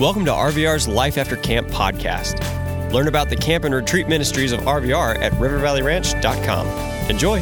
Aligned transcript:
Welcome 0.00 0.24
to 0.24 0.30
RVR's 0.30 0.88
Life 0.88 1.18
After 1.18 1.36
Camp 1.36 1.68
podcast. 1.68 2.40
Learn 2.90 3.06
about 3.06 3.28
the 3.28 3.36
camp 3.36 3.64
and 3.64 3.74
retreat 3.74 4.08
ministries 4.08 4.50
of 4.50 4.60
RVR 4.60 5.18
at 5.18 5.30
rivervalleyranch.com. 5.32 6.66
Enjoy. 7.10 7.38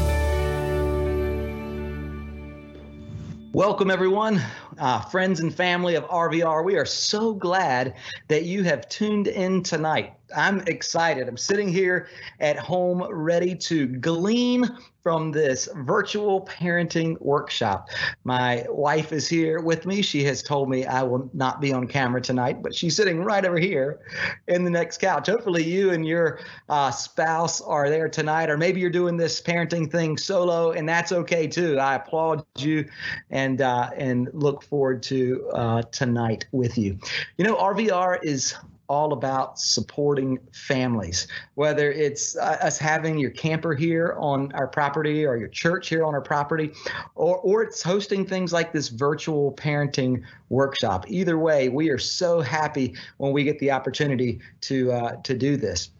Welcome, 3.53 3.93
everyone, 3.93 4.43
uh, 4.77 5.03
friends 5.03 5.39
and 5.39 5.55
family 5.55 5.95
of 5.95 6.02
RVR. 6.09 6.64
We 6.64 6.75
are 6.75 6.84
so 6.84 7.32
glad 7.32 7.95
that 8.27 8.43
you 8.43 8.64
have 8.64 8.88
tuned 8.88 9.29
in 9.29 9.62
tonight. 9.62 10.18
I'm 10.37 10.61
excited. 10.67 11.29
I'm 11.29 11.37
sitting 11.37 11.69
here 11.69 12.09
at 12.41 12.59
home 12.59 13.03
ready 13.11 13.55
to 13.55 13.87
glean 13.87 14.69
from 15.03 15.31
this 15.33 15.69
virtual 15.75 16.45
parenting 16.45 17.19
workshop. 17.23 17.89
My 18.25 18.67
wife 18.69 19.11
is 19.11 19.27
here 19.27 19.61
with 19.61 19.87
me. 19.87 20.03
She 20.03 20.23
has 20.25 20.43
told 20.43 20.69
me 20.69 20.85
I 20.85 21.03
will 21.03 21.31
not 21.33 21.63
be 21.63 21.72
on 21.72 21.86
camera 21.86 22.21
tonight, 22.21 22.63
but 22.63 22.75
she's 22.75 22.95
sitting 22.95 23.25
right 23.25 23.45
over 23.45 23.59
here 23.59 24.00
in 24.49 24.64
the 24.64 24.71
next 24.71 24.99
couch. 24.99 25.29
Hopefully, 25.29 25.64
you 25.64 25.93
and 25.93 26.07
your 26.07 26.41
uh, 26.69 26.91
spouse 26.91 27.63
are 27.63 27.89
there 27.89 28.08
tonight, 28.08 28.50
or 28.50 28.58
maybe 28.58 28.81
you're 28.81 28.91
doing 28.91 29.17
this 29.17 29.41
parenting 29.41 29.91
thing 29.91 30.19
solo, 30.19 30.72
and 30.72 30.86
that's 30.86 31.13
okay 31.13 31.47
too. 31.47 31.79
I 31.79 31.95
applaud 31.95 32.45
you 32.58 32.84
and 33.31 33.62
uh, 33.62 33.91
and 33.97 34.28
look 34.34 34.62
forward 34.62 35.03
to 35.05 35.48
uh, 35.55 35.83
tonight 35.91 36.45
with 36.53 36.77
you. 36.77 36.98
You 37.39 37.47
know, 37.47 37.56
RVR 37.56 38.19
is 38.22 38.55
all 38.89 39.12
about 39.12 39.59
supporting 39.59 40.39
families, 40.53 41.28
whether 41.55 41.92
it's 41.92 42.37
uh, 42.37 42.56
us 42.61 42.78
having 42.78 43.19
your 43.19 43.31
camper 43.31 43.75
here 43.75 44.17
on 44.19 44.51
our 44.53 44.67
property 44.67 45.27
or 45.27 45.37
your 45.37 45.48
church 45.48 45.89
here 45.89 46.05
on 46.05 46.14
our 46.14 46.20
property, 46.20 46.73
or, 47.14 47.37
or 47.39 47.62
it's 47.62 47.83
hosting 47.83 48.25
things 48.27 48.53
like 48.53 48.73
this 48.73 48.89
virtual 48.89 49.53
parenting 49.53 50.23
workshop. 50.48 51.05
Either 51.09 51.39
way, 51.39 51.69
we 51.69 51.91
are 51.91 51.98
so 51.98 52.41
happy 52.41 52.95
when 53.19 53.33
we 53.33 53.45
get 53.45 53.59
the 53.59 53.70
opportunity 53.70 54.41
to 54.62 54.91
uh, 54.92 55.17
to 55.23 55.34
do 55.34 55.56
this. 55.56 55.91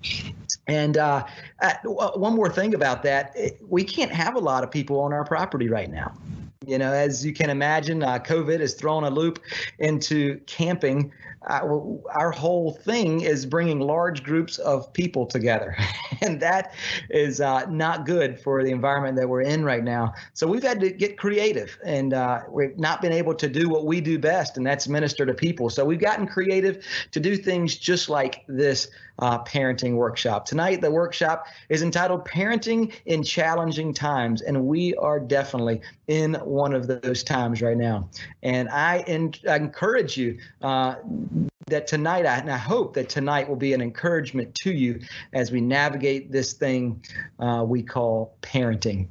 And 0.67 0.97
uh, 0.97 1.25
uh 1.61 1.75
one 1.85 2.35
more 2.35 2.51
thing 2.51 2.75
about 2.75 3.03
that, 3.03 3.37
we 3.69 3.85
can't 3.85 4.13
have 4.13 4.35
a 4.35 4.41
lot 4.41 4.65
of 4.65 4.71
people 4.71 5.01
on 5.01 5.13
our 5.13 5.25
property 5.25 5.69
right 5.69 5.91
now. 5.91 6.15
You 6.67 6.77
know, 6.77 6.93
as 6.93 7.25
you 7.25 7.33
can 7.33 7.49
imagine, 7.49 8.03
uh, 8.03 8.19
COVID 8.19 8.61
has 8.61 8.75
thrown 8.75 9.05
a 9.05 9.11
loop 9.11 9.41
into 9.79 10.39
camping. 10.41 11.13
Our 11.49 12.31
whole 12.31 12.73
thing 12.73 13.23
is 13.23 13.47
bringing 13.47 13.81
large 13.81 14.23
groups 14.23 14.59
of 14.59 14.93
people 14.93 15.27
together, 15.27 15.77
and 16.21 16.41
that 16.41 16.75
is 17.11 17.41
uh, 17.41 17.65
not 17.71 18.05
good 18.05 18.39
for 18.41 18.63
the 18.63 18.71
environment 18.71 19.17
that 19.17 19.29
we're 19.29 19.43
in 19.43 19.65
right 19.65 19.83
now. 19.83 20.13
So 20.35 20.47
we've 20.47 20.63
had 20.63 20.81
to 20.81 20.91
get 20.91 21.17
creative, 21.17 21.79
and 21.85 22.13
uh, 22.13 22.41
we've 22.51 22.79
not 22.79 23.01
been 23.01 23.13
able 23.13 23.35
to 23.35 23.49
do 23.49 23.69
what 23.69 23.87
we 23.87 24.01
do 24.01 24.19
best, 24.19 24.57
and 24.57 24.67
that's 24.67 24.89
minister 24.89 25.25
to 25.25 25.35
people. 25.35 25.71
So 25.71 25.85
we've 25.85 26.01
gotten 26.01 26.27
creative 26.27 26.85
to 27.13 27.21
do 27.21 27.37
things 27.37 27.77
just 27.77 28.09
like 28.09 28.45
this 28.47 28.89
uh, 29.19 29.43
parenting 29.45 29.95
workshop. 29.95 30.47
Tonight, 30.47 30.81
the 30.81 30.91
workshop 30.91 31.47
is 31.69 31.83
entitled 31.83 32.25
Parenting 32.25 32.93
in 33.07 33.23
Challenging 33.23 33.93
Times, 33.93 34.43
and 34.43 34.65
we 34.65 34.95
are 34.95 35.19
definitely 35.19 35.81
in 36.07 36.35
one 36.35 36.75
of 36.75 36.87
those 36.87 37.23
times 37.23 37.63
right 37.63 37.77
now. 37.77 38.09
And 38.43 38.69
I, 38.69 39.05
I 39.49 39.57
encourage 39.57 40.17
you 40.17 40.39
uh, 40.63 40.97
that 41.67 41.87
tonight, 41.87 42.27
I, 42.27 42.37
and 42.39 42.51
I 42.51 42.57
hope 42.57 42.95
that 42.95 43.09
tonight 43.09 43.49
will 43.49 43.57
be 43.57 43.73
an 43.73 43.81
encouragement 43.81 44.55
to 44.57 44.73
you 44.73 45.01
as 45.33 45.51
we 45.51 45.61
navigate 45.61 46.33
this 46.33 46.53
thing 46.53 47.05
uh, 47.39 47.65
we 47.67 47.83
call 47.83 48.37
parenting. 48.43 49.09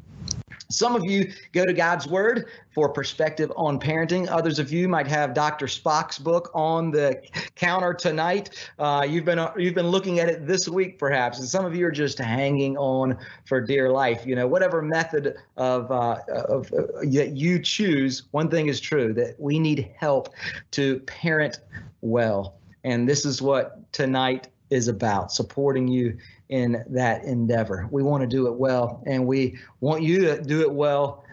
Some 0.70 0.96
of 0.96 1.06
you 1.06 1.32
go 1.54 1.66
to 1.66 1.74
God's 1.74 2.08
Word 2.08 2.48
for 2.72 2.90
perspective 2.90 3.52
on 3.56 3.80
parenting. 3.80 4.28
Others 4.30 4.60
of 4.60 4.72
you 4.72 4.90
might 4.90 5.08
have 5.08 5.34
Dr. 5.34 5.68
Spock's 5.68 6.20
book 6.20 6.52
on 6.54 6.92
the 6.92 7.22
counter 7.56 7.94
tonight. 7.94 8.70
Uh, 8.78 9.06
you've 9.08 9.24
been 9.24 9.40
uh, 9.40 9.54
you've 9.58 9.76
been 9.76 9.88
looking 9.88 10.20
at 10.20 10.28
it 10.28 10.46
this 10.46 10.68
week, 10.68 11.00
perhaps, 11.00 11.40
and 11.40 11.48
some 11.48 11.66
of 11.66 11.74
you 11.74 11.86
are 11.86 11.92
just 11.92 12.18
hanging 12.18 12.78
on 12.78 13.18
for 13.46 13.62
dear 13.62 13.90
life. 13.90 14.26
You 14.26 14.36
know, 14.36 14.48
whatever 14.48 14.82
method 14.82 15.38
of 15.56 15.90
uh, 15.90 16.18
of 16.28 16.72
uh, 16.74 17.00
that 17.04 17.32
you 17.36 17.60
choose, 17.60 18.24
one 18.32 18.50
thing 18.50 18.68
is 18.68 18.82
true 18.82 19.14
that 19.14 19.40
we 19.40 19.60
need 19.60 19.90
help 19.98 20.34
to 20.72 21.00
parent 21.02 21.60
well, 22.02 22.56
and 22.84 23.08
this 23.08 23.26
is 23.26 23.42
what 23.42 23.92
tonight 23.94 24.50
is 24.70 24.90
about 24.90 25.32
supporting 25.32 25.88
you 25.88 26.18
in 26.50 26.84
that 26.90 27.24
endeavor. 27.24 27.88
We 27.92 28.04
want 28.04 28.22
to 28.22 28.28
do 28.28 28.48
it 28.48 28.54
well, 28.54 29.04
and 29.06 29.26
we 29.26 29.58
want 29.80 30.04
you 30.04 30.22
to 30.22 30.42
do 30.42 30.62
it 30.62 30.72
well 30.72 31.24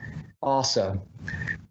also. 0.42 1.00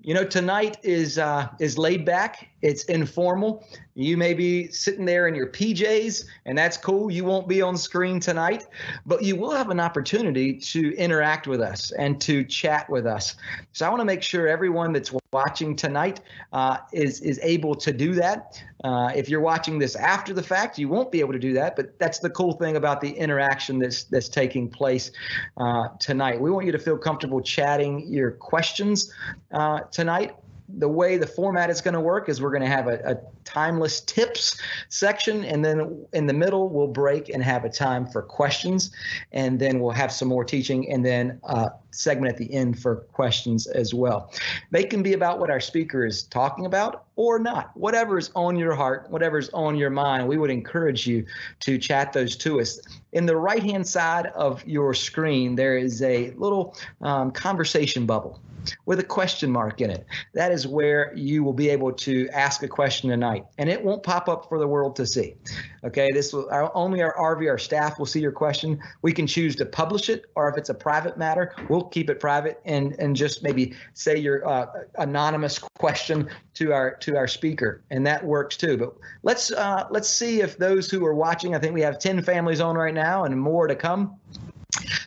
You 0.02 0.14
know, 0.14 0.24
tonight 0.24 0.78
is 0.84 1.18
uh, 1.18 1.50
is 1.60 1.78
laid 1.78 2.06
back. 2.06 2.50
It's 2.64 2.86
informal. 2.86 3.68
You 3.94 4.16
may 4.16 4.34
be 4.34 4.72
sitting 4.72 5.04
there 5.04 5.28
in 5.28 5.36
your 5.36 5.48
PJs, 5.48 6.26
and 6.46 6.58
that's 6.58 6.78
cool. 6.78 7.12
You 7.12 7.26
won't 7.26 7.46
be 7.46 7.62
on 7.62 7.76
screen 7.76 8.22
tonight, 8.22 8.68
but 9.06 9.22
you 9.22 9.36
will 9.36 9.52
have 9.52 9.70
an 9.70 9.82
opportunity 9.82 10.58
to 10.58 10.96
interact 10.96 11.46
with 11.46 11.60
us 11.60 11.92
and 11.92 12.22
to 12.22 12.46
chat 12.46 12.90
with 12.90 13.06
us. 13.06 13.36
So 13.74 13.86
I 13.86 13.90
want 13.90 14.00
to 14.00 14.06
make 14.06 14.24
sure 14.24 14.48
everyone 14.48 14.94
that's 14.94 15.14
watching 15.34 15.76
tonight 15.76 16.22
uh, 16.54 16.78
is 16.94 17.20
is 17.20 17.38
able 17.44 17.76
to 17.76 17.92
do 17.92 18.14
that. 18.14 18.64
Uh, 18.86 19.12
if 19.14 19.28
you're 19.28 19.42
watching 19.42 19.78
this 19.78 19.98
after 19.98 20.34
the 20.34 20.44
fact, 20.44 20.78
you 20.78 20.88
won't 20.88 21.12
be 21.12 21.20
able 21.20 21.34
to 21.34 21.40
do 21.40 21.52
that. 21.54 21.76
But 21.76 22.00
that's 22.00 22.20
the 22.20 22.30
cool 22.30 22.54
thing 22.54 22.78
about 22.78 23.02
the 23.02 23.10
interaction 23.10 23.78
that's 23.78 24.06
that's 24.06 24.30
taking 24.30 24.70
place 24.70 25.12
uh, 25.58 25.90
tonight. 26.00 26.40
We 26.40 26.50
want 26.50 26.66
you 26.66 26.72
to 26.72 26.80
feel 26.80 26.98
comfortable 26.98 27.42
chatting 27.42 28.08
your 28.08 28.32
questions 28.32 29.12
uh, 29.52 29.82
tonight 29.92 30.36
the 30.78 30.88
way 30.88 31.18
the 31.18 31.28
format 31.28 31.70
is 31.70 31.82
going 31.82 31.94
to 31.94 32.00
work 32.00 32.30
is 32.30 32.42
we're 32.42 32.50
going 32.50 32.64
to 32.64 32.68
have 32.68 32.88
a, 32.88 33.00
a, 33.06 33.18
timeless 33.44 34.00
tips 34.00 34.60
section 34.88 35.44
and 35.44 35.66
then 35.66 36.06
in 36.14 36.26
the 36.26 36.34
middle 36.34 36.70
we'll 36.70 36.88
break 36.88 37.28
and 37.28 37.44
have 37.44 37.66
a 37.66 37.70
time 37.70 38.08
for 38.08 38.22
questions 38.22 38.90
and 39.34 39.60
then 39.60 39.82
we'll 39.82 39.92
have 39.92 40.14
some 40.14 40.30
more 40.30 40.46
teaching 40.46 40.90
and 40.90 41.06
then 41.06 41.40
a 41.44 41.70
segment 41.92 42.32
at 42.32 42.38
the 42.38 42.52
end 42.54 42.80
for 42.80 42.96
questions 43.12 43.68
as 43.68 43.94
well. 43.94 44.32
They 44.72 44.86
can 44.86 45.04
be 45.04 45.14
about 45.14 45.40
what 45.40 45.50
our 45.50 45.60
speaker 45.60 46.06
is 46.06 46.24
talking 46.24 46.66
about 46.66 47.06
or 47.18 47.38
not. 47.38 47.76
Whatever 47.76 48.18
is 48.18 48.32
on 48.34 48.56
your 48.56 48.74
heart 48.74 49.08
whatever 49.10 49.38
is 49.38 49.50
on 49.50 49.76
your 49.76 49.90
mind 49.90 50.28
we 50.28 50.38
would 50.38 50.50
encourage 50.50 51.06
you 51.06 51.26
to 51.60 51.78
chat 51.78 52.14
those 52.14 52.38
to 52.38 52.62
us. 52.62 52.80
In 53.12 53.26
the 53.26 53.36
right 53.36 53.62
hand 53.62 53.86
side 53.86 54.28
of 54.28 54.66
your 54.66 54.94
screen 54.94 55.56
there 55.56 55.78
is 55.78 56.02
a 56.02 56.32
little 56.32 56.76
um, 57.02 57.30
conversation 57.32 58.06
bubble 58.06 58.40
with 58.86 59.00
a 59.00 59.04
question 59.04 59.52
mark 59.52 59.82
in 59.82 59.90
it. 59.90 60.06
That 60.34 60.52
is 60.52 60.68
where 60.68 61.14
you 61.16 61.44
will 61.44 61.54
be 61.54 61.70
able 61.70 61.92
to 61.94 62.30
ask 62.30 62.64
a 62.64 62.68
question 62.68 63.10
tonight, 63.10 63.46
and 63.58 63.70
it 63.70 63.84
won't 63.84 64.04
pop 64.04 64.30
up 64.30 64.48
for 64.50 64.60
the 64.60 64.68
world 64.68 64.96
to 64.98 65.06
see. 65.06 65.36
Okay, 65.84 66.12
this 66.12 66.34
will 66.34 66.50
our, 66.50 66.72
only 66.76 67.02
our 67.02 67.16
RVR 67.16 67.60
staff 67.60 68.00
will 68.00 68.06
see 68.06 68.20
your 68.20 68.32
question. 68.32 68.80
We 69.02 69.12
can 69.12 69.28
choose 69.28 69.56
to 69.58 69.66
publish 69.66 70.10
it, 70.10 70.26
or 70.36 70.50
if 70.50 70.58
it's 70.58 70.70
a 70.70 70.74
private 70.74 71.18
matter, 71.18 71.54
we'll 71.70 71.84
keep 71.84 72.10
it 72.10 72.20
private 72.20 72.62
and 72.66 72.96
and 73.00 73.16
just 73.16 73.44
maybe 73.44 73.74
say 73.94 74.18
your 74.18 74.48
uh, 74.48 74.68
anonymous 74.98 75.60
question 75.78 76.30
to 76.56 76.74
our 76.74 76.96
to 76.96 77.18
our 77.18 77.28
speaker, 77.28 77.84
and 77.90 78.06
that 78.08 78.24
works 78.24 78.58
too. 78.58 78.78
But 78.78 78.96
let's 79.24 79.52
uh, 79.52 79.88
let's 79.90 80.10
see 80.10 80.42
if 80.42 80.58
those 80.58 80.90
who 80.90 81.06
are 81.06 81.14
watching. 81.14 81.56
I 81.56 81.60
think 81.60 81.74
we 81.74 81.82
have 81.82 82.00
ten 82.00 82.22
families 82.22 82.62
on 82.62 82.76
right 82.76 82.94
now, 82.94 83.26
and 83.26 83.40
more 83.40 83.68
to 83.68 83.76
come. 83.76 84.18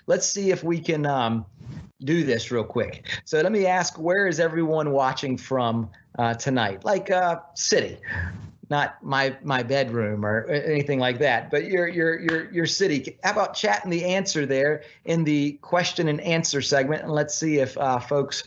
Let's 0.06 0.27
see 0.27 0.50
if 0.50 0.62
we 0.62 0.78
can. 0.81 1.06
Um, 1.06 1.47
do 2.05 2.25
this 2.25 2.51
real 2.51 2.65
quick. 2.65 3.09
So 3.25 3.41
let 3.41 3.53
me 3.53 3.67
ask, 3.67 3.99
where 3.99 4.27
is 4.27 4.41
everyone 4.41 4.91
watching 4.91 5.37
from 5.37 5.91
uh, 6.19 6.34
tonight? 6.34 6.84
Like 6.84 7.11
uh, 7.11 7.41
city, 7.55 7.99
not 8.69 9.03
my 9.03 9.37
my 9.43 9.62
bedroom 9.62 10.25
or 10.25 10.47
anything 10.47 10.99
like 10.99 11.19
that, 11.21 11.51
but 11.51 11.65
your 11.65 11.87
your 11.89 12.21
your 12.21 12.53
your 12.53 12.67
city. 12.67 13.17
How 13.23 13.33
about 13.33 13.55
chatting 13.55 13.91
the 13.91 14.05
answer 14.05 14.45
there 14.45 14.83
in 15.05 15.25
the 15.25 15.53
question 15.62 16.09
and 16.09 16.21
answer 16.21 16.61
segment, 16.61 17.03
and 17.03 17.12
let's 17.12 17.34
see 17.34 17.59
if 17.59 17.77
uh, 17.79 17.99
folks 17.99 18.45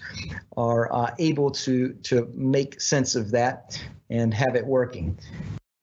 are 0.57 0.93
uh, 0.93 1.15
able 1.19 1.51
to 1.51 1.93
to 2.03 2.31
make 2.35 2.81
sense 2.81 3.15
of 3.15 3.31
that 3.31 3.81
and 4.09 4.33
have 4.33 4.55
it 4.55 4.65
working. 4.65 5.17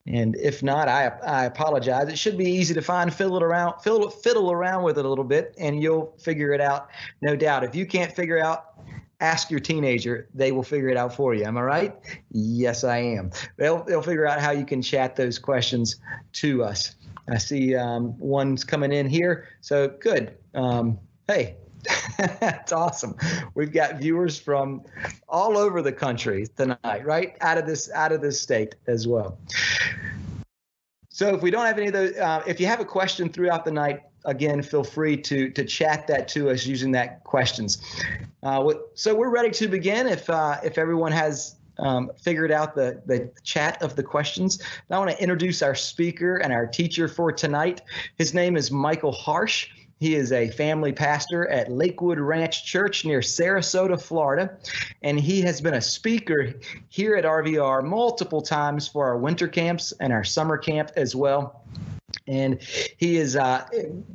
And 0.06 0.36
if 0.36 0.62
not, 0.62 0.88
I, 0.88 1.08
I 1.26 1.44
apologize. 1.46 2.08
It 2.08 2.18
should 2.18 2.38
be 2.38 2.48
easy 2.48 2.74
to 2.74 2.82
find. 2.82 3.12
Fiddle 3.12 3.36
it 3.36 3.42
around, 3.42 3.80
fiddle, 3.80 4.08
fiddle 4.08 4.52
around 4.52 4.84
with 4.84 4.98
it 4.98 5.04
a 5.04 5.08
little 5.08 5.24
bit, 5.24 5.54
and 5.58 5.82
you'll 5.82 6.14
figure 6.18 6.52
it 6.52 6.60
out, 6.60 6.88
no 7.22 7.34
doubt. 7.34 7.64
If 7.64 7.74
you 7.74 7.86
can't 7.86 8.12
figure 8.12 8.38
out, 8.38 8.74
ask 9.20 9.50
your 9.50 9.60
teenager. 9.60 10.28
They 10.34 10.52
will 10.52 10.62
figure 10.62 10.88
it 10.88 10.96
out 10.96 11.14
for 11.14 11.34
you. 11.34 11.44
Am 11.44 11.58
I 11.58 11.62
right? 11.62 11.94
Yes, 12.30 12.84
I 12.84 12.98
am. 12.98 13.30
They'll 13.56 13.82
they'll 13.84 14.02
figure 14.02 14.26
out 14.26 14.40
how 14.40 14.52
you 14.52 14.64
can 14.64 14.82
chat 14.82 15.16
those 15.16 15.38
questions 15.38 15.96
to 16.34 16.62
us. 16.62 16.94
I 17.28 17.38
see 17.38 17.74
um, 17.74 18.16
one's 18.18 18.62
coming 18.62 18.92
in 18.92 19.08
here. 19.08 19.48
So 19.60 19.88
good. 19.88 20.36
Um, 20.54 20.98
hey, 21.26 21.56
That's 22.40 22.72
awesome. 22.72 23.16
We've 23.54 23.72
got 23.72 23.96
viewers 23.96 24.38
from 24.38 24.82
all 25.28 25.56
over 25.56 25.82
the 25.82 25.92
country 25.92 26.46
tonight, 26.56 27.04
right? 27.04 27.36
Out 27.40 27.58
of 27.58 27.66
this 27.66 27.90
out 27.92 28.12
of 28.12 28.20
this 28.20 28.40
state 28.40 28.74
as 28.86 29.06
well. 29.06 29.38
So 31.08 31.34
if 31.34 31.42
we 31.42 31.50
don't 31.50 31.64
have 31.64 31.78
any 31.78 31.86
of 31.86 31.92
those, 31.94 32.16
uh, 32.16 32.42
if 32.46 32.60
you 32.60 32.66
have 32.66 32.80
a 32.80 32.84
question 32.84 33.30
throughout 33.30 33.64
the 33.64 33.70
night, 33.70 34.02
again, 34.26 34.62
feel 34.62 34.84
free 34.84 35.16
to 35.18 35.50
to 35.50 35.64
chat 35.64 36.06
that 36.08 36.28
to 36.28 36.50
us 36.50 36.66
using 36.66 36.92
that 36.92 37.24
questions. 37.24 37.82
Uh, 38.42 38.72
so 38.94 39.14
we're 39.14 39.30
ready 39.30 39.50
to 39.50 39.68
begin. 39.68 40.06
If 40.06 40.28
uh, 40.28 40.58
if 40.62 40.78
everyone 40.78 41.12
has 41.12 41.56
um, 41.78 42.10
figured 42.20 42.50
out 42.50 42.74
the, 42.74 43.02
the 43.06 43.30
chat 43.42 43.80
of 43.82 43.96
the 43.96 44.02
questions. 44.02 44.62
I 44.90 44.98
want 44.98 45.10
to 45.10 45.22
introduce 45.22 45.62
our 45.62 45.74
speaker 45.74 46.36
and 46.36 46.52
our 46.52 46.66
teacher 46.66 47.08
for 47.08 47.32
tonight. 47.32 47.82
His 48.16 48.34
name 48.34 48.56
is 48.56 48.70
Michael 48.70 49.12
Harsh. 49.12 49.68
He 49.98 50.14
is 50.14 50.32
a 50.32 50.48
family 50.50 50.93
pastor 50.93 51.48
at 51.48 51.70
Lakewood 51.70 52.19
Ranch 52.19 52.66
Church 52.66 53.04
near 53.04 53.20
Sarasota, 53.20 54.00
Florida, 54.00 54.58
and 55.02 55.19
he 55.19 55.40
has 55.43 55.60
been 55.60 55.75
a 55.75 55.81
speaker 55.81 56.54
here 56.88 57.16
at 57.16 57.25
RVR 57.25 57.82
multiple 57.82 58.43
times 58.43 58.87
for 58.87 59.06
our 59.06 59.16
winter 59.16 59.48
camps 59.48 59.93
and 60.00 60.12
our 60.12 60.25
summer 60.25 60.58
camp 60.58 60.90
as 60.96 61.16
well 61.16 61.62
and 62.28 62.60
he 62.96 63.16
is 63.16 63.37
uh, 63.37 63.66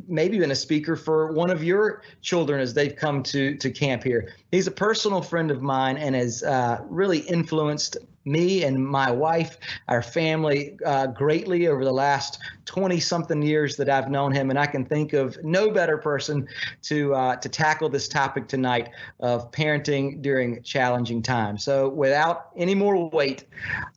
maybe 0.08 0.40
been 0.40 0.52
a 0.52 0.56
speaker 0.56 0.96
for 0.96 1.32
one 1.32 1.50
of 1.50 1.64
your 1.64 2.02
children 2.22 2.60
as 2.60 2.74
they've 2.74 2.96
come 2.96 3.24
to 3.24 3.56
to 3.58 3.70
camp 3.72 4.04
here. 4.04 4.34
He's 4.52 4.68
a 4.68 4.72
personal 4.72 5.22
friend 5.22 5.52
of 5.52 5.62
mine 5.62 5.98
and 5.98 6.16
has 6.16 6.44
uh, 6.44 6.82
really 6.90 7.20
influenced 7.20 7.98
me 8.26 8.64
and 8.64 8.84
my 8.86 9.12
wife, 9.12 9.58
our 9.88 10.02
family, 10.02 10.78
uh, 10.86 11.08
greatly 11.08 11.68
over 11.68 11.84
the 11.84 11.92
last 11.92 12.40
20 12.66 13.00
something 13.00 13.42
years 13.42 13.76
that 13.78 13.90
I've 13.90 14.10
known 14.10 14.32
him. 14.32 14.50
And 14.50 14.60
I 14.60 14.66
can 14.66 14.86
think 14.86 15.14
of 15.14 15.38
no 15.44 15.72
better 15.72 15.98
person 15.98 16.48
to 16.84 17.14
uh, 17.14 17.36
to 17.38 17.50
tackle 17.50 17.90
this 17.90 18.08
topic 18.08 18.48
tonight 18.48 18.90
of 19.20 19.52
parenting 19.52 20.22
during 20.22 20.62
challenging 20.64 21.22
times. 21.22 21.64
So 21.64 21.90
without 21.90 22.50
any 22.56 22.76
more 22.76 23.10
wait, 23.10 23.46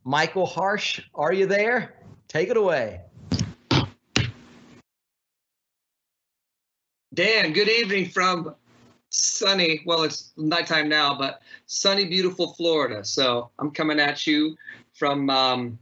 Michael 0.05 0.47
Harsh, 0.47 1.01
are 1.15 1.33
you 1.33 1.47
there? 1.47 1.95
Take 2.29 2.49
it 2.49 2.57
away. 2.57 3.01
Dan, 7.15 7.53
good 7.53 7.69
evening 7.69 8.09
from 8.09 8.57
sunny, 9.15 9.83
well, 9.87 10.03
it's 10.03 10.33
nighttime 10.37 10.89
now, 10.89 11.17
but 11.17 11.41
sunny, 11.67 12.05
beautiful 12.05 12.53
Florida. 12.55 13.05
So 13.05 13.51
I'm 13.59 13.71
coming 13.71 14.01
at 14.01 14.27
you 14.27 14.57
from 14.93 15.31
um, 15.31 15.79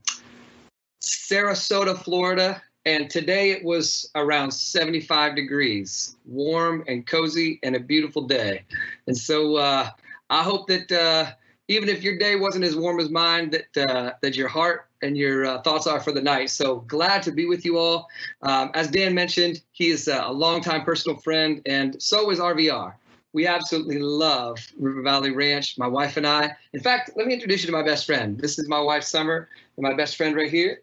Sarasota, 1.01 1.97
Florida. 1.97 2.63
And 2.85 3.09
today 3.09 3.51
it 3.51 3.65
was 3.65 4.11
around 4.17 4.51
75 4.51 5.37
degrees, 5.37 6.17
warm 6.27 6.85
and 6.89 7.07
cozy, 7.07 7.61
and 7.63 7.77
a 7.77 7.81
beautiful 7.81 8.23
day. 8.23 8.65
And 9.07 9.17
so 9.17 9.57
uh, 9.57 9.91
I 10.31 10.43
hope 10.43 10.67
that 10.67 10.91
uh, 10.91 11.33
even 11.69 11.89
if 11.89 12.03
your 12.03 12.19
day 12.19 12.35
wasn't 12.35 12.65
as 12.65 12.75
warm 12.75 12.99
as 12.99 13.09
mine, 13.09 13.51
that 13.51 13.89
uh, 13.89 14.13
that 14.21 14.37
your 14.37 14.49
heart 14.49 14.89
and 15.01 15.17
your 15.17 15.47
uh, 15.47 15.63
thoughts 15.63 15.87
are 15.87 16.01
for 16.01 16.11
the 16.11 16.21
night. 16.21 16.51
So 16.51 16.81
glad 16.81 17.23
to 17.23 17.31
be 17.31 17.47
with 17.47 17.65
you 17.65 17.79
all. 17.79 18.09
Um, 18.43 18.73
as 18.75 18.89
Dan 18.89 19.15
mentioned, 19.15 19.63
he 19.71 19.91
is 19.91 20.09
a 20.09 20.29
longtime 20.29 20.83
personal 20.85 21.17
friend, 21.19 21.63
and 21.67 22.03
so 22.03 22.31
is 22.33 22.41
RVR. 22.41 22.95
We 23.33 23.47
absolutely 23.47 23.99
love 23.99 24.59
River 24.79 25.03
Valley 25.03 25.31
Ranch, 25.31 25.79
my 25.79 25.87
wife 25.87 26.17
and 26.17 26.27
I. 26.27 26.55
In 26.75 26.81
fact, 26.81 27.13
let 27.17 27.27
me 27.27 27.33
introduce 27.33 27.63
you 27.63 27.67
to 27.67 27.73
my 27.73 27.83
best 27.83 28.05
friend. 28.05 28.39
This 28.39 28.59
is 28.59 28.69
my 28.69 28.81
wife, 28.81 29.05
Summer, 29.05 29.49
and 29.77 29.85
my 29.85 29.95
best 29.95 30.17
friend 30.17 30.37
right 30.37 30.51
here. 30.51 30.83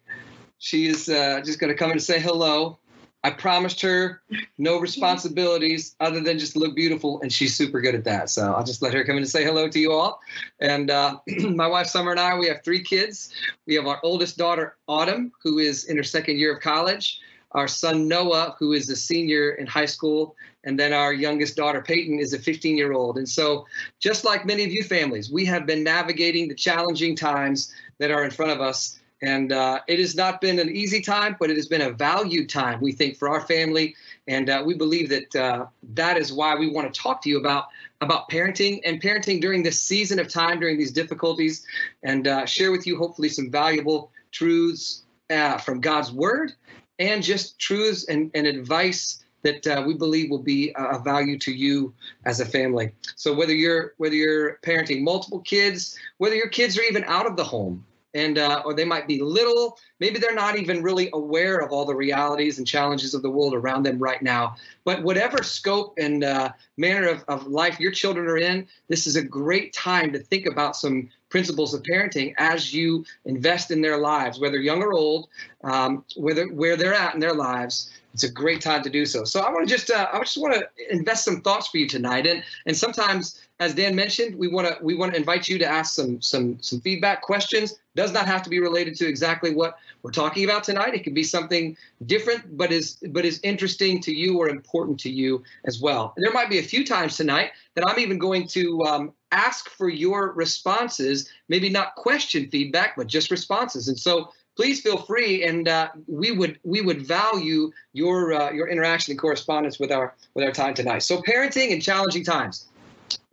She 0.58 0.88
is 0.88 1.10
uh, 1.10 1.42
just 1.46 1.60
going 1.60 1.72
to 1.72 1.78
come 1.78 1.92
in 1.92 1.94
and 1.94 2.04
say 2.04 2.20
hello. 2.20 2.80
I 3.24 3.30
promised 3.30 3.82
her 3.82 4.22
no 4.58 4.80
responsibilities 4.82 5.96
other 6.00 6.22
than 6.22 6.40
just 6.40 6.56
look 6.56 6.76
beautiful, 6.76 7.22
and 7.22 7.32
she's 7.32 7.56
super 7.56 7.82
good 7.82 7.94
at 7.94 8.04
that. 8.06 8.30
So 8.30 8.54
I'll 8.54 8.64
just 8.64 8.82
let 8.82 8.94
her 8.94 9.04
come 9.04 9.18
in 9.18 9.24
and 9.24 9.30
say 9.30 9.44
hello 9.44 9.68
to 9.68 9.80
you 9.80 9.92
all. 9.92 10.20
And 10.60 10.90
uh, 10.90 11.18
my 11.50 11.68
wife 11.68 11.88
Summer 11.88 12.12
and 12.12 12.20
I, 12.20 12.38
we 12.38 12.48
have 12.48 12.64
three 12.64 12.82
kids. 12.82 13.32
We 13.68 13.76
have 13.76 13.86
our 13.86 14.00
oldest 14.04 14.38
daughter 14.38 14.78
Autumn, 14.88 15.32
who 15.44 15.60
is 15.60 15.86
in 15.86 15.98
her 15.98 16.04
second 16.04 16.40
year 16.40 16.56
of 16.56 16.62
college. 16.62 17.20
Our 17.54 17.68
son 17.68 18.08
Noah, 18.08 18.56
who 18.60 18.74
is 18.74 18.90
a 18.90 18.96
senior 18.96 19.52
in 19.52 19.66
high 19.66 19.88
school, 19.88 20.36
and 20.64 20.80
then 20.80 20.94
our 20.94 21.14
youngest 21.14 21.56
daughter 21.56 21.82
Peyton 21.82 22.20
is 22.20 22.34
a 22.34 22.40
15-year-old. 22.40 23.18
And 23.18 23.28
so, 23.28 23.66
just 24.00 24.26
like 24.26 24.46
many 24.46 24.64
of 24.64 24.72
you 24.72 24.84
families, 24.84 25.32
we 25.32 25.46
have 25.46 25.66
been 25.66 25.84
navigating 25.84 26.48
the 26.48 26.56
challenging 26.56 27.16
times 27.16 27.74
that 27.98 28.12
are 28.12 28.24
in 28.24 28.32
front 28.32 28.52
of 28.52 28.62
us 28.62 29.00
and 29.22 29.52
uh, 29.52 29.80
it 29.88 30.00
has 30.00 30.16
not 30.16 30.40
been 30.40 30.60
an 30.60 30.70
easy 30.70 31.02
time, 31.02 31.36
but 31.40 31.50
it 31.50 31.58
has 31.58 31.68
been 31.68 31.82
a 31.82 31.92
valued 31.92 32.48
time, 32.50 32.80
we 32.80 32.94
think, 32.94 33.18
for 33.18 33.28
our 33.30 33.42
family. 33.42 33.96
And 34.28 34.50
uh, 34.50 34.64
we 34.66 34.76
believe 34.76 35.10
that 35.10 35.36
uh, 35.36 35.66
that 35.96 36.18
is 36.18 36.32
why 36.32 36.56
we 36.56 36.70
want 36.70 36.94
to 36.94 37.00
talk 37.00 37.22
to 37.24 37.30
you 37.30 37.40
about 37.40 37.66
about 38.02 38.30
parenting 38.30 38.80
and 38.86 39.02
parenting 39.02 39.42
during 39.42 39.62
this 39.62 39.82
season 39.82 40.20
of 40.20 40.30
time, 40.30 40.60
during 40.60 40.78
these 40.78 40.92
difficulties, 40.92 41.66
and 42.04 42.28
uh, 42.28 42.46
share 42.46 42.72
with 42.72 42.88
you 42.88 42.98
hopefully 42.98 43.28
some 43.28 43.52
valuable 43.52 44.12
truths 44.32 45.04
uh, 45.30 45.58
from 45.58 45.82
God's 45.82 46.14
Word 46.14 46.54
and 46.98 47.22
just 47.22 47.60
truths 47.60 48.06
and, 48.08 48.32
and 48.34 48.48
advice 48.48 49.24
that 49.44 49.66
uh, 49.68 49.84
we 49.86 49.94
believe 49.94 50.30
will 50.30 50.40
be 50.40 50.74
a 50.76 51.00
value 51.00 51.38
to 51.40 51.52
you 51.52 51.94
as 52.26 52.40
a 52.40 52.46
family. 52.46 52.92
So 53.16 53.34
whether 53.34 53.54
you're 53.54 53.94
whether 53.98 54.16
you're 54.16 54.60
parenting 54.64 55.02
multiple 55.02 55.40
kids, 55.40 55.98
whether 56.18 56.36
your 56.36 56.50
kids 56.50 56.78
are 56.78 56.84
even 56.84 57.04
out 57.06 57.26
of 57.26 57.36
the 57.36 57.44
home, 57.44 57.86
and 58.14 58.38
uh, 58.38 58.62
or 58.66 58.74
they 58.74 58.86
might 58.86 59.08
be 59.08 59.22
little 59.22 59.78
maybe 60.00 60.18
they're 60.20 60.34
not 60.34 60.58
even 60.58 60.82
really 60.82 61.10
aware 61.14 61.60
of 61.60 61.72
all 61.72 61.86
the 61.86 61.96
realities 61.96 62.58
and 62.58 62.68
challenges 62.68 63.14
of 63.14 63.22
the 63.22 63.30
world 63.30 63.54
around 63.54 63.84
them 63.84 64.00
right 64.00 64.22
now 64.22 64.56
but 64.84 65.04
whatever 65.04 65.44
scope 65.44 65.94
and 65.98 66.24
uh, 66.24 66.52
manner 66.78 67.08
of, 67.08 67.24
of 67.28 67.48
life 67.48 67.80
your 67.80 67.92
children 67.92 68.28
are 68.28 68.38
in 68.38 68.68
this 68.88 69.06
is 69.06 69.16
a 69.16 69.22
great 69.22 69.74
time 69.74 70.12
to 70.12 70.20
think 70.20 70.46
about 70.46 70.76
some 70.76 71.10
principles 71.30 71.74
of 71.74 71.84
parenting 71.84 72.34
as 72.38 72.74
you 72.74 73.06
invest 73.26 73.70
in 73.70 73.82
their 73.82 73.98
lives 73.98 74.40
whether 74.40 74.58
young 74.58 74.82
or 74.82 74.94
old 74.94 75.30
um, 75.64 76.04
whether 76.16 76.48
where 76.48 76.76
they're 76.76 76.96
at 76.96 77.14
in 77.14 77.20
their 77.20 77.36
lives 77.36 77.92
it's 78.22 78.30
a 78.30 78.34
great 78.34 78.60
time 78.60 78.84
to 78.84 78.90
do 78.90 79.06
so. 79.06 79.24
So 79.24 79.40
I 79.40 79.50
want 79.50 79.66
to 79.66 79.74
just 79.74 79.90
uh, 79.90 80.08
I 80.12 80.20
just 80.20 80.38
want 80.38 80.54
to 80.54 80.94
invest 80.94 81.24
some 81.24 81.40
thoughts 81.40 81.70
for 81.70 81.78
you 81.78 81.88
tonight, 81.88 82.28
and 82.28 82.44
and 82.66 82.76
sometimes, 82.76 83.42
as 83.62 83.74
Dan 83.74 83.96
mentioned, 83.96 84.36
we 84.36 84.50
want 84.50 84.68
to 84.68 84.78
we 84.84 84.94
want 84.94 85.14
to 85.14 85.18
invite 85.18 85.48
you 85.48 85.58
to 85.58 85.66
ask 85.66 85.96
some 85.96 86.22
some 86.22 86.62
some 86.62 86.82
feedback 86.82 87.22
questions. 87.22 87.80
Does 87.96 88.12
not 88.12 88.28
have 88.28 88.44
to 88.44 88.50
be 88.50 88.60
related 88.60 88.96
to 88.98 89.08
exactly 89.08 89.54
what 89.54 89.78
we're 90.04 90.12
talking 90.12 90.44
about 90.44 90.66
tonight. 90.66 90.94
It 90.94 91.06
could 91.06 91.16
be 91.16 91.24
something 91.24 91.78
different, 92.06 92.58
but 92.58 92.74
is 92.74 92.98
but 93.12 93.24
is 93.24 93.40
interesting 93.42 94.02
to 94.02 94.14
you 94.14 94.38
or 94.38 94.50
important 94.50 95.00
to 95.02 95.10
you 95.10 95.42
as 95.64 95.80
well. 95.80 96.12
And 96.18 96.26
there 96.26 96.34
might 96.34 96.50
be 96.50 96.60
a 96.60 96.64
few 96.64 96.86
times 96.86 97.16
tonight 97.16 97.52
that 97.76 97.88
I'm 97.88 98.00
even 98.00 98.18
going 98.18 98.48
to 98.50 98.84
um, 98.84 99.14
ask 99.32 99.70
for 99.70 99.88
your 99.88 100.34
responses, 100.34 101.30
maybe 101.48 101.70
not 101.70 101.96
question 101.96 102.50
feedback, 102.50 102.98
but 102.98 103.08
just 103.08 103.32
responses. 103.32 103.88
And 103.88 103.98
so 103.98 104.32
please 104.60 104.82
feel 104.82 104.98
free, 104.98 105.46
and 105.46 105.70
uh, 105.70 105.88
we 106.06 106.34
would 106.34 106.60
we 106.66 106.82
would 106.82 107.02
value 107.02 107.72
your 107.94 108.34
uh, 108.34 108.52
your 108.52 108.68
interaction 108.68 109.14
and 109.14 109.18
correspondence 109.18 109.80
with 109.80 109.90
our 109.90 110.14
with 110.34 110.44
our 110.44 110.52
time 110.52 110.74
tonight. 110.74 111.00
So 111.00 111.22
parenting 111.22 111.70
in 111.70 111.80
challenging 111.80 112.26
times. 112.26 112.68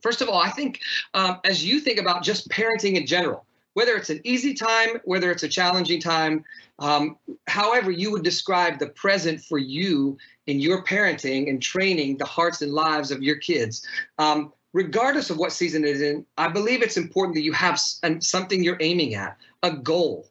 First 0.01 0.21
of 0.23 0.29
all, 0.29 0.41
I 0.41 0.51
think 0.51 0.79
um, 1.15 1.41
as 1.43 1.65
you 1.65 1.81
think 1.81 1.99
about 1.99 2.23
just 2.23 2.49
parenting 2.49 2.95
in 2.95 3.07
general, 3.09 3.45
whether 3.75 3.97
it's 3.97 4.09
an 4.09 4.21
easy 4.23 4.55
time, 4.55 5.01
whether 5.05 5.33
it's 5.33 5.43
a 5.43 5.49
challenging 5.49 6.01
time, 6.01 6.45
um, 6.79 7.17
however 7.49 7.91
you 7.91 8.13
would 8.13 8.23
describe 8.23 8.79
the 8.79 8.91
present 8.91 9.41
for 9.41 9.59
you 9.59 10.17
in 10.47 10.61
your 10.61 10.85
parenting 10.85 11.51
and 11.51 11.61
training 11.61 12.19
the 12.19 12.25
hearts 12.25 12.63
and 12.63 12.73
lives 12.73 13.11
of 13.11 13.21
your 13.21 13.39
kids. 13.39 13.85
Um, 14.19 14.53
regardless 14.73 15.29
of 15.31 15.39
what 15.39 15.51
season 15.51 15.85
it 15.85 15.91
is 15.91 16.03
in, 16.03 16.25
I 16.39 16.47
believe 16.47 16.83
it's 16.83 16.97
important 16.97 17.35
that 17.35 17.43
you 17.43 17.53
have 17.53 17.81
something 18.21 18.63
you're 18.63 18.79
aiming 18.81 19.17
at, 19.17 19.37
a 19.65 19.73
goal, 19.73 20.29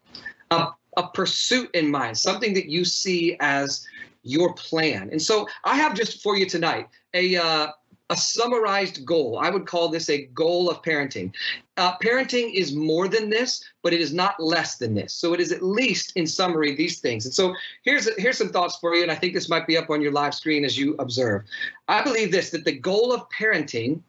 a, 0.51 0.69
a 0.97 1.07
pursuit 1.07 1.69
in 1.73 1.89
mind, 1.89 2.17
something 2.17 2.53
that 2.53 2.67
you 2.67 2.85
see 2.85 3.37
as 3.39 3.85
your 4.23 4.53
plan. 4.53 5.09
And 5.11 5.21
so 5.21 5.47
I 5.63 5.75
have 5.75 5.93
just 5.93 6.21
for 6.21 6.37
you 6.37 6.45
tonight 6.45 6.87
a 7.13 7.35
uh, 7.35 7.67
a 8.11 8.15
summarized 8.15 9.03
goal. 9.05 9.39
I 9.41 9.49
would 9.49 9.65
call 9.65 9.89
this 9.89 10.09
a 10.09 10.25
goal 10.27 10.69
of 10.69 10.81
parenting. 10.83 11.33
Uh, 11.77 11.97
parenting 11.97 12.53
is 12.53 12.75
more 12.75 13.07
than 13.07 13.29
this, 13.29 13.63
but 13.81 13.93
it 13.93 13.99
is 13.99 14.13
not 14.13 14.39
less 14.39 14.77
than 14.77 14.93
this. 14.93 15.13
So 15.13 15.33
it 15.33 15.39
is 15.39 15.51
at 15.51 15.63
least, 15.63 16.13
in 16.15 16.27
summary, 16.27 16.75
these 16.75 16.99
things. 16.99 17.25
And 17.25 17.33
so 17.33 17.55
here's 17.83 18.07
here's 18.19 18.37
some 18.37 18.49
thoughts 18.49 18.77
for 18.77 18.93
you, 18.93 19.01
and 19.01 19.11
I 19.11 19.15
think 19.15 19.33
this 19.33 19.49
might 19.49 19.65
be 19.65 19.77
up 19.77 19.89
on 19.89 20.01
your 20.01 20.11
live 20.11 20.35
screen 20.35 20.65
as 20.65 20.77
you 20.77 20.95
observe. 20.99 21.43
I 21.87 22.03
believe 22.03 22.31
this 22.31 22.51
that 22.51 22.65
the 22.65 22.77
goal 22.77 23.11
of 23.11 23.27
parenting 23.29 24.01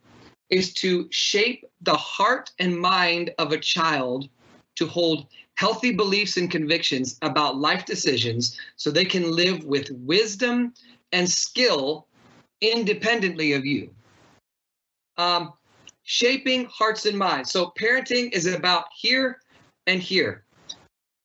is 0.50 0.73
to 0.75 1.09
shape 1.11 1.64
the 1.81 1.97
heart 1.97 2.52
and 2.59 2.78
mind 2.78 3.33
of 3.38 3.52
a 3.52 3.59
child 3.59 4.28
to 4.76 4.87
hold 4.87 5.26
healthy 5.56 5.92
beliefs 5.92 6.36
and 6.36 6.50
convictions 6.50 7.18
about 7.22 7.56
life 7.56 7.84
decisions 7.84 8.58
so 8.76 8.90
they 8.90 9.04
can 9.04 9.30
live 9.30 9.64
with 9.64 9.90
wisdom 9.90 10.72
and 11.12 11.28
skill 11.28 12.06
independently 12.60 13.52
of 13.54 13.64
you. 13.66 13.90
Um, 15.18 15.54
shaping 16.04 16.66
hearts 16.66 17.06
and 17.06 17.18
minds. 17.18 17.50
So, 17.50 17.72
parenting 17.78 18.32
is 18.32 18.46
about 18.46 18.84
here 18.94 19.40
and 19.86 20.00
here. 20.00 20.44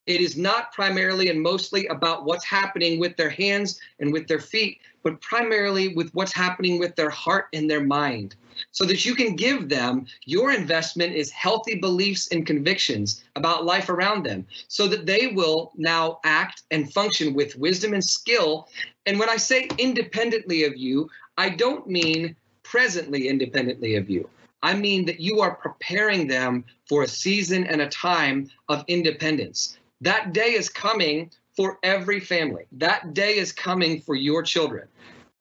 It 0.07 0.21
is 0.21 0.35
not 0.35 0.73
primarily 0.73 1.29
and 1.29 1.41
mostly 1.41 1.85
about 1.87 2.25
what's 2.25 2.45
happening 2.45 2.99
with 2.99 3.15
their 3.17 3.29
hands 3.29 3.79
and 3.99 4.11
with 4.11 4.27
their 4.27 4.39
feet, 4.39 4.79
but 5.03 5.21
primarily 5.21 5.89
with 5.89 6.09
what's 6.13 6.33
happening 6.33 6.79
with 6.79 6.95
their 6.95 7.09
heart 7.09 7.47
and 7.53 7.69
their 7.69 7.83
mind 7.83 8.35
so 8.71 8.85
that 8.85 9.05
you 9.05 9.15
can 9.15 9.35
give 9.35 9.69
them 9.69 10.05
your 10.25 10.51
investment 10.51 11.13
is 11.13 11.31
healthy 11.31 11.75
beliefs 11.75 12.27
and 12.31 12.45
convictions 12.45 13.23
about 13.35 13.65
life 13.65 13.89
around 13.89 14.23
them 14.23 14.45
so 14.67 14.87
that 14.87 15.05
they 15.05 15.27
will 15.27 15.71
now 15.75 16.19
act 16.23 16.63
and 16.71 16.93
function 16.93 17.33
with 17.33 17.55
wisdom 17.57 17.93
and 17.93 18.03
skill. 18.03 18.67
And 19.05 19.19
when 19.19 19.29
I 19.29 19.37
say 19.37 19.69
independently 19.77 20.63
of 20.63 20.77
you, 20.77 21.09
I 21.37 21.49
don't 21.49 21.87
mean 21.87 22.35
presently 22.63 23.27
independently 23.27 23.95
of 23.95 24.09
you. 24.09 24.29
I 24.63 24.75
mean 24.75 25.05
that 25.05 25.19
you 25.19 25.41
are 25.41 25.55
preparing 25.55 26.27
them 26.27 26.63
for 26.87 27.03
a 27.03 27.07
season 27.07 27.65
and 27.65 27.81
a 27.81 27.89
time 27.89 28.49
of 28.69 28.85
independence. 28.87 29.77
That 30.01 30.33
day 30.33 30.53
is 30.53 30.69
coming 30.69 31.31
for 31.55 31.79
every 31.83 32.19
family. 32.19 32.65
That 32.73 33.13
day 33.13 33.37
is 33.37 33.51
coming 33.51 34.01
for 34.01 34.15
your 34.15 34.43
children. 34.43 34.87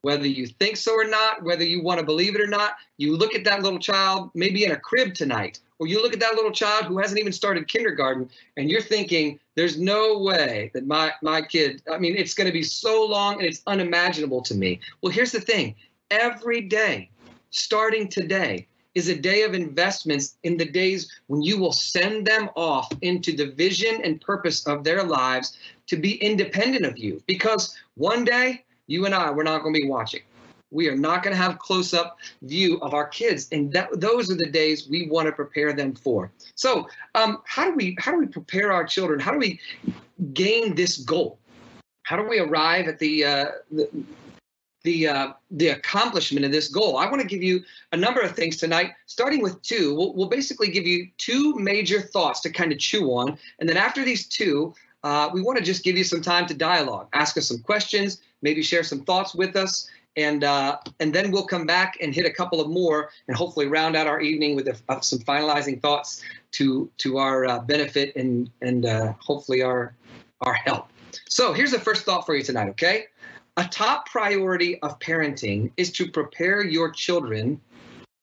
Whether 0.02 0.26
you 0.26 0.46
think 0.46 0.76
so 0.76 0.94
or 0.94 1.04
not, 1.04 1.42
whether 1.42 1.64
you 1.64 1.82
want 1.82 2.00
to 2.00 2.06
believe 2.06 2.34
it 2.34 2.40
or 2.40 2.46
not, 2.46 2.76
you 2.96 3.16
look 3.16 3.34
at 3.34 3.44
that 3.44 3.62
little 3.62 3.78
child 3.78 4.30
maybe 4.34 4.64
in 4.64 4.70
a 4.70 4.76
crib 4.76 5.14
tonight, 5.14 5.60
or 5.78 5.86
you 5.86 6.02
look 6.02 6.14
at 6.14 6.20
that 6.20 6.34
little 6.34 6.52
child 6.52 6.86
who 6.86 6.98
hasn't 6.98 7.20
even 7.20 7.32
started 7.32 7.68
kindergarten, 7.68 8.30
and 8.56 8.70
you're 8.70 8.80
thinking, 8.80 9.38
there's 9.56 9.78
no 9.78 10.18
way 10.18 10.70
that 10.72 10.86
my, 10.86 11.12
my 11.22 11.42
kid, 11.42 11.82
I 11.92 11.98
mean, 11.98 12.16
it's 12.16 12.34
going 12.34 12.46
to 12.46 12.52
be 12.52 12.62
so 12.62 13.04
long 13.04 13.34
and 13.34 13.44
it's 13.44 13.62
unimaginable 13.66 14.40
to 14.42 14.54
me. 14.54 14.80
Well, 15.02 15.12
here's 15.12 15.32
the 15.32 15.40
thing 15.40 15.74
every 16.10 16.62
day, 16.62 17.10
starting 17.50 18.08
today, 18.08 18.66
is 18.94 19.08
a 19.08 19.14
day 19.14 19.42
of 19.42 19.54
investments 19.54 20.36
in 20.42 20.56
the 20.56 20.64
days 20.64 21.10
when 21.28 21.42
you 21.42 21.58
will 21.58 21.72
send 21.72 22.26
them 22.26 22.50
off 22.56 22.90
into 23.02 23.36
the 23.36 23.52
vision 23.52 24.00
and 24.02 24.20
purpose 24.20 24.66
of 24.66 24.82
their 24.82 25.04
lives 25.04 25.58
to 25.86 25.96
be 25.96 26.14
independent 26.16 26.84
of 26.84 26.98
you. 26.98 27.22
Because 27.26 27.76
one 27.94 28.24
day, 28.24 28.64
you 28.90 29.06
and 29.06 29.14
I, 29.14 29.30
we're 29.30 29.44
not 29.44 29.62
going 29.62 29.74
to 29.74 29.80
be 29.80 29.88
watching. 29.88 30.22
We 30.72 30.88
are 30.88 30.96
not 30.96 31.22
going 31.22 31.34
to 31.34 31.42
have 31.42 31.58
close 31.58 31.94
up 31.94 32.18
view 32.42 32.78
of 32.80 32.92
our 32.94 33.06
kids, 33.06 33.48
and 33.52 33.72
that 33.72 33.88
those 34.00 34.30
are 34.30 34.36
the 34.36 34.50
days 34.50 34.88
we 34.88 35.08
want 35.08 35.26
to 35.26 35.32
prepare 35.32 35.72
them 35.72 35.94
for. 35.94 36.30
So, 36.54 36.88
um, 37.14 37.42
how 37.44 37.64
do 37.64 37.74
we 37.74 37.96
how 37.98 38.12
do 38.12 38.18
we 38.18 38.26
prepare 38.26 38.72
our 38.72 38.84
children? 38.84 39.18
How 39.18 39.32
do 39.32 39.38
we 39.38 39.60
gain 40.32 40.74
this 40.74 40.98
goal? 40.98 41.38
How 42.04 42.16
do 42.16 42.28
we 42.28 42.38
arrive 42.38 42.86
at 42.88 42.98
the 42.98 43.24
uh, 43.24 43.46
the 43.70 43.88
the 44.82 45.08
uh, 45.08 45.32
the 45.50 45.68
accomplishment 45.68 46.46
of 46.46 46.52
this 46.52 46.68
goal. 46.68 46.96
I 46.96 47.06
want 47.06 47.20
to 47.20 47.26
give 47.26 47.42
you 47.42 47.62
a 47.92 47.96
number 47.96 48.20
of 48.20 48.32
things 48.32 48.56
tonight, 48.56 48.92
starting 49.06 49.42
with 49.42 49.60
two. 49.62 49.94
We'll, 49.94 50.14
we'll 50.14 50.28
basically 50.28 50.70
give 50.70 50.86
you 50.86 51.08
two 51.18 51.54
major 51.58 52.00
thoughts 52.00 52.40
to 52.40 52.50
kind 52.50 52.72
of 52.72 52.78
chew 52.78 53.08
on, 53.10 53.36
and 53.58 53.68
then 53.68 53.76
after 53.76 54.04
these 54.04 54.26
two, 54.26 54.72
uh, 55.02 55.30
we 55.32 55.42
want 55.42 55.58
to 55.58 55.64
just 55.64 55.84
give 55.84 55.96
you 55.96 56.04
some 56.04 56.22
time 56.22 56.46
to 56.46 56.54
dialogue, 56.54 57.08
ask 57.12 57.36
us 57.36 57.48
some 57.48 57.58
questions, 57.58 58.22
maybe 58.42 58.62
share 58.62 58.82
some 58.82 59.00
thoughts 59.00 59.34
with 59.34 59.56
us, 59.56 59.88
and 60.16 60.44
uh, 60.44 60.78
and 60.98 61.12
then 61.12 61.30
we'll 61.30 61.46
come 61.46 61.66
back 61.66 61.98
and 62.00 62.14
hit 62.14 62.26
a 62.26 62.30
couple 62.30 62.60
of 62.60 62.68
more, 62.68 63.10
and 63.28 63.36
hopefully 63.36 63.66
round 63.66 63.96
out 63.96 64.06
our 64.06 64.20
evening 64.20 64.56
with 64.56 64.68
a, 64.68 64.76
uh, 64.88 65.00
some 65.00 65.20
finalizing 65.20 65.80
thoughts 65.80 66.22
to 66.52 66.90
to 66.98 67.18
our 67.18 67.46
uh, 67.46 67.60
benefit 67.60 68.14
and 68.16 68.50
and 68.60 68.86
uh, 68.86 69.12
hopefully 69.18 69.62
our 69.62 69.94
our 70.40 70.54
help. 70.54 70.88
So 71.28 71.52
here's 71.52 71.72
the 71.72 71.80
first 71.80 72.04
thought 72.04 72.26
for 72.26 72.34
you 72.34 72.42
tonight. 72.42 72.68
Okay, 72.70 73.06
a 73.56 73.64
top 73.64 74.08
priority 74.08 74.80
of 74.80 74.98
parenting 74.98 75.70
is 75.76 75.92
to 75.92 76.10
prepare 76.10 76.64
your 76.64 76.90
children 76.90 77.60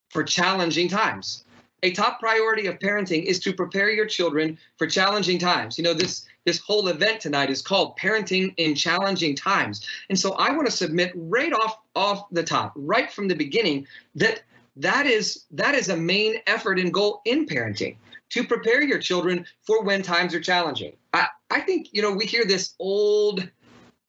for 0.10 0.24
challenging 0.24 0.88
times. 0.88 1.44
A 1.84 1.92
top 1.92 2.20
priority 2.20 2.66
of 2.66 2.80
parenting 2.80 3.24
is 3.24 3.40
to 3.42 3.54
prepare 3.54 3.92
your 3.92 4.08
children 4.08 4.58
for 4.78 4.88
challenging 4.88 5.38
times. 5.38 5.78
You 5.78 5.84
know, 5.84 5.94
this 5.94 6.26
this 6.44 6.58
whole 6.60 6.88
event 6.88 7.22
tonight 7.22 7.52
is 7.52 7.62
called 7.62 7.98
Parenting 7.98 8.54
in 8.58 8.74
Challenging 8.74 9.36
Times. 9.36 9.86
And 10.10 10.18
so 10.18 10.34
I 10.34 10.52
want 10.52 10.66
to 10.66 10.72
submit 10.72 11.12
right 11.16 11.54
off 11.54 11.78
off 11.96 12.30
the 12.32 12.44
top, 12.44 12.74
right 12.76 13.12
from 13.12 13.28
the 13.28 13.36
beginning, 13.36 13.86
that 14.16 14.42
that 14.76 15.06
is 15.06 15.46
that 15.52 15.76
is 15.76 15.90
a 15.90 15.98
main 15.98 16.38
effort 16.48 16.80
and 16.80 16.92
goal 16.92 17.22
in 17.26 17.46
parenting 17.46 17.98
to 18.30 18.44
prepare 18.44 18.82
your 18.82 19.00
children 19.00 19.46
for 19.62 19.84
when 19.84 20.02
times 20.02 20.34
are 20.34 20.42
challenging. 20.42 20.94
I, 21.14 21.28
I 21.50 21.62
think, 21.62 21.90
you 21.92 22.02
know, 22.02 22.12
we 22.12 22.26
hear 22.26 22.44
this 22.46 22.74
old 22.80 23.48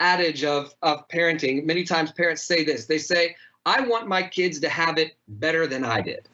adage 0.01 0.43
of 0.43 0.75
of 0.81 1.07
parenting. 1.09 1.65
Many 1.65 1.85
times 1.85 2.13
parents 2.13 2.45
say 2.45 2.65
this. 2.65 2.87
They 2.87 2.99
say, 2.99 3.37
"I 3.67 3.83
want 3.83 4.09
my 4.09 4.23
kids 4.23 4.59
to 4.61 4.71
have 4.71 4.97
it 4.97 5.17
better 5.29 5.67
than 5.67 5.85
I 5.85 6.01
did. 6.01 6.29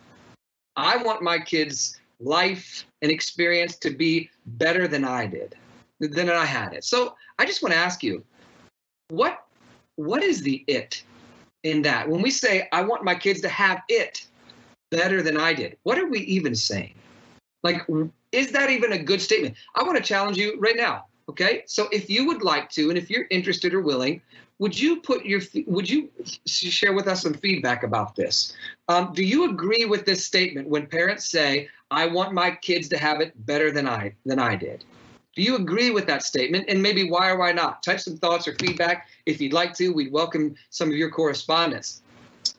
I 0.77 0.97
want 0.97 1.23
my 1.23 1.39
kids' 1.39 2.01
life 2.21 2.85
and 3.03 3.11
experience 3.11 3.77
to 3.79 3.91
be 3.91 4.31
better 4.47 4.89
than 4.89 5.05
I 5.05 5.27
did, 5.27 5.57
than 6.01 6.31
I 6.31 6.45
had 6.45 6.73
it." 6.73 6.85
So 6.85 7.17
I 7.39 7.47
just 7.47 7.63
want 7.63 7.73
to 7.75 7.79
ask 7.79 8.03
you, 8.03 8.25
what 9.09 9.47
what 9.97 10.23
is 10.23 10.43
the 10.43 10.65
it 10.67 11.03
in 11.63 11.83
that? 11.83 12.09
When 12.09 12.23
we 12.23 12.31
say, 12.31 12.69
"I 12.73 12.83
want 12.83 13.05
my 13.05 13.15
kids 13.15 13.41
to 13.43 13.49
have 13.49 13.83
it 13.89 14.27
better 14.91 15.23
than 15.23 15.37
I 15.37 15.53
did," 15.53 15.79
what 15.83 15.99
are 15.99 16.07
we 16.07 16.21
even 16.21 16.55
saying? 16.55 16.95
Like, 17.63 17.83
is 18.33 18.53
that 18.53 18.71
even 18.71 18.93
a 18.93 18.99
good 18.99 19.23
statement? 19.23 19.57
I 19.75 19.83
want 19.85 19.97
to 19.97 20.03
challenge 20.03 20.37
you 20.37 20.59
right 20.59 20.77
now 20.77 21.07
Okay, 21.29 21.63
so 21.67 21.89
if 21.91 22.11
you 22.11 22.27
would 22.27 22.43
like 22.43 22.69
to, 22.71 22.91
and 22.91 22.99
if 22.99 23.09
you're 23.09 23.27
interested 23.31 23.73
or 23.73 23.81
willing, 23.81 24.21
would 24.59 24.79
you 24.79 25.01
put 25.01 25.25
your 25.25 25.41
would 25.67 25.89
you 25.89 26.11
share 26.47 26.93
with 26.93 27.09
us 27.09 27.23
some 27.23 27.35
feedback 27.35 27.83
about 27.83 28.15
this? 28.15 28.55
Um, 28.89 29.13
do 29.15 29.25
you 29.25 29.51
agree 29.51 29.87
with 29.87 30.05
this 30.05 30.25
statement 30.25 30.69
when 30.69 30.87
parents 30.87 31.29
say, 31.29 31.69
"I 31.91 32.07
want 32.07 32.35
my 32.35 32.51
kids 32.51 32.89
to 32.91 32.99
have 32.99 33.21
it 33.21 33.33
better 33.47 33.71
than 33.73 33.89
I 33.89 34.15
than 34.27 34.39
I 34.39 34.55
did"? 34.55 34.85
Do 35.35 35.43
you 35.43 35.57
agree 35.57 35.91
with 35.91 36.07
that 36.07 36.23
statement? 36.23 36.67
And 36.69 36.81
maybe 36.81 37.11
why 37.11 37.31
or 37.31 37.39
why 37.39 37.53
not? 37.53 37.83
Type 37.83 38.01
some 38.01 38.17
thoughts 38.17 38.47
or 38.47 38.55
feedback 38.61 39.09
if 39.27 39.41
you'd 39.41 39.53
like 39.53 39.75
to. 39.75 39.93
We'd 39.93 40.13
welcome 40.13 40.55
some 40.71 40.89
of 40.89 40.95
your 40.95 41.11
correspondence. 41.11 42.03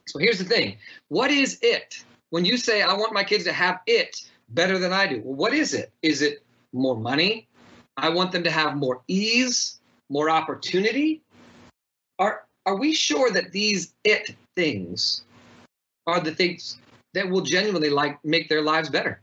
So 0.07 0.19
here's 0.19 0.39
the 0.39 0.43
thing: 0.43 0.77
what 1.09 1.29
is 1.29 1.59
it 1.61 2.03
when 2.31 2.43
you 2.43 2.57
say, 2.57 2.81
"I 2.81 2.93
want 2.93 3.13
my 3.13 3.23
kids 3.23 3.43
to 3.45 3.53
have 3.53 3.79
it 3.85 4.29
better 4.49 4.79
than 4.79 4.91
I 4.91 5.05
do"? 5.05 5.21
Well, 5.23 5.35
what 5.35 5.53
is 5.53 5.73
it? 5.75 5.93
Is 6.01 6.23
it 6.23 6.43
more 6.73 6.97
money? 6.97 7.47
I 7.97 8.09
want 8.09 8.31
them 8.31 8.43
to 8.43 8.51
have 8.51 8.75
more 8.75 9.01
ease, 9.07 9.79
more 10.09 10.29
opportunity. 10.29 11.21
Are 12.19 12.45
are 12.65 12.77
we 12.77 12.93
sure 12.93 13.31
that 13.31 13.51
these 13.51 13.93
it 14.03 14.35
things 14.55 15.23
are 16.07 16.19
the 16.19 16.33
things 16.33 16.77
that 17.13 17.29
will 17.29 17.41
genuinely 17.41 17.89
like 17.89 18.23
make 18.23 18.49
their 18.49 18.61
lives 18.61 18.89
better? 18.89 19.21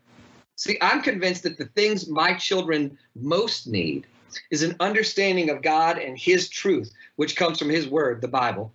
See, 0.56 0.78
I'm 0.80 1.02
convinced 1.02 1.42
that 1.42 1.58
the 1.58 1.66
things 1.74 2.08
my 2.08 2.34
children 2.34 2.96
most 3.16 3.66
need 3.66 4.06
is 4.50 4.62
an 4.62 4.76
understanding 4.80 5.50
of 5.50 5.62
God 5.62 5.98
and 5.98 6.16
his 6.16 6.48
truth, 6.48 6.92
which 7.16 7.36
comes 7.36 7.58
from 7.58 7.68
his 7.68 7.88
word, 7.88 8.20
the 8.20 8.28
Bible, 8.28 8.72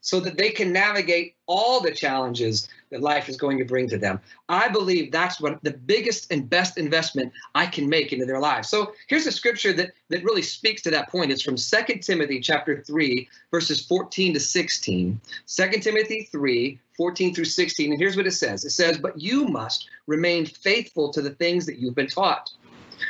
so 0.00 0.20
that 0.20 0.36
they 0.36 0.50
can 0.50 0.72
navigate 0.72 1.36
all 1.46 1.80
the 1.80 1.94
challenges 1.94 2.68
that 2.94 3.02
life 3.02 3.28
is 3.28 3.36
going 3.36 3.58
to 3.58 3.64
bring 3.64 3.88
to 3.88 3.98
them. 3.98 4.20
I 4.48 4.68
believe 4.68 5.10
that's 5.10 5.40
what 5.40 5.62
the 5.64 5.72
biggest 5.72 6.30
and 6.30 6.48
best 6.48 6.78
investment 6.78 7.32
I 7.56 7.66
can 7.66 7.88
make 7.88 8.12
into 8.12 8.24
their 8.24 8.38
lives. 8.38 8.68
So 8.68 8.92
here's 9.08 9.26
a 9.26 9.32
scripture 9.32 9.72
that 9.72 9.90
that 10.10 10.22
really 10.22 10.42
speaks 10.42 10.80
to 10.82 10.92
that 10.92 11.08
point. 11.08 11.32
It's 11.32 11.42
from 11.42 11.56
2 11.56 11.98
Timothy 11.98 12.38
chapter 12.38 12.82
3 12.82 13.28
verses 13.50 13.84
14 13.84 14.34
to 14.34 14.40
16. 14.40 15.20
2 15.46 15.70
Timothy 15.80 16.28
3 16.30 16.78
14 16.96 17.34
through 17.34 17.44
16 17.44 17.90
and 17.90 18.00
here's 18.00 18.16
what 18.16 18.28
it 18.28 18.30
says. 18.30 18.64
It 18.64 18.70
says, 18.70 18.96
"But 18.96 19.20
you 19.20 19.46
must 19.46 19.88
remain 20.06 20.46
faithful 20.46 21.12
to 21.12 21.20
the 21.20 21.34
things 21.34 21.66
that 21.66 21.78
you've 21.78 21.96
been 21.96 22.06
taught. 22.06 22.52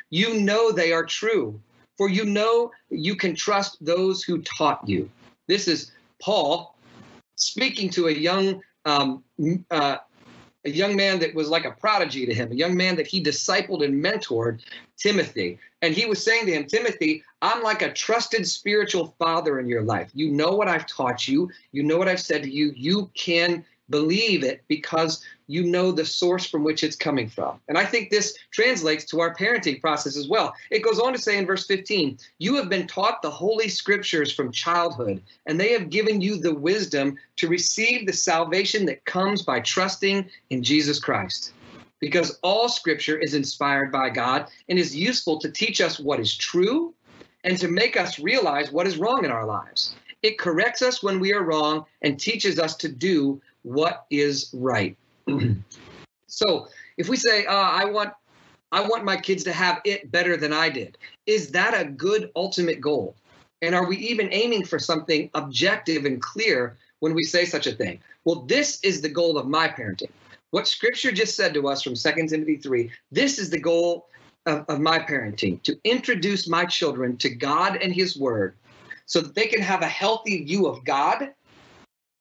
You 0.09 0.41
know 0.41 0.73
they 0.73 0.93
are 0.93 1.05
true, 1.05 1.61
for 1.99 2.09
you 2.09 2.25
know 2.25 2.73
you 2.89 3.17
can 3.17 3.35
trust 3.35 3.85
those 3.85 4.23
who 4.23 4.41
taught 4.41 4.89
you." 4.89 5.11
This 5.47 5.69
is 5.69 5.93
Paul 6.23 6.75
speaking 7.37 7.91
to 7.91 8.09
a 8.09 8.13
young 8.13 8.63
um, 8.85 9.23
uh, 9.71 9.97
a 10.65 10.71
young 10.71 10.97
man 10.97 11.19
that 11.19 11.35
was 11.35 11.49
like 11.49 11.65
a 11.65 11.73
prodigy 11.73 12.25
to 12.27 12.35
him, 12.35 12.51
a 12.51 12.55
young 12.55 12.77
man 12.77 12.97
that 12.97 13.07
he 13.07 13.23
discipled 13.23 13.85
and 13.85 14.03
mentored, 14.03 14.61
Timothy. 14.97 15.59
And 15.83 15.95
he 15.95 16.07
was 16.07 16.25
saying 16.25 16.47
to 16.47 16.53
him, 16.53 16.65
Timothy, 16.65 17.23
I'm 17.43 17.63
like 17.63 17.83
a 17.83 17.93
trusted 17.93 18.49
spiritual 18.49 19.15
father 19.19 19.61
in 19.61 19.69
your 19.69 19.83
life. 19.83 20.11
You 20.15 20.31
know 20.31 20.53
what 20.53 20.69
I've 20.69 20.87
taught 20.87 21.29
you, 21.29 21.51
you 21.73 21.83
know 21.83 21.99
what 21.99 22.09
I've 22.09 22.21
said 22.21 22.43
to 22.45 22.51
you. 22.51 22.73
You 22.75 23.11
can 23.15 23.65
believe 23.91 24.45
it 24.45 24.63
because 24.69 25.23
you 25.47 25.65
know 25.65 25.93
the 25.93 26.05
source 26.05 26.47
from 26.47 26.65
which 26.65 26.83
it's 26.83 26.97
coming 26.97 27.29
from. 27.29 27.61
And 27.69 27.77
I 27.77 27.85
think 27.85 28.11
this 28.11 28.37
translates 28.51 29.05
to 29.07 29.21
our 29.21 29.35
parenting 29.35 29.81
process 29.81 30.17
as 30.17 30.29
well. 30.29 30.55
It 30.71 30.83
goes 30.83 30.99
on 30.99 31.13
to 31.13 31.19
say 31.19 31.37
in 31.37 31.47
verse 31.47 31.67
15, 31.67 32.19
You 32.39 32.55
have 32.57 32.69
been 32.69 32.87
taught 32.87 33.21
the 33.21 33.31
holy 33.31 33.69
scriptures 33.69 34.33
from 34.33 34.53
childhood, 34.53 35.23
and 35.47 35.61
they 35.61 35.73
have 35.73 35.91
given 35.91 36.21
you 36.21 36.39
the 36.39 36.55
wisdom 36.55 37.17
to 37.37 37.49
receive 37.49 38.07
the 38.07 38.13
salvation 38.13 38.87
that 38.87 39.05
comes 39.05 39.43
by 39.43 39.61
trusting 39.61 40.29
in 40.51 40.63
Jesus 40.63 40.99
Christ. 40.99 41.53
Because 42.01 42.39
all 42.43 42.69
scripture 42.69 43.19
is 43.19 43.35
inspired 43.35 43.91
by 43.91 44.11
God 44.11 44.49
and 44.69 44.79
is 44.79 44.97
useful 44.97 45.39
to 45.41 45.51
teach 45.51 45.81
us 45.81 45.99
what 45.99 46.21
is 46.21 46.37
true 46.37 46.95
and 47.45 47.59
to 47.59 47.69
make 47.69 47.97
us 47.97 48.19
realize 48.19 48.73
what 48.73 48.87
is 48.87 48.99
wrong 48.99 49.25
in 49.25 49.31
our 49.31 49.47
lives. 49.47 49.95
It 50.23 50.39
corrects 50.39 50.81
us 50.81 51.03
when 51.03 51.21
we 51.21 51.35
are 51.35 51.43
wrong 51.43 51.85
and 52.01 52.19
teaches 52.19 52.59
us 52.59 52.77
to 52.77 52.89
do 52.89 53.43
what 53.65 54.07
is 54.11 54.51
right. 54.55 54.97
so 56.29 56.69
if 56.97 57.09
we 57.09 57.17
say, 57.17 57.47
uh, 57.47 57.53
I 57.53 57.85
want 57.87 58.13
I 58.71 58.81
want 58.81 59.05
my 59.05 59.17
kids 59.17 59.45
to 59.45 59.53
have 59.53 59.81
it 59.85 60.11
better 60.11 60.37
than 60.37 60.53
I 60.53 60.69
did, 60.69 60.99
is 61.27 61.51
that 61.53 61.81
a 61.81 61.85
good 61.85 62.31
ultimate 62.35 62.81
goal? 62.81 63.15
And 63.63 63.73
are 63.73 63.87
we 63.87 63.97
even 63.99 64.29
aiming 64.33 64.65
for 64.65 64.81
something 64.81 65.31
objective 65.35 66.05
and 66.07 66.21
clear 66.21 66.77
when 66.99 67.15
we 67.15 67.23
say 67.23 67.45
such 67.45 67.69
a 67.69 67.73
thing? 67.73 68.01
Well, 68.25 68.41
this 68.43 68.81
is 68.83 69.01
the 69.01 69.09
goal 69.09 69.39
of 69.39 69.47
my 69.47 69.69
parenting. 69.69 70.11
What 70.51 70.67
scripture 70.67 71.13
just 71.13 71.37
said 71.37 71.55
to 71.55 71.69
us 71.69 71.83
from 71.83 71.95
2 71.95 72.27
Timothy 72.27 72.57
3, 72.57 72.91
this 73.13 73.39
is 73.39 73.49
the 73.49 73.61
goal 73.61 74.09
of, 74.47 74.65
of 74.69 74.81
my 74.81 74.99
parenting 74.99 75.63
to 75.63 75.79
introduce 75.85 76.49
my 76.49 76.65
children 76.65 77.17
to 77.19 77.31
God 77.31 77.77
and 77.81 77.95
His 77.95 78.17
Word 78.17 78.57
so 79.07 79.21
that 79.21 79.35
they 79.35 79.47
can 79.47 79.61
have 79.61 79.83
a 79.83 79.89
healthy 79.89 80.45
view 80.45 80.67
of 80.67 80.85
God, 80.85 81.31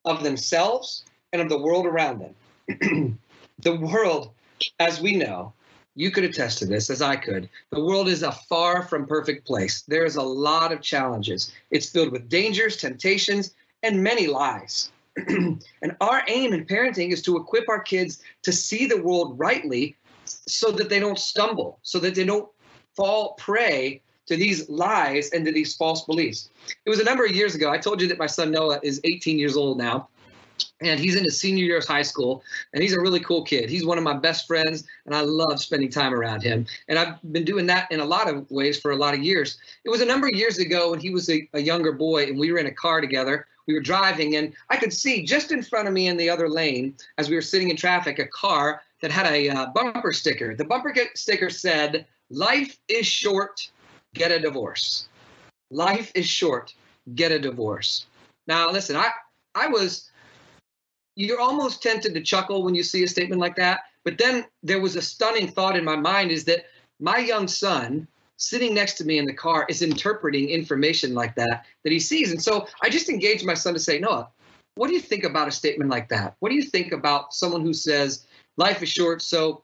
of 0.06 0.24
themselves, 0.24 1.04
and 1.34 1.42
of 1.42 1.50
the 1.50 1.58
world 1.58 1.86
around 1.86 2.20
them. 2.20 3.20
the 3.60 3.76
world, 3.76 4.32
as 4.80 5.02
we 5.02 5.16
know, 5.16 5.52
you 5.96 6.12
could 6.12 6.24
attest 6.24 6.60
to 6.60 6.66
this 6.66 6.90
as 6.90 7.02
I 7.02 7.16
could. 7.16 7.50
The 7.72 7.84
world 7.84 8.08
is 8.08 8.24
a 8.24 8.32
far 8.32 8.84
from 8.84 9.06
perfect 9.06 9.46
place. 9.46 9.82
There 9.82 10.06
is 10.06 10.16
a 10.16 10.24
lot 10.24 10.72
of 10.72 10.82
challenges. 10.82 11.52
It's 11.72 11.90
filled 11.90 12.12
with 12.12 12.30
dangers, 12.30 12.78
temptations, 12.78 13.54
and 13.82 14.02
many 14.02 14.28
lies. 14.28 14.92
and 15.18 15.96
our 16.02 16.24
aim 16.28 16.54
in 16.54 16.66
parenting 16.66 17.12
is 17.12 17.22
to 17.24 17.38
equip 17.38 17.68
our 17.68 17.82
kids 17.82 18.22
to 18.44 18.52
see 18.52 18.86
the 18.86 19.02
world 19.02 19.38
rightly 19.38 19.96
so 20.26 20.72
that 20.72 20.90
they 20.90 21.00
don't 21.00 21.20
stumble, 21.20 21.80
so 21.84 22.00
that 22.00 22.16
they 22.16 22.24
don't 22.24 22.50
fall 22.96 23.34
prey 23.34 24.02
to 24.26 24.38
these 24.38 24.70
lies 24.70 25.30
and 25.32 25.46
to 25.46 25.52
these 25.52 25.76
false 25.76 26.06
beliefs. 26.06 26.50
It 26.86 26.90
was 26.90 27.00
a 27.00 27.04
number 27.04 27.26
of 27.26 27.36
years 27.36 27.56
ago. 27.56 27.70
I 27.70 27.78
told 27.78 28.02
you 28.02 28.08
that 28.08 28.18
my 28.18 28.26
son 28.26 28.52
Noah 28.52 28.80
is 28.82 29.02
18 29.04 29.38
years 29.38 29.58
old 29.58 29.78
now 29.78 30.08
and 30.82 31.00
he's 31.00 31.16
in 31.16 31.24
his 31.24 31.40
senior 31.40 31.64
year 31.64 31.78
of 31.78 31.86
high 31.86 32.02
school 32.02 32.44
and 32.74 32.82
he's 32.82 32.94
a 32.94 33.02
really 33.02 33.20
cool 33.20 33.44
kid. 33.44 33.70
He's 33.70 33.86
one 33.86 33.98
of 33.98 34.04
my 34.04 34.14
best 34.14 34.48
friends 34.48 34.84
and 35.06 35.16
i 35.16 35.22
love 35.22 35.62
spending 35.62 35.90
time 35.90 36.14
around 36.14 36.44
him. 36.44 36.66
And 36.88 37.00
i've 37.00 37.22
been 37.32 37.46
doing 37.46 37.66
that 37.68 37.92
in 37.92 38.00
a 38.00 38.06
lot 38.06 38.30
of 38.30 38.50
ways 38.52 38.80
for 38.80 38.92
a 38.92 38.96
lot 38.96 39.14
of 39.14 39.22
years. 39.22 39.58
It 39.86 39.90
was 39.90 40.02
a 40.02 40.06
number 40.06 40.28
of 40.28 40.34
years 40.34 40.60
ago 40.60 40.92
when 40.92 41.00
he 41.00 41.10
was 41.10 41.30
a, 41.30 41.48
a 41.54 41.60
younger 41.60 41.92
boy 41.92 42.26
and 42.26 42.40
we 42.40 42.52
were 42.52 42.60
in 42.60 42.68
a 42.68 42.74
car 42.74 43.02
together. 43.02 43.48
We 43.68 43.74
were 43.74 43.82
driving 43.82 44.36
and 44.36 44.54
i 44.70 44.78
could 44.78 44.94
see 44.94 45.24
just 45.24 45.52
in 45.52 45.64
front 45.64 45.88
of 45.88 45.94
me 45.94 46.08
in 46.08 46.18
the 46.18 46.30
other 46.30 46.50
lane 46.50 46.96
as 47.18 47.30
we 47.30 47.36
were 47.36 47.42
sitting 47.42 47.70
in 47.70 47.78
traffic 47.78 48.20
a 48.20 48.28
car 48.28 48.82
that 49.02 49.12
had 49.12 49.26
a 49.28 49.50
uh, 49.50 49.66
bumper 49.68 50.14
sticker. 50.14 50.56
The 50.56 50.66
bumper 50.66 50.94
sticker 51.16 51.50
said 51.50 52.06
life 52.30 52.78
is 52.88 53.06
short 53.06 53.70
get 54.14 54.32
a 54.32 54.40
divorce. 54.40 55.10
Life 55.72 56.12
is 56.16 56.26
short 56.26 56.74
get 57.16 57.32
a 57.32 57.40
divorce. 57.40 58.06
Now 58.48 58.70
listen 58.72 58.96
i 58.96 59.10
i 59.56 59.68
was 59.68 60.10
you're 61.16 61.40
almost 61.40 61.82
tempted 61.82 62.14
to 62.14 62.22
chuckle 62.22 62.64
when 62.64 62.76
you 62.76 62.84
see 62.84 63.04
a 63.04 63.08
statement 63.08 63.40
like 63.40 63.56
that. 63.56 63.82
But 64.04 64.18
then 64.18 64.46
there 64.64 64.82
was 64.82 64.96
a 64.96 65.02
stunning 65.02 65.48
thought 65.48 65.78
in 65.78 65.84
my 65.84 65.96
mind 65.96 66.32
is 66.32 66.46
that 66.46 66.66
my 67.00 67.20
young 67.20 67.48
son 67.48 68.08
sitting 68.38 68.74
next 68.74 68.94
to 68.96 69.06
me 69.06 69.18
in 69.18 69.26
the 69.26 69.34
car 69.34 69.66
is 69.70 69.82
interpreting 69.82 70.50
information 70.50 71.14
like 71.14 71.36
that 71.36 71.66
that 71.84 71.92
he 71.92 72.00
sees. 72.00 72.32
And 72.32 72.42
so 72.42 72.68
I 72.82 72.90
just 72.90 73.10
engaged 73.10 73.46
my 73.46 73.54
son 73.54 73.74
to 73.74 73.80
say, 73.80 74.00
Noah, 74.00 74.30
what 74.76 74.88
do 74.88 74.94
you 74.94 75.00
think 75.00 75.24
about 75.24 75.48
a 75.48 75.52
statement 75.52 75.90
like 75.90 76.10
that? 76.10 76.36
What 76.40 76.50
do 76.50 76.56
you 76.56 76.64
think 76.64 76.92
about 76.92 77.34
someone 77.34 77.62
who 77.62 77.74
says 77.74 78.26
life 78.58 78.82
is 78.82 78.90
short, 78.90 79.22
so 79.22 79.64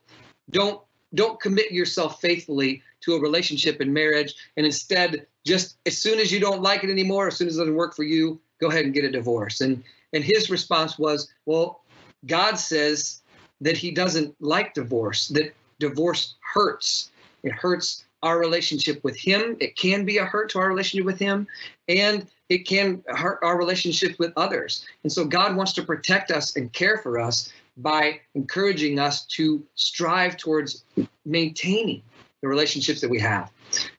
don't 0.50 0.80
don't 1.14 1.40
commit 1.40 1.72
yourself 1.72 2.20
faithfully 2.20 2.82
to 3.00 3.14
a 3.14 3.20
relationship 3.20 3.80
and 3.80 3.92
marriage 3.92 4.34
and 4.56 4.64
instead 4.64 5.26
just 5.44 5.78
as 5.86 5.98
soon 5.98 6.20
as 6.20 6.30
you 6.30 6.38
don't 6.38 6.62
like 6.62 6.84
it 6.84 6.90
anymore, 6.90 7.26
as 7.26 7.36
soon 7.36 7.48
as 7.48 7.56
it 7.56 7.60
doesn't 7.60 7.74
work 7.74 7.96
for 7.96 8.04
you, 8.04 8.40
go 8.60 8.68
ahead 8.68 8.84
and 8.84 8.94
get 8.94 9.04
a 9.04 9.10
divorce. 9.10 9.60
And 9.60 9.82
and 10.12 10.24
his 10.24 10.50
response 10.50 10.98
was, 10.98 11.32
well, 11.46 11.82
God 12.26 12.58
says 12.58 13.22
that 13.60 13.76
he 13.76 13.90
doesn't 13.90 14.34
like 14.40 14.74
divorce, 14.74 15.28
that 15.28 15.54
divorce 15.78 16.34
hurts. 16.40 17.10
It 17.42 17.52
hurts 17.52 18.04
our 18.22 18.38
relationship 18.38 19.02
with 19.02 19.16
him. 19.16 19.56
It 19.60 19.76
can 19.76 20.04
be 20.04 20.18
a 20.18 20.24
hurt 20.24 20.50
to 20.50 20.58
our 20.58 20.68
relationship 20.68 21.06
with 21.06 21.18
him, 21.18 21.46
and 21.88 22.26
it 22.48 22.66
can 22.66 23.02
hurt 23.08 23.38
our 23.42 23.56
relationship 23.56 24.18
with 24.18 24.32
others. 24.36 24.84
And 25.04 25.12
so 25.12 25.24
God 25.24 25.56
wants 25.56 25.72
to 25.74 25.82
protect 25.82 26.30
us 26.30 26.56
and 26.56 26.72
care 26.72 26.98
for 26.98 27.18
us 27.18 27.52
by 27.78 28.20
encouraging 28.34 28.98
us 28.98 29.24
to 29.26 29.64
strive 29.74 30.36
towards 30.36 30.84
maintaining 31.24 32.02
the 32.42 32.48
relationships 32.48 33.00
that 33.00 33.08
we 33.08 33.20
have. 33.20 33.50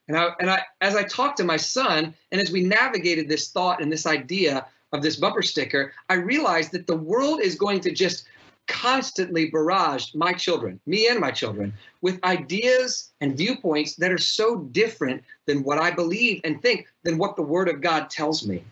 And 0.08 0.18
I, 0.18 0.30
and 0.40 0.50
I, 0.50 0.64
as 0.82 0.96
I 0.96 1.04
talked 1.04 1.38
to 1.38 1.44
my 1.44 1.58
son, 1.58 2.14
and 2.32 2.42
as 2.42 2.52
we 2.52 2.62
navigated 2.62 3.28
this 3.28 3.50
thought 3.50 3.82
and 3.82 3.92
this 3.92 4.06
idea 4.06 4.66
of 4.92 5.02
this 5.02 5.16
bumper 5.16 5.42
sticker, 5.42 5.94
I 6.10 6.16
realized 6.16 6.72
that 6.74 6.88
the 6.88 6.98
world 6.98 7.42
is 7.42 7.56
going 7.56 7.80
to 7.82 7.92
just 7.92 8.26
constantly 8.68 9.50
barrage 9.50 10.14
my 10.16 10.34
children, 10.34 10.80
me 10.86 11.08
and 11.08 11.20
my 11.20 11.32
children, 11.32 11.74
with 12.02 12.24
ideas 12.24 13.12
and 13.20 13.38
viewpoints 13.38 13.96
that 13.96 14.12
are 14.12 14.18
so 14.18 14.60
different 14.72 15.24
than 15.46 15.64
what 15.64 15.78
I 15.78 15.92
believe 15.92 16.42
and 16.44 16.62
think 16.62 16.88
than 17.04 17.18
what 17.18 17.36
the 17.36 17.42
Word 17.42 17.68
of 17.68 17.82
God 17.82 18.10
tells 18.10 18.48
me. 18.48 18.64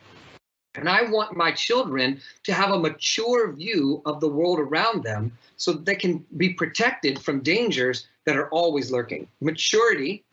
And 0.75 0.87
I 0.87 1.03
want 1.03 1.35
my 1.35 1.51
children 1.51 2.21
to 2.43 2.53
have 2.53 2.71
a 2.71 2.79
mature 2.79 3.51
view 3.51 4.01
of 4.05 4.21
the 4.21 4.29
world 4.29 4.59
around 4.59 5.03
them 5.03 5.31
so 5.57 5.73
that 5.73 5.85
they 5.85 5.95
can 5.95 6.25
be 6.37 6.53
protected 6.53 7.19
from 7.19 7.41
dangers 7.41 8.07
that 8.25 8.37
are 8.37 8.49
always 8.49 8.91
lurking. 8.91 9.27
Maturity 9.41 10.23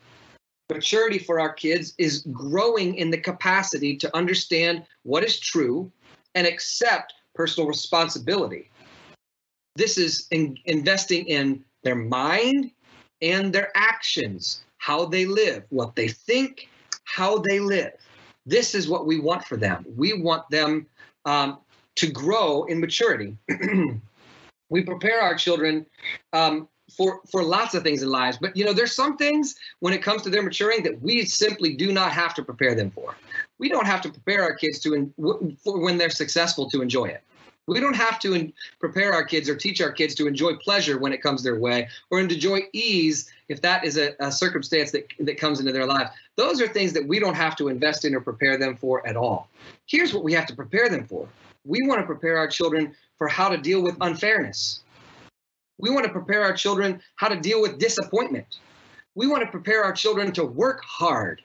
maturity 0.70 1.18
for 1.18 1.38
our 1.38 1.52
kids 1.52 1.94
is 1.98 2.26
growing 2.33 2.96
in 2.96 3.11
the 3.11 3.18
capacity 3.18 3.96
to 3.96 4.16
understand 4.16 4.85
what 5.02 5.24
is 5.24 5.38
true 5.38 5.90
and 6.35 6.46
accept 6.46 7.14
personal 7.35 7.68
responsibility. 7.68 8.70
This 9.76 9.98
is 9.98 10.26
in 10.31 10.57
investing 10.64 11.26
in 11.26 11.64
their 11.83 11.94
mind 11.94 12.70
and 13.22 13.52
their 13.52 13.70
actions, 13.74 14.64
how 14.79 15.05
they 15.07 15.26
live, 15.26 15.64
what 15.68 15.94
they 15.94 16.09
think, 16.09 16.68
how 17.05 17.38
they 17.38 17.61
live. 17.61 17.92
This 18.46 18.74
is 18.74 18.88
what 18.88 19.07
we 19.07 19.20
want 19.20 19.44
for 19.44 19.57
them. 19.57 19.85
We 19.96 20.20
want 20.20 20.48
them 20.50 20.87
um, 21.24 21.59
to 21.96 22.11
grow 22.11 22.64
in 22.64 22.81
maturity. 22.81 23.37
we 24.68 24.83
prepare 24.83 25.20
our 25.20 25.35
children 25.35 25.87
um, 26.33 26.68
for 26.90 27.20
for 27.31 27.42
lots 27.42 27.75
of 27.75 27.83
things 27.83 28.03
in 28.03 28.09
lives 28.09 28.38
but 28.38 28.57
you 28.57 28.64
know 28.64 28.72
there's 28.72 28.94
some 28.94 29.16
things 29.16 29.57
when 29.81 29.92
it 29.92 30.03
comes 30.03 30.22
to 30.22 30.31
their 30.31 30.42
maturing 30.42 30.83
that 30.83 31.01
we 31.03 31.25
simply 31.25 31.75
do 31.75 31.92
not 31.92 32.12
have 32.12 32.35
to 32.35 32.42
prepare 32.42 32.75
them 32.75 32.90
for. 32.90 33.14
We 33.59 33.68
don't 33.68 33.87
have 33.87 34.03
to 34.03 34.11
prepare 34.11 34.42
our 34.42 34.55
kids 34.55 34.79
to 34.81 35.12
for 35.62 35.81
when 35.81 35.99
they're 35.99 36.11
successful 36.11 36.70
to 36.70 36.83
enjoy 36.83 37.07
it. 37.07 37.22
We 37.66 37.81
don't 37.81 37.96
have 37.96 38.20
to 38.20 38.53
prepare 38.79 39.12
our 39.12 39.25
kids 39.25 39.49
or 39.49 39.57
teach 39.57 39.81
our 39.81 39.90
kids 39.90 40.14
to 40.16 40.29
enjoy 40.29 40.55
pleasure 40.55 40.99
when 40.99 41.12
it 41.12 41.20
comes 41.20 41.42
their 41.42 41.59
way 41.59 41.88
or 42.11 42.20
enjoy 42.20 42.61
ease 42.72 43.29
if 43.49 43.61
that 43.62 43.85
is 43.85 43.99
a, 43.99 44.14
a 44.20 44.31
circumstance 44.31 44.92
that, 44.92 45.09
that 45.18 45.37
comes 45.37 45.59
into 45.59 45.72
their 45.72 45.87
lives. 45.87 46.11
Those 46.37 46.61
are 46.61 46.68
things 46.68 46.92
that 46.92 47.07
we 47.07 47.18
don't 47.18 47.35
have 47.35 47.57
to 47.57 47.68
invest 47.68 48.05
in 48.05 48.14
or 48.14 48.20
prepare 48.20 48.57
them 48.57 48.77
for 48.77 49.07
at 49.07 49.16
all. 49.16 49.49
Here's 49.87 50.14
what 50.14 50.22
we 50.22 50.33
have 50.35 50.46
to 50.46 50.55
prepare 50.55 50.88
them 50.88 51.07
for. 51.07 51.29
We 51.64 51.85
want 51.88 52.01
to 52.01 52.07
prepare 52.07 52.38
our 52.38 52.46
children 52.46 52.94
for 53.18 53.27
how 53.27 53.49
to 53.49 53.57
deal 53.57 53.83
with 53.83 53.96
unfairness 54.01 54.83
we 55.78 55.90
want 55.90 56.06
to 56.06 56.12
prepare 56.12 56.42
our 56.42 56.54
children 56.54 57.00
how 57.16 57.28
to 57.28 57.36
deal 57.36 57.60
with 57.60 57.78
disappointment. 57.78 58.58
We 59.14 59.26
want 59.26 59.42
to 59.44 59.50
prepare 59.50 59.84
our 59.84 59.92
children 59.92 60.32
to 60.32 60.44
work 60.44 60.82
hard 60.84 61.42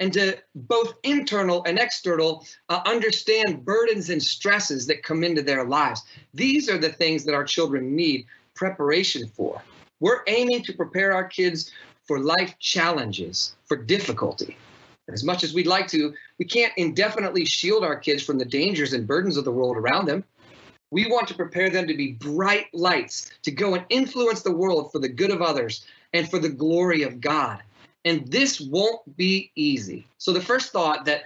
and 0.00 0.12
to 0.12 0.38
both 0.54 0.94
internal 1.02 1.64
and 1.64 1.78
external 1.78 2.46
uh, 2.68 2.80
understand 2.86 3.64
burdens 3.64 4.10
and 4.10 4.22
stresses 4.22 4.86
that 4.86 5.02
come 5.02 5.24
into 5.24 5.42
their 5.42 5.64
lives. 5.64 6.02
These 6.34 6.68
are 6.70 6.78
the 6.78 6.92
things 6.92 7.24
that 7.24 7.34
our 7.34 7.44
children 7.44 7.96
need 7.96 8.26
preparation 8.54 9.28
for. 9.28 9.60
We're 10.00 10.22
aiming 10.28 10.62
to 10.64 10.72
prepare 10.72 11.12
our 11.12 11.24
kids 11.24 11.72
for 12.06 12.20
life 12.20 12.54
challenges, 12.60 13.56
for 13.66 13.76
difficulty. 13.76 14.56
As 15.08 15.24
much 15.24 15.42
as 15.42 15.54
we'd 15.54 15.66
like 15.66 15.88
to, 15.88 16.14
we 16.38 16.44
can't 16.44 16.72
indefinitely 16.76 17.44
shield 17.44 17.82
our 17.82 17.96
kids 17.96 18.22
from 18.22 18.38
the 18.38 18.44
dangers 18.44 18.92
and 18.92 19.06
burdens 19.06 19.36
of 19.36 19.44
the 19.44 19.52
world 19.52 19.76
around 19.76 20.06
them. 20.06 20.22
We 20.90 21.06
want 21.06 21.28
to 21.28 21.34
prepare 21.34 21.70
them 21.70 21.86
to 21.86 21.94
be 21.94 22.12
bright 22.12 22.66
lights, 22.72 23.30
to 23.42 23.50
go 23.50 23.74
and 23.74 23.84
influence 23.90 24.42
the 24.42 24.52
world 24.52 24.90
for 24.90 24.98
the 24.98 25.08
good 25.08 25.30
of 25.30 25.42
others 25.42 25.84
and 26.12 26.28
for 26.30 26.38
the 26.38 26.48
glory 26.48 27.02
of 27.02 27.20
God. 27.20 27.62
And 28.04 28.26
this 28.28 28.60
won't 28.60 29.16
be 29.16 29.50
easy. 29.54 30.06
So, 30.18 30.32
the 30.32 30.40
first 30.40 30.72
thought 30.72 31.04
that 31.04 31.24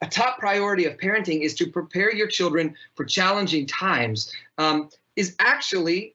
a 0.00 0.06
top 0.06 0.38
priority 0.38 0.84
of 0.86 0.96
parenting 0.96 1.42
is 1.42 1.54
to 1.54 1.66
prepare 1.66 2.12
your 2.12 2.26
children 2.26 2.74
for 2.94 3.04
challenging 3.04 3.66
times 3.66 4.32
um, 4.58 4.90
is 5.16 5.36
actually 5.38 6.14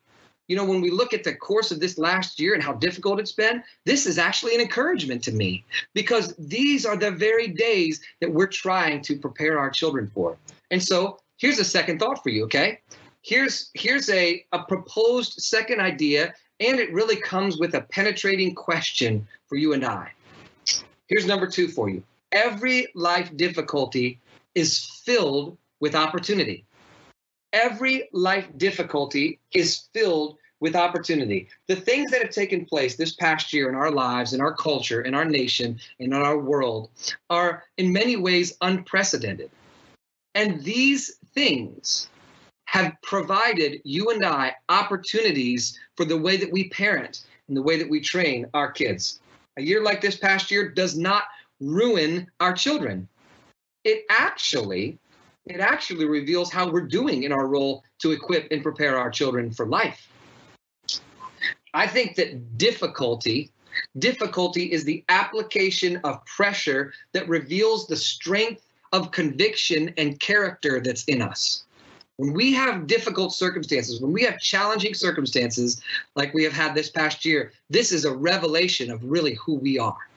you 0.50 0.56
know, 0.56 0.66
when 0.66 0.82
we 0.82 0.90
look 0.90 1.14
at 1.14 1.24
the 1.24 1.36
course 1.36 1.70
of 1.72 1.80
this 1.80 2.00
last 2.00 2.40
year 2.40 2.56
and 2.56 2.64
how 2.64 2.74
difficult 2.74 3.20
it's 3.20 3.32
been, 3.32 3.64
this 3.86 4.08
is 4.08 4.18
actually 4.18 4.56
an 4.56 4.62
encouragement 4.62 5.24
to 5.24 5.32
me 5.32 5.64
because 5.94 6.34
these 6.40 6.88
are 6.88 6.98
the 6.98 7.12
very 7.12 7.48
days 7.48 8.02
that 8.20 8.34
we're 8.34 8.48
trying 8.48 9.04
to 9.04 9.16
prepare 9.16 9.60
our 9.60 9.70
children 9.70 10.10
for. 10.12 10.38
And 10.72 10.82
so 10.82 11.20
here's 11.40 11.58
a 11.58 11.66
second 11.66 11.98
thought 11.98 12.22
for 12.22 12.30
you, 12.30 12.44
okay? 12.44 12.80
Here's 13.22 13.72
here's 13.74 14.10
a, 14.10 14.46
a 14.52 14.64
proposed 14.64 15.34
second 15.42 15.82
idea, 15.82 16.34
and 16.60 16.80
it 16.80 16.94
really 16.94 17.16
comes 17.16 17.58
with 17.58 17.74
a 17.74 17.82
penetrating 17.82 18.54
question 18.54 19.28
for 19.48 19.56
you 19.56 19.74
and 19.74 19.84
I. 19.84 20.12
Here's 21.08 21.26
number 21.26 21.48
two 21.48 21.68
for 21.68 21.90
you. 21.90 22.04
Every 22.32 22.88
life 22.94 23.36
difficulty 23.36 24.20
is 24.54 24.86
filled 25.04 25.58
with 25.80 25.96
opportunity. 25.96 26.66
Every 27.52 28.08
life 28.14 28.48
difficulty 28.58 29.40
is 29.54 29.88
filled 29.94 30.38
with 30.60 30.76
opportunity. 30.76 31.48
The 31.68 31.76
things 31.76 32.12
that 32.12 32.22
have 32.22 32.32
taken 32.32 32.66
place 32.66 32.96
this 32.96 33.16
past 33.16 33.54
year 33.54 33.70
in 33.70 33.76
our 33.76 33.92
lives, 33.92 34.34
in 34.34 34.42
our 34.42 34.54
culture, 34.54 35.02
in 35.02 35.16
our 35.16 35.26
nation, 35.26 35.80
and 36.00 36.14
in 36.14 36.14
our 36.14 36.38
world 36.38 36.90
are 37.30 37.64
in 37.78 37.92
many 37.92 38.18
ways 38.18 38.56
unprecedented. 38.62 39.50
And 40.36 40.64
these 40.64 41.19
things 41.34 42.10
have 42.66 42.94
provided 43.02 43.82
you 43.84 44.12
and 44.12 44.24
I 44.24 44.56
opportunities 44.70 45.80
for 45.98 46.06
the 46.06 46.18
way 46.18 46.38
that 46.38 46.52
we 46.52 46.70
parent 46.70 47.26
and 47.48 47.58
the 47.58 47.64
way 47.64 47.78
that 47.78 47.90
we 47.90 48.00
train 48.00 48.46
our 48.54 48.72
kids. 48.72 49.22
A 49.58 49.62
year 49.62 49.84
like 49.84 50.02
this 50.02 50.16
past 50.16 50.52
year 50.52 50.70
does 50.70 50.98
not 50.98 51.24
ruin 51.60 52.30
our 52.40 52.54
children. 52.54 53.08
It 53.84 54.06
actually 54.10 55.00
it 55.46 55.60
actually 55.60 56.06
reveals 56.06 56.52
how 56.52 56.70
we're 56.70 56.82
doing 56.82 57.24
in 57.24 57.32
our 57.32 57.48
role 57.48 57.84
to 58.00 58.12
equip 58.12 58.52
and 58.52 58.62
prepare 58.62 59.00
our 59.00 59.10
children 59.10 59.52
for 59.52 59.66
life. 59.66 60.08
I 61.74 61.88
think 61.88 62.16
that 62.18 62.58
difficulty 62.58 63.52
difficulty 63.98 64.72
is 64.72 64.84
the 64.84 65.04
application 65.10 66.00
of 66.04 66.24
pressure 66.26 66.94
that 67.14 67.28
reveals 67.28 67.88
the 67.88 67.96
strength 67.96 68.69
of 68.92 69.12
conviction 69.12 69.94
and 69.98 70.20
character 70.20 70.80
that's 70.80 71.04
in 71.06 71.22
us. 71.22 71.64
When 72.18 72.34
we 72.34 72.52
have 72.54 72.88
difficult 72.88 73.34
circumstances, 73.34 74.02
when 74.02 74.12
we 74.12 74.24
have 74.24 74.40
challenging 74.40 74.94
circumstances 74.94 75.82
like 76.16 76.34
we 76.34 76.44
have 76.44 76.52
had 76.52 76.76
this 76.76 76.90
past 76.90 77.24
year, 77.24 77.54
this 77.70 77.92
is 77.92 78.04
a 78.04 78.14
revelation 78.14 78.92
of 78.92 79.04
really 79.04 79.36
who 79.36 79.56
we 79.56 79.80
are. 79.80 80.10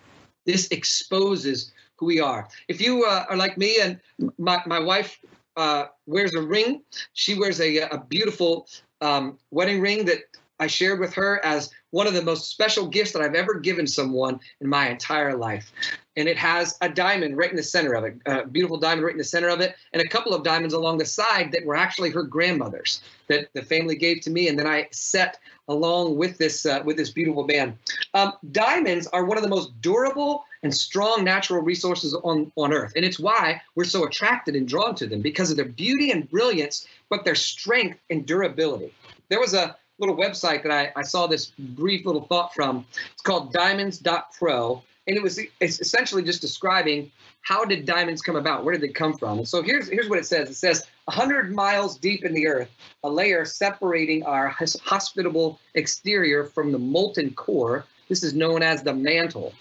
This 0.44 0.66
exposes 0.68 1.72
who 1.96 2.06
we 2.06 2.18
are. 2.18 2.48
If 2.66 2.80
you 2.80 3.04
uh, 3.04 3.26
are 3.28 3.36
like 3.36 3.56
me 3.56 3.78
and 3.80 4.00
my, 4.38 4.60
my 4.66 4.80
wife 4.80 5.20
uh, 5.56 5.84
wears 6.06 6.34
a 6.34 6.42
ring, 6.42 6.82
she 7.12 7.38
wears 7.38 7.60
a, 7.60 7.78
a 7.78 7.98
beautiful 7.98 8.66
um, 9.00 9.38
wedding 9.52 9.80
ring 9.80 10.04
that 10.06 10.18
I 10.62 10.68
shared 10.68 11.00
with 11.00 11.12
her 11.14 11.44
as 11.44 11.70
one 11.90 12.06
of 12.06 12.14
the 12.14 12.22
most 12.22 12.48
special 12.48 12.86
gifts 12.86 13.10
that 13.12 13.20
I've 13.20 13.34
ever 13.34 13.58
given 13.58 13.84
someone 13.84 14.38
in 14.60 14.68
my 14.68 14.88
entire 14.88 15.36
life. 15.36 15.72
And 16.16 16.28
it 16.28 16.38
has 16.38 16.78
a 16.80 16.88
diamond 16.88 17.36
right 17.36 17.50
in 17.50 17.56
the 17.56 17.64
center 17.64 17.94
of 17.94 18.04
it, 18.04 18.16
a 18.26 18.46
beautiful 18.46 18.76
diamond 18.78 19.04
right 19.04 19.12
in 19.12 19.18
the 19.18 19.24
center 19.24 19.48
of 19.48 19.60
it, 19.60 19.74
and 19.92 20.00
a 20.00 20.06
couple 20.06 20.32
of 20.32 20.44
diamonds 20.44 20.72
along 20.72 20.98
the 20.98 21.04
side 21.04 21.50
that 21.50 21.66
were 21.66 21.74
actually 21.74 22.10
her 22.10 22.22
grandmother's 22.22 23.02
that 23.26 23.48
the 23.54 23.62
family 23.62 23.96
gave 23.96 24.20
to 24.20 24.30
me, 24.30 24.46
and 24.46 24.56
then 24.56 24.68
I 24.68 24.86
set 24.92 25.40
along 25.66 26.16
with 26.16 26.38
this 26.38 26.64
uh, 26.64 26.82
with 26.84 26.96
this 26.96 27.10
beautiful 27.10 27.44
band. 27.44 27.76
Um, 28.14 28.34
diamonds 28.52 29.08
are 29.08 29.24
one 29.24 29.36
of 29.36 29.42
the 29.42 29.48
most 29.48 29.80
durable 29.80 30.44
and 30.62 30.72
strong 30.72 31.24
natural 31.24 31.62
resources 31.62 32.14
on 32.22 32.52
on 32.56 32.72
Earth, 32.72 32.92
and 32.94 33.04
it's 33.04 33.18
why 33.18 33.60
we're 33.74 33.84
so 33.84 34.04
attracted 34.04 34.54
and 34.54 34.68
drawn 34.68 34.94
to 34.94 35.08
them 35.08 35.22
because 35.22 35.50
of 35.50 35.56
their 35.56 35.72
beauty 35.84 36.12
and 36.12 36.30
brilliance, 36.30 36.86
but 37.08 37.24
their 37.24 37.34
strength 37.34 37.98
and 38.10 38.26
durability. 38.26 38.92
There 39.28 39.40
was 39.40 39.54
a 39.54 39.76
little 39.98 40.16
website 40.16 40.62
that 40.62 40.72
I, 40.72 40.92
I 40.96 41.02
saw 41.02 41.26
this 41.26 41.52
brief 41.58 42.04
little 42.06 42.22
thought 42.22 42.54
from. 42.54 42.86
It's 43.12 43.22
called 43.22 43.52
diamonds.pro. 43.52 44.82
And 45.08 45.16
it 45.16 45.22
was 45.22 45.40
it's 45.60 45.80
essentially 45.80 46.22
just 46.22 46.40
describing 46.40 47.10
how 47.40 47.64
did 47.64 47.86
diamonds 47.86 48.22
come 48.22 48.36
about? 48.36 48.64
Where 48.64 48.72
did 48.72 48.88
they 48.88 48.92
come 48.92 49.14
from? 49.14 49.44
So 49.44 49.60
here's 49.60 49.88
here's 49.88 50.08
what 50.08 50.18
it 50.20 50.26
says. 50.26 50.48
It 50.48 50.54
says 50.54 50.86
100 51.06 51.52
miles 51.52 51.98
deep 51.98 52.24
in 52.24 52.32
the 52.32 52.46
earth, 52.46 52.70
a 53.02 53.10
layer 53.10 53.44
separating 53.44 54.22
our 54.22 54.48
hospitable 54.48 55.58
exterior 55.74 56.44
from 56.44 56.70
the 56.70 56.78
molten 56.78 57.34
core. 57.34 57.84
This 58.08 58.22
is 58.22 58.34
known 58.34 58.62
as 58.62 58.84
the 58.84 58.94
mantle. 58.94 59.54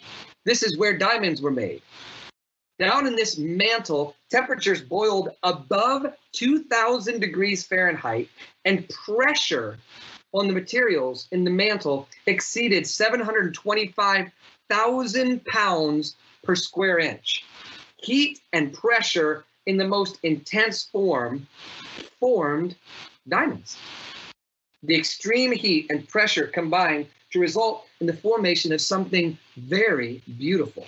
This 0.45 0.61
is 0.61 0.77
where 0.77 0.95
diamonds 0.95 1.41
were 1.41 1.51
made. 1.51 1.81
Down 2.77 3.05
in 3.05 3.15
this 3.15 3.37
mantle, 3.37 4.15
temperatures 4.31 4.81
boiled 4.81 5.29
above 5.43 6.07
2,000 6.31 7.19
degrees 7.19 7.63
Fahrenheit, 7.63 8.27
and 8.65 8.89
pressure 8.89 9.77
on 10.33 10.47
the 10.47 10.53
materials 10.53 11.27
in 11.31 11.43
the 11.43 11.51
mantle 11.51 12.07
exceeded 12.25 12.87
725,000 12.87 15.45
pounds 15.45 16.15
per 16.43 16.55
square 16.55 16.97
inch. 16.99 17.43
Heat 17.97 18.39
and 18.53 18.73
pressure 18.73 19.43
in 19.65 19.75
the 19.77 19.87
most 19.87 20.19
intense 20.23 20.85
form 20.85 21.47
formed 22.19 22.75
diamonds. 23.27 23.77
The 24.83 24.97
extreme 24.97 25.51
heat 25.51 25.91
and 25.91 26.07
pressure 26.07 26.47
combined 26.47 27.05
to 27.31 27.39
result 27.39 27.85
in 27.99 28.07
the 28.07 28.13
formation 28.13 28.73
of 28.73 28.81
something 28.81 29.37
very 29.57 30.23
beautiful. 30.37 30.87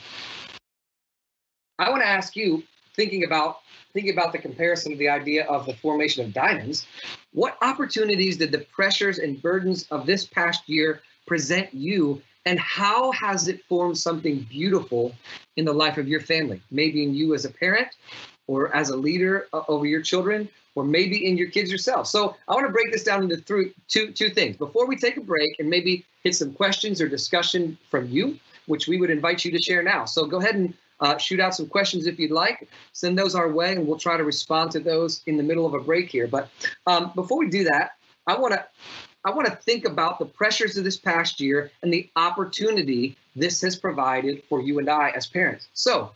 I 1.80 1.90
want 1.90 2.02
to 2.02 2.08
ask 2.08 2.36
you, 2.36 2.64
thinking 2.96 3.24
about 3.24 3.60
thinking 3.94 4.12
about 4.12 4.32
the 4.32 4.40
comparison 4.40 4.92
of 4.92 4.98
the 4.98 5.08
idea 5.08 5.46
of 5.46 5.66
the 5.68 5.74
formation 5.76 6.26
of 6.26 6.34
diamonds, 6.34 6.88
what 7.34 7.58
opportunities 7.62 8.38
did 8.38 8.52
the 8.52 8.60
pressures 8.74 9.20
and 9.20 9.42
burdens 9.42 9.86
of 9.92 10.08
this 10.08 10.26
past 10.26 10.68
year 10.68 11.02
present 11.28 11.72
you, 11.74 12.22
and 12.46 12.60
how 12.60 13.12
has 13.12 13.48
it 13.48 13.64
formed 13.66 13.98
something 13.98 14.46
beautiful 14.50 15.14
in 15.58 15.66
the 15.66 15.74
life 15.74 15.98
of 15.98 16.08
your 16.08 16.22
family? 16.22 16.62
Maybe 16.72 17.04
in 17.04 17.14
you 17.14 17.34
as 17.36 17.46
a 17.46 17.50
parent, 17.52 17.90
or 18.48 18.76
as 18.76 18.90
a 18.90 18.96
leader 18.96 19.48
uh, 19.54 19.62
over 19.68 19.86
your 19.86 20.02
children, 20.02 20.50
or 20.76 20.84
maybe 20.84 21.28
in 21.28 21.38
your 21.38 21.50
kids 21.50 21.72
yourself. 21.72 22.08
So 22.08 22.36
I 22.48 22.54
want 22.54 22.66
to 22.66 22.74
break 22.74 22.92
this 22.92 23.04
down 23.04 23.24
into 23.24 23.38
three, 23.38 23.74
two, 23.88 24.12
two 24.12 24.30
things. 24.30 24.58
Before 24.58 24.88
we 24.88 24.96
take 24.96 25.18
a 25.18 25.22
break 25.22 25.60
and 25.60 25.70
maybe 25.70 26.06
hit 26.24 26.36
some 26.36 26.54
questions 26.54 27.00
or 27.00 27.08
discussion 27.08 27.78
from 27.90 28.10
you, 28.10 28.40
which 28.66 28.88
we 28.88 29.00
would 29.00 29.10
invite 29.10 29.46
you 29.46 29.52
to 29.52 29.62
share 29.62 29.84
now. 29.84 30.06
So 30.06 30.26
go 30.26 30.40
ahead 30.40 30.56
and 30.56 30.74
uh, 31.04 31.18
shoot 31.18 31.40
out 31.40 31.54
some 31.54 31.68
questions 31.68 32.08
if 32.08 32.18
you'd 32.18 32.32
like. 32.32 32.68
Send 32.94 33.20
those 33.20 33.36
our 33.36 33.52
way, 33.52 33.74
and 33.74 33.86
we'll 33.86 34.00
try 34.00 34.18
to 34.18 34.24
respond 34.24 34.72
to 34.72 34.80
those 34.80 35.22
in 35.28 35.38
the 35.38 35.44
middle 35.44 35.66
of 35.66 35.74
a 35.74 35.80
break 35.80 36.10
here. 36.10 36.28
But 36.28 36.50
um, 36.88 37.12
before 37.14 37.38
we 37.38 37.50
do 37.50 37.66
that, 37.66 37.92
I 38.26 38.38
want 38.38 38.54
to 38.54 38.66
I 39.26 39.32
want 39.32 39.48
to 39.48 39.56
think 39.56 39.86
about 39.86 40.20
the 40.20 40.26
pressures 40.26 40.78
of 40.78 40.84
this 40.84 40.98
past 40.98 41.40
year 41.40 41.72
and 41.82 41.94
the 41.94 42.10
opportunity 42.16 43.16
this 43.36 43.62
has 43.62 43.76
provided 43.76 44.44
for 44.50 44.62
you 44.62 44.80
and 44.80 44.90
I 44.90 45.12
as 45.12 45.28
parents. 45.28 45.70
So, 45.74 46.12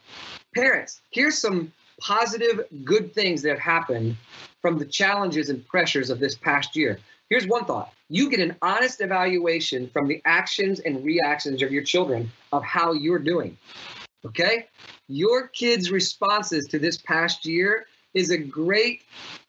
parents, 0.54 1.02
here's 1.12 1.38
some 1.38 1.72
positive, 2.02 2.66
good 2.84 3.14
things 3.14 3.42
that 3.42 3.50
have 3.50 3.60
happened 3.60 4.18
from 4.62 4.78
the 4.78 4.86
challenges 4.86 5.50
and 5.50 5.66
pressures 5.68 6.10
of 6.10 6.20
this 6.20 6.36
past 6.36 6.76
year. 6.76 7.00
Here's 7.30 7.48
one 7.48 7.66
thought 7.66 7.94
you 8.10 8.30
get 8.30 8.40
an 8.40 8.56
honest 8.62 9.02
evaluation 9.02 9.90
from 9.90 10.08
the 10.08 10.22
actions 10.26 10.80
and 10.82 11.04
reactions 11.04 11.62
of 11.62 11.72
your 11.72 11.84
children 11.84 12.32
of 12.54 12.64
how 12.64 12.94
you're 12.94 13.20
doing. 13.20 13.58
Okay? 14.26 14.66
Your 15.08 15.48
kids' 15.48 15.92
responses 15.92 16.68
to 16.68 16.80
this 16.80 16.98
past 16.98 17.46
year 17.46 17.86
is 18.14 18.32
a 18.32 18.38
great 18.38 19.04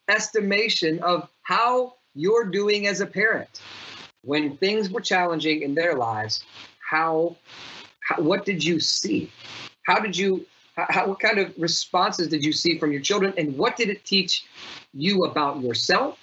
estimation 0.08 1.00
of 1.00 1.28
how 1.42 1.94
you're 2.14 2.44
doing 2.44 2.86
as 2.86 3.00
a 3.00 3.06
parent. 3.06 3.60
When 4.22 4.56
things 4.56 4.90
were 4.90 5.00
challenging 5.00 5.62
in 5.62 5.74
their 5.74 5.94
lives, 5.94 6.44
how, 6.88 7.36
how 8.00 8.22
what 8.22 8.44
did 8.44 8.62
you 8.64 8.80
see? 8.80 9.30
How 9.86 9.98
did 10.00 10.16
you 10.16 10.46
how, 10.88 11.08
what 11.08 11.20
kind 11.20 11.38
of 11.38 11.52
responses 11.58 12.28
did 12.28 12.44
you 12.44 12.52
see 12.52 12.78
from 12.78 12.92
your 12.92 13.00
children 13.00 13.34
and 13.36 13.56
what 13.56 13.76
did 13.76 13.88
it 13.88 14.04
teach 14.04 14.44
you 14.92 15.24
about 15.24 15.60
yourself 15.60 16.18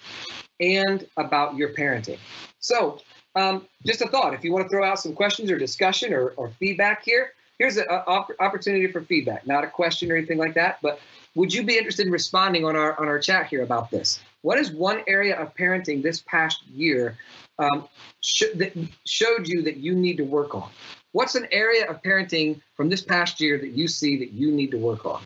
and 0.59 1.05
about 1.17 1.55
your 1.55 1.69
parenting 1.69 2.17
so 2.59 2.99
um, 3.35 3.65
just 3.85 4.01
a 4.01 4.07
thought 4.07 4.33
if 4.33 4.43
you 4.43 4.53
want 4.53 4.63
to 4.63 4.69
throw 4.69 4.85
out 4.85 4.99
some 4.99 5.13
questions 5.13 5.51
or 5.51 5.57
discussion 5.57 6.13
or, 6.13 6.29
or 6.37 6.49
feedback 6.59 7.03
here 7.03 7.31
here's 7.59 7.77
an 7.77 7.85
opportunity 7.89 8.87
for 8.87 9.01
feedback, 9.01 9.47
not 9.47 9.63
a 9.63 9.67
question 9.67 10.11
or 10.11 10.15
anything 10.15 10.37
like 10.37 10.53
that, 10.55 10.79
but 10.81 10.99
would 11.35 11.53
you 11.53 11.63
be 11.63 11.77
interested 11.77 12.05
in 12.05 12.11
responding 12.11 12.65
on 12.65 12.75
our 12.75 12.99
on 12.99 13.07
our 13.07 13.19
chat 13.19 13.47
here 13.47 13.63
about 13.63 13.91
this? 13.91 14.19
What 14.41 14.57
is 14.57 14.71
one 14.71 15.01
area 15.07 15.37
of 15.37 15.55
parenting 15.55 16.01
this 16.01 16.21
past 16.21 16.65
year 16.67 17.17
um, 17.59 17.87
sh- 18.21 18.55
that 18.55 18.73
showed 19.05 19.47
you 19.47 19.61
that 19.63 19.77
you 19.77 19.95
need 19.95 20.17
to 20.17 20.23
work 20.23 20.55
on? 20.55 20.69
What's 21.11 21.35
an 21.35 21.47
area 21.51 21.89
of 21.89 22.01
parenting 22.03 22.61
from 22.75 22.89
this 22.89 23.01
past 23.01 23.39
year 23.39 23.57
that 23.57 23.71
you 23.71 23.87
see 23.87 24.17
that 24.17 24.31
you 24.31 24.51
need 24.51 24.71
to 24.71 24.77
work 24.77 25.05
on? 25.05 25.23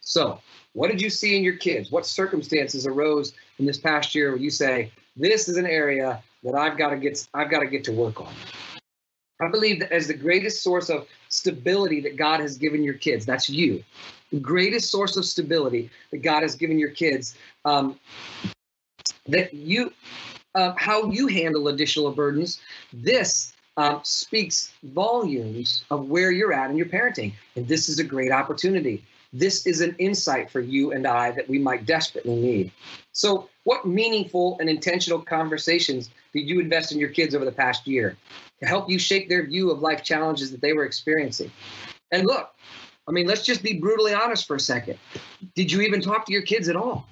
So, 0.00 0.40
what 0.74 0.90
did 0.90 1.00
you 1.00 1.10
see 1.10 1.36
in 1.36 1.42
your 1.42 1.56
kids? 1.56 1.90
What 1.90 2.06
circumstances 2.06 2.86
arose 2.86 3.34
in 3.58 3.66
this 3.66 3.78
past 3.78 4.14
year 4.14 4.30
where 4.30 4.40
you 4.40 4.50
say 4.50 4.90
this 5.16 5.48
is 5.48 5.56
an 5.56 5.66
area 5.66 6.22
that 6.44 6.54
I've 6.54 6.78
got 6.78 6.90
to 6.90 6.96
get 6.96 7.26
I've 7.34 7.50
got 7.50 7.60
to 7.60 7.66
get 7.66 7.84
to 7.84 7.92
work 7.92 8.20
on? 8.20 8.32
I 9.42 9.48
believe 9.48 9.80
that 9.80 9.90
as 9.92 10.06
the 10.06 10.14
greatest 10.14 10.62
source 10.62 10.88
of 10.88 11.08
stability 11.28 12.00
that 12.02 12.16
God 12.16 12.40
has 12.40 12.56
given 12.56 12.84
your 12.84 12.94
kids, 12.94 13.26
that's 13.26 13.50
you. 13.50 13.82
The 14.30 14.38
greatest 14.38 14.90
source 14.90 15.16
of 15.16 15.24
stability 15.24 15.90
that 16.12 16.18
God 16.18 16.42
has 16.42 16.54
given 16.54 16.78
your 16.78 16.90
kids, 16.90 17.34
um, 17.64 17.98
that 19.26 19.52
you, 19.52 19.92
uh, 20.54 20.72
how 20.76 21.10
you 21.10 21.26
handle 21.26 21.68
additional 21.68 22.12
burdens, 22.12 22.60
this 22.92 23.52
um, 23.76 24.00
speaks 24.04 24.72
volumes 24.84 25.84
of 25.90 26.08
where 26.08 26.30
you're 26.30 26.52
at 26.52 26.70
in 26.70 26.76
your 26.76 26.86
parenting. 26.86 27.32
And 27.56 27.66
this 27.66 27.88
is 27.88 27.98
a 27.98 28.04
great 28.04 28.30
opportunity. 28.30 29.04
This 29.32 29.66
is 29.66 29.80
an 29.80 29.96
insight 29.98 30.50
for 30.50 30.60
you 30.60 30.92
and 30.92 31.06
I 31.06 31.32
that 31.32 31.48
we 31.48 31.58
might 31.58 31.84
desperately 31.84 32.36
need. 32.36 32.72
So, 33.12 33.48
what 33.64 33.86
meaningful 33.86 34.56
and 34.60 34.68
intentional 34.68 35.20
conversations 35.20 36.10
did 36.32 36.48
you 36.48 36.60
invest 36.60 36.92
in 36.92 36.98
your 36.98 37.10
kids 37.10 37.34
over 37.34 37.44
the 37.44 37.52
past 37.52 37.86
year? 37.86 38.16
to 38.62 38.68
help 38.68 38.88
you 38.88 38.98
shape 38.98 39.28
their 39.28 39.44
view 39.44 39.72
of 39.72 39.80
life 39.80 40.04
challenges 40.04 40.52
that 40.52 40.60
they 40.60 40.72
were 40.72 40.84
experiencing. 40.84 41.50
And 42.12 42.26
look, 42.26 42.54
I 43.08 43.10
mean, 43.10 43.26
let's 43.26 43.44
just 43.44 43.62
be 43.62 43.74
brutally 43.74 44.14
honest 44.14 44.46
for 44.46 44.54
a 44.54 44.60
second. 44.60 44.98
Did 45.56 45.72
you 45.72 45.80
even 45.80 46.00
talk 46.00 46.24
to 46.26 46.32
your 46.32 46.42
kids 46.42 46.68
at 46.68 46.76
all? 46.76 47.08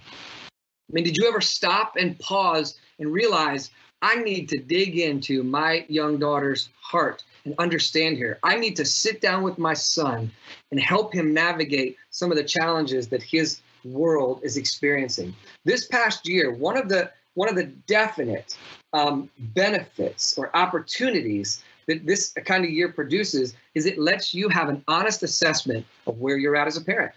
I 0.49 0.93
mean, 0.93 1.03
did 1.03 1.17
you 1.17 1.27
ever 1.27 1.41
stop 1.41 1.97
and 1.97 2.17
pause 2.21 2.79
and 3.01 3.13
realize 3.13 3.71
I 4.01 4.17
need 4.17 4.49
to 4.51 4.59
dig 4.59 4.97
into 4.97 5.43
my 5.43 5.85
young 5.89 6.19
daughter's 6.19 6.69
heart 6.81 7.25
and 7.45 7.55
understand 7.59 8.19
her? 8.19 8.39
I 8.45 8.57
need 8.57 8.77
to 8.77 8.85
sit 8.85 9.21
down 9.21 9.43
with 9.43 9.59
my 9.59 9.75
son 9.75 10.31
and 10.71 10.81
help 10.81 11.13
him 11.13 11.35
navigate 11.35 11.97
some 12.11 12.31
of 12.31 12.37
the 12.37 12.45
challenges 12.45 13.09
that 13.09 13.25
his 13.25 13.61
world 13.85 14.40
is 14.43 14.57
experiencing. 14.57 15.35
This 15.64 15.87
past 15.87 16.29
year, 16.29 16.53
one 16.53 16.77
of 16.77 16.88
the 16.88 17.11
one 17.35 17.49
of 17.49 17.55
the 17.55 17.66
definite 17.87 18.59
um, 18.93 19.31
benefits 19.38 20.37
or 20.37 20.55
opportunities 20.57 21.62
that 21.87 22.05
this 22.05 22.33
kind 22.45 22.64
of 22.64 22.71
year 22.71 22.93
produces 22.93 23.55
is 23.75 23.87
it 23.87 23.99
lets 23.99 24.35
you 24.35 24.49
have 24.49 24.69
an 24.69 24.83
honest 24.88 25.23
assessment 25.23 25.87
of 26.07 26.19
where 26.19 26.37
you're 26.37 26.57
at 26.57 26.66
as 26.66 26.77
a 26.77 26.85
parent. 26.85 27.12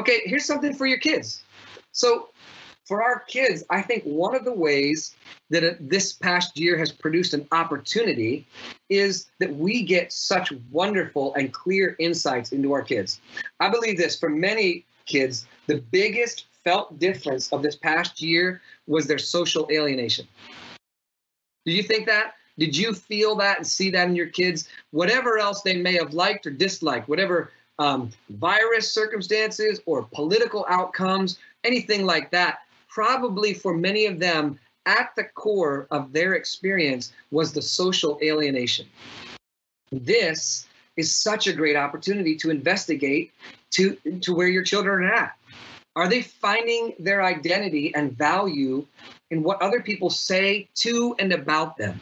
Okay, 0.00 0.22
here's 0.24 0.46
something 0.46 0.74
for 0.74 0.86
your 0.86 0.98
kids. 0.98 1.42
So 1.92 2.30
for 2.84 3.02
our 3.02 3.20
kids, 3.20 3.62
I 3.70 3.82
think 3.82 4.02
one 4.04 4.34
of 4.34 4.44
the 4.44 4.52
ways 4.52 5.14
that 5.50 5.76
this 5.80 6.14
past 6.14 6.58
year 6.58 6.76
has 6.78 6.90
produced 6.90 7.34
an 7.34 7.46
opportunity 7.52 8.46
is 8.88 9.30
that 9.38 9.54
we 9.54 9.82
get 9.82 10.12
such 10.12 10.52
wonderful 10.70 11.34
and 11.34 11.52
clear 11.52 11.94
insights 11.98 12.52
into 12.52 12.72
our 12.72 12.82
kids. 12.82 13.20
I 13.60 13.68
believe 13.68 13.98
this 13.98 14.18
for 14.18 14.30
many 14.30 14.84
kids, 15.06 15.46
the 15.72 15.80
biggest 15.90 16.48
felt 16.64 16.98
difference 16.98 17.50
of 17.50 17.62
this 17.62 17.76
past 17.76 18.20
year 18.20 18.60
was 18.86 19.06
their 19.06 19.18
social 19.18 19.66
alienation. 19.72 20.28
Do 21.64 21.72
you 21.72 21.82
think 21.82 22.06
that? 22.06 22.34
Did 22.58 22.76
you 22.76 22.92
feel 22.92 23.34
that 23.36 23.56
and 23.56 23.66
see 23.66 23.88
that 23.90 24.06
in 24.06 24.14
your 24.14 24.26
kids? 24.26 24.68
Whatever 24.90 25.38
else 25.38 25.62
they 25.62 25.76
may 25.76 25.94
have 25.94 26.12
liked 26.12 26.46
or 26.46 26.50
disliked, 26.50 27.08
whatever 27.08 27.52
um, 27.78 28.10
virus 28.28 28.92
circumstances 28.92 29.80
or 29.86 30.02
political 30.12 30.66
outcomes, 30.68 31.38
anything 31.64 32.04
like 32.04 32.30
that, 32.32 32.58
probably 32.88 33.54
for 33.54 33.72
many 33.72 34.04
of 34.04 34.18
them, 34.18 34.58
at 34.84 35.12
the 35.16 35.24
core 35.24 35.86
of 35.90 36.12
their 36.12 36.34
experience 36.34 37.14
was 37.30 37.52
the 37.52 37.62
social 37.62 38.18
alienation. 38.22 38.86
This 39.90 40.66
is 40.98 41.14
such 41.14 41.46
a 41.46 41.52
great 41.54 41.76
opportunity 41.76 42.36
to 42.36 42.50
investigate 42.50 43.32
to, 43.70 43.96
to 44.20 44.34
where 44.34 44.48
your 44.48 44.64
children 44.64 45.04
are 45.04 45.14
at. 45.14 45.36
Are 45.94 46.08
they 46.08 46.22
finding 46.22 46.94
their 46.98 47.22
identity 47.22 47.94
and 47.94 48.16
value 48.16 48.86
in 49.30 49.42
what 49.42 49.60
other 49.60 49.80
people 49.80 50.08
say 50.08 50.68
to 50.76 51.14
and 51.18 51.32
about 51.32 51.76
them? 51.76 52.00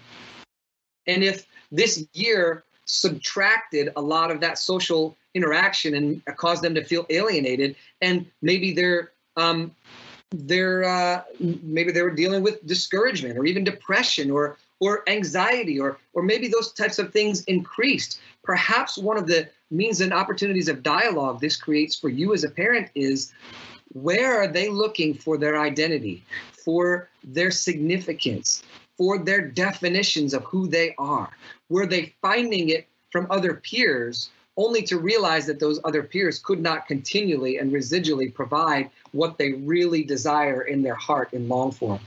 And 1.06 1.24
if 1.24 1.46
this 1.72 2.06
year 2.12 2.64
subtracted 2.84 3.92
a 3.96 4.00
lot 4.00 4.30
of 4.30 4.40
that 4.40 4.58
social 4.58 5.16
interaction 5.34 5.94
and 5.94 6.24
caused 6.36 6.62
them 6.62 6.74
to 6.74 6.84
feel 6.84 7.06
alienated, 7.10 7.76
and 8.00 8.26
maybe 8.42 8.72
they're 8.72 9.10
um, 9.36 9.74
they're 10.30 10.84
uh, 10.84 11.22
maybe 11.40 11.90
they 11.90 12.02
were 12.02 12.14
dealing 12.14 12.42
with 12.42 12.64
discouragement 12.66 13.36
or 13.36 13.44
even 13.44 13.64
depression 13.64 14.30
or 14.30 14.56
or 14.78 15.08
anxiety 15.08 15.80
or 15.80 15.98
or 16.12 16.22
maybe 16.22 16.46
those 16.46 16.72
types 16.72 16.98
of 16.98 17.12
things 17.12 17.42
increased 17.44 18.20
perhaps 18.42 18.96
one 18.96 19.16
of 19.16 19.26
the 19.26 19.48
means 19.70 20.00
and 20.00 20.12
opportunities 20.12 20.68
of 20.68 20.82
dialogue 20.82 21.40
this 21.40 21.56
creates 21.56 21.96
for 21.96 22.08
you 22.08 22.32
as 22.32 22.44
a 22.44 22.50
parent 22.50 22.88
is 22.94 23.32
where 23.92 24.40
are 24.40 24.48
they 24.48 24.68
looking 24.68 25.14
for 25.14 25.36
their 25.36 25.60
identity 25.60 26.22
for 26.52 27.08
their 27.24 27.50
significance 27.50 28.62
for 28.96 29.18
their 29.18 29.40
definitions 29.40 30.34
of 30.34 30.44
who 30.44 30.66
they 30.68 30.94
are 30.98 31.30
were 31.68 31.86
they 31.86 32.14
finding 32.22 32.68
it 32.68 32.86
from 33.10 33.26
other 33.30 33.54
peers 33.54 34.30
only 34.56 34.82
to 34.82 34.98
realize 34.98 35.46
that 35.46 35.58
those 35.58 35.80
other 35.84 36.02
peers 36.02 36.38
could 36.38 36.60
not 36.60 36.86
continually 36.86 37.56
and 37.58 37.72
residually 37.72 38.32
provide 38.32 38.90
what 39.12 39.38
they 39.38 39.52
really 39.52 40.02
desire 40.02 40.62
in 40.62 40.82
their 40.82 40.94
heart 40.94 41.32
and 41.32 41.48
long 41.48 41.72
for. 41.72 41.98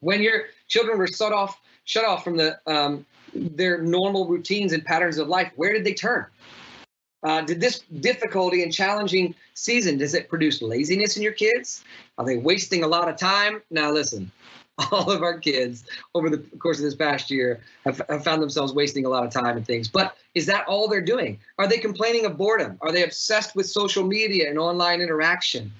When 0.00 0.22
your 0.22 0.44
children 0.68 0.98
were 0.98 1.08
shut 1.08 1.32
off, 1.32 1.60
shut 1.84 2.04
off 2.04 2.22
from 2.22 2.36
the 2.36 2.58
um, 2.66 3.04
their 3.34 3.82
normal 3.82 4.26
routines 4.28 4.72
and 4.72 4.84
patterns 4.84 5.18
of 5.18 5.26
life, 5.28 5.50
where 5.56 5.72
did 5.72 5.84
they 5.84 5.94
turn? 5.94 6.26
Uh, 7.22 7.40
did 7.42 7.60
this 7.60 7.80
difficulty 8.00 8.62
and 8.62 8.72
challenging 8.72 9.34
season 9.54 9.96
does 9.96 10.14
it 10.14 10.28
produce 10.28 10.60
laziness 10.60 11.16
in 11.16 11.22
your 11.22 11.32
kids? 11.32 11.84
Are 12.18 12.24
they 12.24 12.36
wasting 12.36 12.82
a 12.82 12.88
lot 12.88 13.08
of 13.08 13.16
time? 13.16 13.62
Now 13.70 13.92
listen, 13.92 14.30
all 14.90 15.10
of 15.10 15.22
our 15.22 15.38
kids 15.38 15.84
over 16.14 16.30
the 16.30 16.38
course 16.58 16.78
of 16.78 16.84
this 16.84 16.94
past 16.94 17.30
year 17.30 17.60
have, 17.84 18.00
have, 18.08 18.24
found 18.24 18.42
themselves 18.42 18.72
wasting 18.72 19.04
a 19.04 19.08
lot 19.08 19.24
of 19.24 19.32
time 19.32 19.56
and 19.56 19.66
things. 19.66 19.88
But 19.88 20.16
is 20.34 20.46
that 20.46 20.66
all 20.66 20.88
they're 20.88 21.00
doing? 21.00 21.38
Are 21.58 21.68
they 21.68 21.78
complaining 21.78 22.24
of 22.24 22.36
boredom? 22.36 22.78
Are 22.80 22.92
they 22.92 23.04
obsessed 23.04 23.54
with 23.54 23.66
social 23.66 24.04
media 24.04 24.48
and 24.48 24.58
online 24.58 25.00
interaction? 25.00 25.70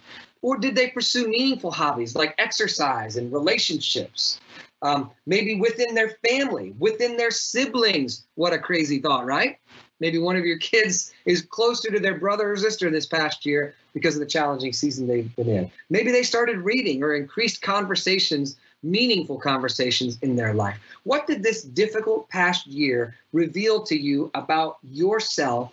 Or 0.42 0.58
did 0.58 0.74
they 0.74 0.90
pursue 0.90 1.28
meaningful 1.28 1.70
hobbies 1.70 2.14
like 2.14 2.34
exercise 2.38 3.16
and 3.16 3.32
relationships? 3.32 4.40
Um, 4.82 5.12
maybe 5.26 5.54
within 5.54 5.94
their 5.94 6.16
family, 6.28 6.74
within 6.78 7.16
their 7.16 7.30
siblings. 7.30 8.26
What 8.34 8.52
a 8.52 8.58
crazy 8.58 8.98
thought, 8.98 9.24
right? 9.24 9.58
Maybe 10.02 10.18
one 10.18 10.34
of 10.34 10.44
your 10.44 10.58
kids 10.58 11.12
is 11.26 11.42
closer 11.42 11.88
to 11.92 12.00
their 12.00 12.18
brother 12.18 12.50
or 12.50 12.56
sister 12.56 12.90
this 12.90 13.06
past 13.06 13.46
year 13.46 13.76
because 13.94 14.16
of 14.16 14.20
the 14.20 14.26
challenging 14.26 14.72
season 14.72 15.06
they've 15.06 15.34
been 15.36 15.48
in. 15.48 15.70
Maybe 15.90 16.10
they 16.10 16.24
started 16.24 16.58
reading 16.58 17.04
or 17.04 17.14
increased 17.14 17.62
conversations 17.62 18.56
meaningful 18.82 19.38
conversations 19.38 20.18
in 20.22 20.34
their 20.34 20.54
life. 20.54 20.76
What 21.04 21.28
did 21.28 21.40
this 21.40 21.62
difficult 21.62 22.28
past 22.30 22.66
year 22.66 23.14
reveal 23.32 23.84
to 23.84 23.96
you 23.96 24.28
about 24.34 24.78
yourself 24.82 25.70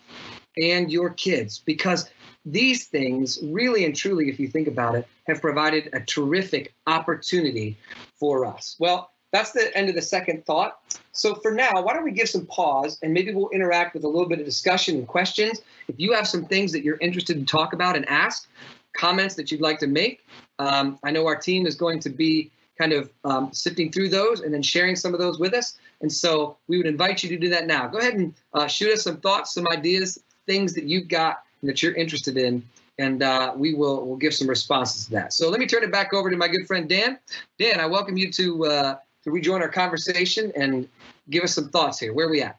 and 0.62 0.92
your 0.92 1.10
kids? 1.10 1.58
Because 1.58 2.12
these 2.46 2.86
things, 2.86 3.39
really 3.42 3.84
and 3.84 3.96
truly, 3.96 4.30
if 4.30 4.39
you 4.39 4.48
think 4.48 4.68
about 4.68 4.94
it, 4.94 5.08
have 5.26 5.42
provided 5.42 5.89
a 5.94 6.02
terrific 6.02 6.76
opportunity 6.86 7.80
for 8.20 8.46
us. 8.46 8.76
Well, 8.78 9.10
that's 9.32 9.54
the 9.54 9.76
end 9.76 9.89
of 9.89 9.96
the 9.96 10.04
second 10.04 10.46
thought. 10.46 10.80
So 11.20 11.36
for 11.36 11.52
now, 11.52 11.82
why 11.82 11.94
don't 11.94 12.06
we 12.06 12.12
give 12.12 12.30
some 12.30 12.46
pause 12.46 12.98
and 13.04 13.14
maybe 13.14 13.34
we'll 13.34 13.50
interact 13.50 13.94
with 13.94 14.06
a 14.06 14.08
little 14.08 14.30
bit 14.30 14.40
of 14.40 14.46
discussion 14.46 14.96
and 14.96 15.06
questions. 15.06 15.62
If 15.90 16.00
you 16.00 16.14
have 16.14 16.26
some 16.26 16.46
things 16.46 16.72
that 16.72 16.82
you're 16.82 16.98
interested 17.02 17.38
to 17.38 17.46
talk 17.46 17.74
about 17.74 17.98
and 17.98 18.08
ask, 18.08 18.48
comments 18.94 19.36
that 19.36 19.52
you'd 19.52 19.60
like 19.60 19.80
to 19.80 19.88
make, 19.88 20.26
um, 20.60 20.98
I 21.04 21.12
know 21.12 21.28
our 21.28 21.36
team 21.36 21.68
is 21.68 21.76
going 21.76 22.00
to 22.00 22.10
be 22.10 22.52
kind 22.78 22.94
of 22.94 23.12
um, 23.26 23.52
sifting 23.52 23.92
through 23.92 24.08
those 24.08 24.40
and 24.40 24.54
then 24.54 24.62
sharing 24.62 24.96
some 24.96 25.14
of 25.14 25.20
those 25.20 25.40
with 25.40 25.54
us. 25.54 25.78
And 26.00 26.10
so 26.10 26.56
we 26.70 26.78
would 26.78 26.88
invite 26.88 27.22
you 27.22 27.28
to 27.28 27.38
do 27.38 27.50
that 27.50 27.68
now. 27.68 27.86
Go 27.88 27.98
ahead 27.98 28.14
and 28.14 28.34
uh, 28.54 28.68
shoot 28.68 28.94
us 28.94 29.04
some 29.04 29.18
thoughts, 29.18 29.54
some 29.54 29.66
ideas, 29.74 30.24
things 30.46 30.74
that 30.74 30.86
you've 30.86 31.10
got 31.10 31.44
that 31.64 31.84
you're 31.84 31.96
interested 31.96 32.38
in, 32.38 32.64
and 32.98 33.24
uh, 33.24 33.52
we 33.58 33.74
will 33.74 34.08
will 34.08 34.16
give 34.16 34.34
some 34.34 34.48
responses 34.48 35.08
to 35.08 35.12
that. 35.12 35.34
So 35.34 35.50
let 35.50 35.60
me 35.60 35.68
turn 35.68 35.84
it 35.84 35.92
back 35.92 36.14
over 36.14 36.30
to 36.30 36.38
my 36.38 36.48
good 36.48 36.66
friend 36.66 36.88
Dan. 36.88 37.20
Dan, 37.58 37.82
I 37.82 37.86
welcome 37.88 38.16
you 38.16 38.32
to 38.32 38.66
uh, 38.66 38.96
to 39.30 39.34
rejoin 39.34 39.62
our 39.62 39.70
conversation 39.70 40.52
and 40.56 40.88
give 41.30 41.44
us 41.44 41.54
some 41.54 41.70
thoughts 41.70 42.00
here. 42.00 42.13
Where 42.13 42.28
are 42.28 42.32
we 42.32 42.42
at? 42.42 42.58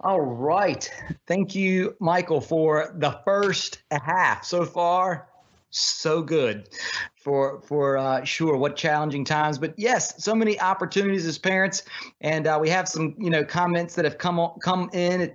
All 0.00 0.20
right. 0.20 0.90
Thank 1.26 1.54
you, 1.54 1.96
Michael, 2.00 2.40
for 2.40 2.94
the 2.98 3.20
first 3.24 3.82
half. 3.90 4.44
So 4.44 4.64
far, 4.64 5.28
so 5.70 6.22
good 6.22 6.68
for 7.22 7.60
for 7.62 7.96
uh, 7.96 8.24
sure. 8.24 8.56
What 8.56 8.76
challenging 8.76 9.24
times, 9.24 9.58
but 9.58 9.74
yes, 9.76 10.22
so 10.22 10.34
many 10.34 10.60
opportunities 10.60 11.26
as 11.26 11.38
parents, 11.38 11.84
and 12.20 12.46
uh, 12.46 12.58
we 12.60 12.68
have 12.70 12.88
some 12.88 13.14
you 13.18 13.30
know 13.30 13.44
comments 13.44 13.94
that 13.94 14.04
have 14.04 14.18
come 14.18 14.38
on, 14.40 14.58
come 14.60 14.90
in 14.92 15.32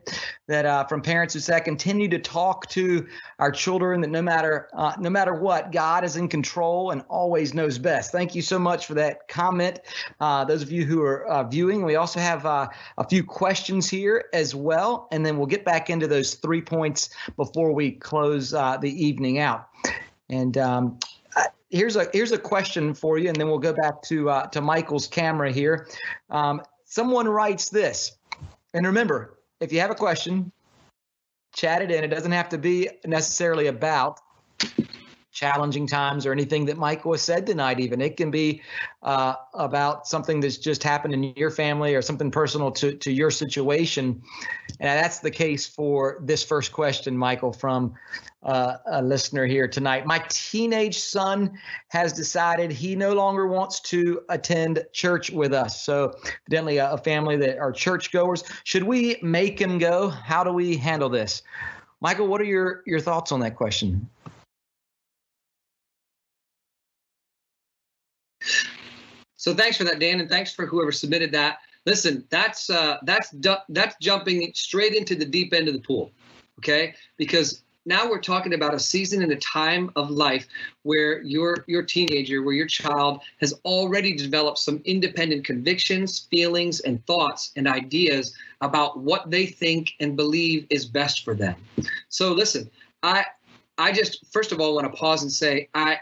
that 0.48 0.66
uh, 0.66 0.84
from 0.86 1.02
parents 1.02 1.34
who 1.34 1.40
say 1.40 1.60
continue 1.62 2.08
to 2.10 2.20
talk 2.20 2.68
to 2.70 3.08
our 3.40 3.52
children 3.52 4.02
that 4.02 4.10
no 4.10 4.22
matter 4.22 4.70
uh, 4.74 4.94
no 5.00 5.10
matter 5.10 5.34
what, 5.34 5.72
God 5.72 6.04
is 6.04 6.18
in 6.18 6.28
control 6.28 6.92
and 6.92 7.04
always 7.10 7.54
knows 7.54 7.78
best. 7.78 8.12
Thank 8.12 8.36
you 8.36 8.42
so 8.42 8.60
much 8.60 8.86
for 8.86 8.94
that 8.96 9.28
comment. 9.28 9.80
Uh, 10.20 10.44
those 10.44 10.62
of 10.62 10.72
you 10.72 10.86
who 10.86 11.02
are 11.02 11.26
uh, 11.28 11.44
viewing, 11.44 11.84
we 11.84 11.96
also 11.96 12.20
have 12.20 12.46
a 12.46 12.70
few 13.10 13.24
questions 13.24 13.90
here 13.90 14.26
as 14.34 14.54
well, 14.54 15.08
and 15.12 15.26
then 15.26 15.38
we'll 15.38 15.48
get 15.48 15.64
back 15.64 15.90
into 15.90 16.08
those 16.08 16.36
three 16.36 16.62
points 16.62 17.10
before 17.36 17.72
we 17.72 17.92
close 17.92 18.52
the 18.52 18.94
evening 18.96 19.40
out. 19.40 19.70
And 20.30 20.58
um, 20.58 21.00
here's 21.70 21.96
a 21.96 22.08
here's 22.14 22.32
a 22.32 22.38
question 22.38 22.94
for 22.94 23.18
you, 23.18 23.30
and 23.30 23.36
then 23.36 23.48
we'll 23.48 23.60
go 23.60 23.74
back 23.74 24.02
to 24.04 24.30
uh, 24.30 24.48
to 24.48 24.62
Michael's 24.62 25.08
camera 25.08 25.52
here. 25.52 25.88
Um, 26.30 26.62
someone 26.86 27.28
writes 27.28 27.70
this, 27.70 28.18
and 28.74 28.86
remember, 28.86 29.38
if 29.60 29.72
you 29.72 29.80
have 29.80 29.92
a 29.92 29.96
question, 29.96 30.52
chat 31.54 31.82
it 31.82 31.92
in. 31.92 32.04
It 32.04 32.10
doesn't 32.10 32.32
have 32.32 32.50
to 32.50 32.58
be 32.58 32.90
necessarily 33.06 33.68
about 33.68 34.20
challenging 35.38 35.86
times 35.86 36.26
or 36.26 36.32
anything 36.32 36.66
that 36.66 36.78
Michael 36.78 37.12
has 37.12 37.22
said 37.22 37.46
tonight, 37.46 37.80
even. 37.80 38.02
It 38.02 38.18
can 38.18 38.32
be 38.32 38.60
uh, 39.04 39.36
about 39.54 40.08
something 40.08 40.40
that's 40.40 40.58
just 40.58 40.82
happened 40.82 41.14
in 41.14 41.24
your 41.36 41.52
family 41.52 41.94
or 41.94 42.02
something 42.02 42.32
personal 42.32 42.72
to, 42.72 42.96
to 42.96 43.12
your 43.12 43.30
situation. 43.30 44.20
And 44.80 45.00
that's 45.00 45.20
the 45.20 45.30
case 45.30 45.68
for 45.68 46.18
this 46.24 46.44
first 46.44 46.72
question, 46.72 47.16
Michael, 47.16 47.54
from 47.54 47.94
uh, 48.42 48.78
a 48.88 49.04
listener 49.04 49.46
here 49.46 49.68
tonight. 49.68 50.08
My 50.08 50.24
teenage 50.30 50.98
son 50.98 51.56
has 51.90 52.14
decided 52.14 52.72
he 52.72 52.96
no 52.96 53.14
longer 53.14 53.46
wants 53.46 53.80
to 53.82 54.22
attend 54.30 54.84
church 54.92 55.30
with 55.30 55.54
us. 55.54 55.84
So, 55.84 56.16
evidently, 56.48 56.78
a, 56.78 56.94
a 56.94 56.98
family 56.98 57.38
that 57.38 57.60
are 57.60 57.72
churchgoers. 57.72 58.44
Should 58.64 58.84
we 58.84 59.18
make 59.22 59.62
him 59.62 59.78
go? 59.78 60.10
How 60.10 60.44
do 60.44 60.52
we 60.52 60.78
handle 60.78 61.10
this? 61.10 61.44
Michael, 62.02 62.26
what 62.28 62.42
are 62.42 62.46
your, 62.46 62.82
your 62.88 63.00
thoughts 63.00 63.32
on 63.32 63.40
that 63.42 63.56
question? 63.56 64.10
So 69.48 69.54
thanks 69.54 69.78
for 69.78 69.86
that, 69.86 70.00
Dan, 70.00 70.20
and 70.20 70.28
thanks 70.28 70.54
for 70.54 70.66
whoever 70.66 70.92
submitted 70.92 71.32
that. 71.32 71.60
Listen, 71.86 72.26
that's 72.30 72.70
uh, 72.70 72.98
that's 73.04 73.34
that's 73.70 73.96
jumping 74.02 74.52
straight 74.54 74.94
into 74.94 75.16
the 75.16 75.24
deep 75.24 75.54
end 75.54 75.70
of 75.70 75.74
the 75.74 75.80
pool, 75.80 76.12
okay? 76.60 76.96
Because 77.16 77.64
now 77.86 78.10
we're 78.10 78.20
talking 78.20 78.56
about 78.56 78.74
a 78.74 78.80
season 78.80 79.24
and 79.24 79.32
a 79.32 79.38
time 79.38 79.90
of 79.96 80.10
life 80.10 80.50
where 80.84 81.22
your 81.22 81.64
your 81.66 81.82
teenager, 81.82 82.44
where 82.44 82.56
your 82.56 82.68
child 82.68 83.22
has 83.40 83.54
already 83.64 84.18
developed 84.18 84.58
some 84.58 84.82
independent 84.84 85.46
convictions, 85.46 86.28
feelings, 86.30 86.82
and 86.82 87.06
thoughts 87.06 87.54
and 87.56 87.70
ideas 87.70 88.36
about 88.60 89.00
what 89.00 89.32
they 89.32 89.46
think 89.46 89.92
and 90.02 90.18
believe 90.18 90.68
is 90.70 90.84
best 90.84 91.24
for 91.24 91.34
them. 91.34 91.56
So 92.10 92.34
listen, 92.34 92.70
I 93.02 93.24
I 93.78 93.94
just 93.94 94.26
first 94.30 94.52
of 94.52 94.60
all 94.60 94.76
want 94.76 94.94
to 94.94 95.00
pause 95.00 95.22
and 95.22 95.32
say 95.32 95.70
I 95.74 96.00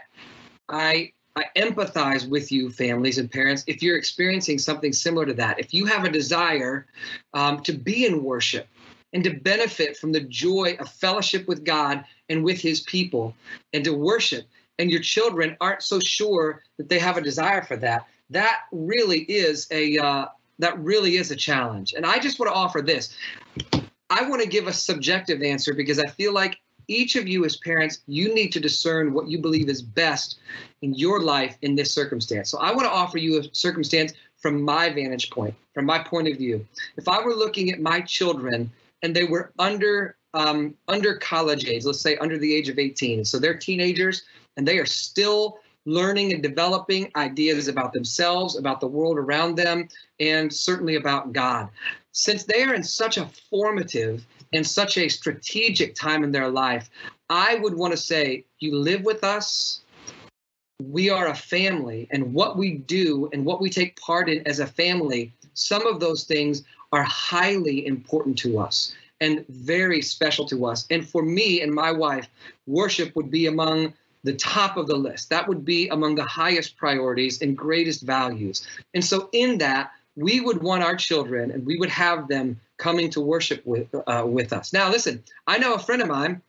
I 0.68 1.12
I 1.36 1.44
empathize 1.54 2.26
with 2.26 2.50
you, 2.50 2.70
families 2.70 3.18
and 3.18 3.30
parents, 3.30 3.62
if 3.66 3.82
you're 3.82 3.98
experiencing 3.98 4.58
something 4.58 4.92
similar 4.92 5.26
to 5.26 5.34
that. 5.34 5.60
If 5.60 5.74
you 5.74 5.84
have 5.84 6.04
a 6.04 6.10
desire 6.10 6.86
um, 7.34 7.62
to 7.64 7.72
be 7.72 8.06
in 8.06 8.24
worship 8.24 8.66
and 9.12 9.22
to 9.22 9.34
benefit 9.34 9.98
from 9.98 10.12
the 10.12 10.20
joy 10.20 10.76
of 10.80 10.88
fellowship 10.88 11.46
with 11.46 11.62
God 11.62 12.04
and 12.30 12.42
with 12.42 12.60
His 12.60 12.80
people 12.80 13.34
and 13.74 13.84
to 13.84 13.92
worship, 13.92 14.46
and 14.78 14.90
your 14.90 15.00
children 15.00 15.56
aren't 15.60 15.82
so 15.82 16.00
sure 16.00 16.62
that 16.78 16.88
they 16.88 16.98
have 16.98 17.16
a 17.16 17.22
desire 17.22 17.62
for 17.62 17.76
that, 17.76 18.06
that 18.30 18.62
really 18.72 19.20
is 19.20 19.66
a 19.70 19.98
uh, 19.98 20.26
that 20.58 20.78
really 20.78 21.16
is 21.16 21.30
a 21.30 21.36
challenge. 21.36 21.92
And 21.94 22.06
I 22.06 22.18
just 22.18 22.38
want 22.38 22.50
to 22.50 22.56
offer 22.56 22.80
this. 22.80 23.14
I 24.08 24.28
want 24.28 24.42
to 24.42 24.48
give 24.48 24.66
a 24.66 24.72
subjective 24.72 25.42
answer 25.42 25.74
because 25.74 25.98
I 25.98 26.06
feel 26.06 26.32
like 26.32 26.58
each 26.88 27.16
of 27.16 27.26
you 27.26 27.44
as 27.44 27.56
parents, 27.56 28.00
you 28.06 28.34
need 28.34 28.52
to 28.52 28.60
discern 28.60 29.12
what 29.12 29.28
you 29.28 29.38
believe 29.38 29.68
is 29.68 29.82
best 29.82 30.38
in 30.82 30.94
your 30.94 31.20
life 31.20 31.56
in 31.62 31.74
this 31.74 31.92
circumstance. 31.92 32.50
So 32.50 32.58
I 32.58 32.70
want 32.70 32.86
to 32.86 32.92
offer 32.92 33.18
you 33.18 33.40
a 33.40 33.44
circumstance 33.52 34.12
from 34.36 34.62
my 34.62 34.90
vantage 34.90 35.30
point, 35.30 35.54
from 35.74 35.86
my 35.86 35.98
point 35.98 36.28
of 36.28 36.36
view. 36.36 36.66
If 36.96 37.08
I 37.08 37.20
were 37.22 37.34
looking 37.34 37.70
at 37.70 37.80
my 37.80 38.00
children 38.00 38.70
and 39.02 39.14
they 39.14 39.24
were 39.24 39.52
under 39.58 40.16
um, 40.34 40.74
under 40.86 41.16
college 41.16 41.66
age, 41.66 41.86
let's 41.86 42.00
say 42.00 42.18
under 42.18 42.36
the 42.36 42.54
age 42.54 42.68
of 42.68 42.78
18, 42.78 43.24
so 43.24 43.38
they're 43.38 43.56
teenagers 43.56 44.24
and 44.56 44.68
they 44.68 44.78
are 44.78 44.86
still 44.86 45.58
learning 45.86 46.32
and 46.32 46.42
developing 46.42 47.10
ideas 47.16 47.68
about 47.68 47.92
themselves, 47.92 48.58
about 48.58 48.80
the 48.80 48.86
world 48.86 49.16
around 49.16 49.56
them, 49.56 49.88
and 50.20 50.52
certainly 50.52 50.96
about 50.96 51.32
God. 51.32 51.68
Since 52.12 52.44
they 52.44 52.62
are 52.64 52.74
in 52.74 52.82
such 52.82 53.16
a 53.16 53.30
formative 53.48 54.26
in 54.52 54.64
such 54.64 54.98
a 54.98 55.08
strategic 55.08 55.94
time 55.94 56.24
in 56.24 56.32
their 56.32 56.48
life, 56.48 56.90
I 57.30 57.56
would 57.56 57.74
want 57.74 57.92
to 57.92 57.96
say, 57.96 58.44
you 58.58 58.76
live 58.76 59.02
with 59.02 59.24
us. 59.24 59.80
We 60.82 61.08
are 61.08 61.28
a 61.28 61.34
family, 61.34 62.06
and 62.10 62.34
what 62.34 62.58
we 62.58 62.74
do 62.74 63.30
and 63.32 63.44
what 63.44 63.60
we 63.60 63.70
take 63.70 63.98
part 63.98 64.28
in 64.28 64.46
as 64.46 64.60
a 64.60 64.66
family, 64.66 65.32
some 65.54 65.86
of 65.86 66.00
those 66.00 66.24
things 66.24 66.64
are 66.92 67.02
highly 67.02 67.86
important 67.86 68.38
to 68.38 68.58
us 68.58 68.94
and 69.20 69.44
very 69.48 70.02
special 70.02 70.44
to 70.46 70.66
us. 70.66 70.86
And 70.90 71.08
for 71.08 71.22
me 71.22 71.62
and 71.62 71.72
my 71.72 71.90
wife, 71.90 72.28
worship 72.66 73.16
would 73.16 73.30
be 73.30 73.46
among 73.46 73.94
the 74.24 74.34
top 74.34 74.76
of 74.76 74.86
the 74.86 74.96
list. 74.96 75.30
That 75.30 75.48
would 75.48 75.64
be 75.64 75.88
among 75.88 76.16
the 76.16 76.24
highest 76.24 76.76
priorities 76.76 77.40
and 77.40 77.56
greatest 77.56 78.02
values. 78.02 78.66
And 78.92 79.04
so, 79.04 79.28
in 79.32 79.58
that, 79.58 79.92
we 80.16 80.40
would 80.40 80.62
want 80.62 80.82
our 80.82 80.96
children 80.96 81.50
and 81.50 81.64
we 81.64 81.78
would 81.78 81.90
have 81.90 82.28
them 82.28 82.60
coming 82.78 83.10
to 83.10 83.20
worship 83.20 83.64
with 83.64 83.88
uh, 84.06 84.24
with 84.26 84.52
us. 84.52 84.72
Now, 84.72 84.90
listen, 84.90 85.22
I 85.46 85.58
know 85.58 85.74
a 85.74 85.78
friend 85.78 86.02
of 86.02 86.08
mine, 86.08 86.40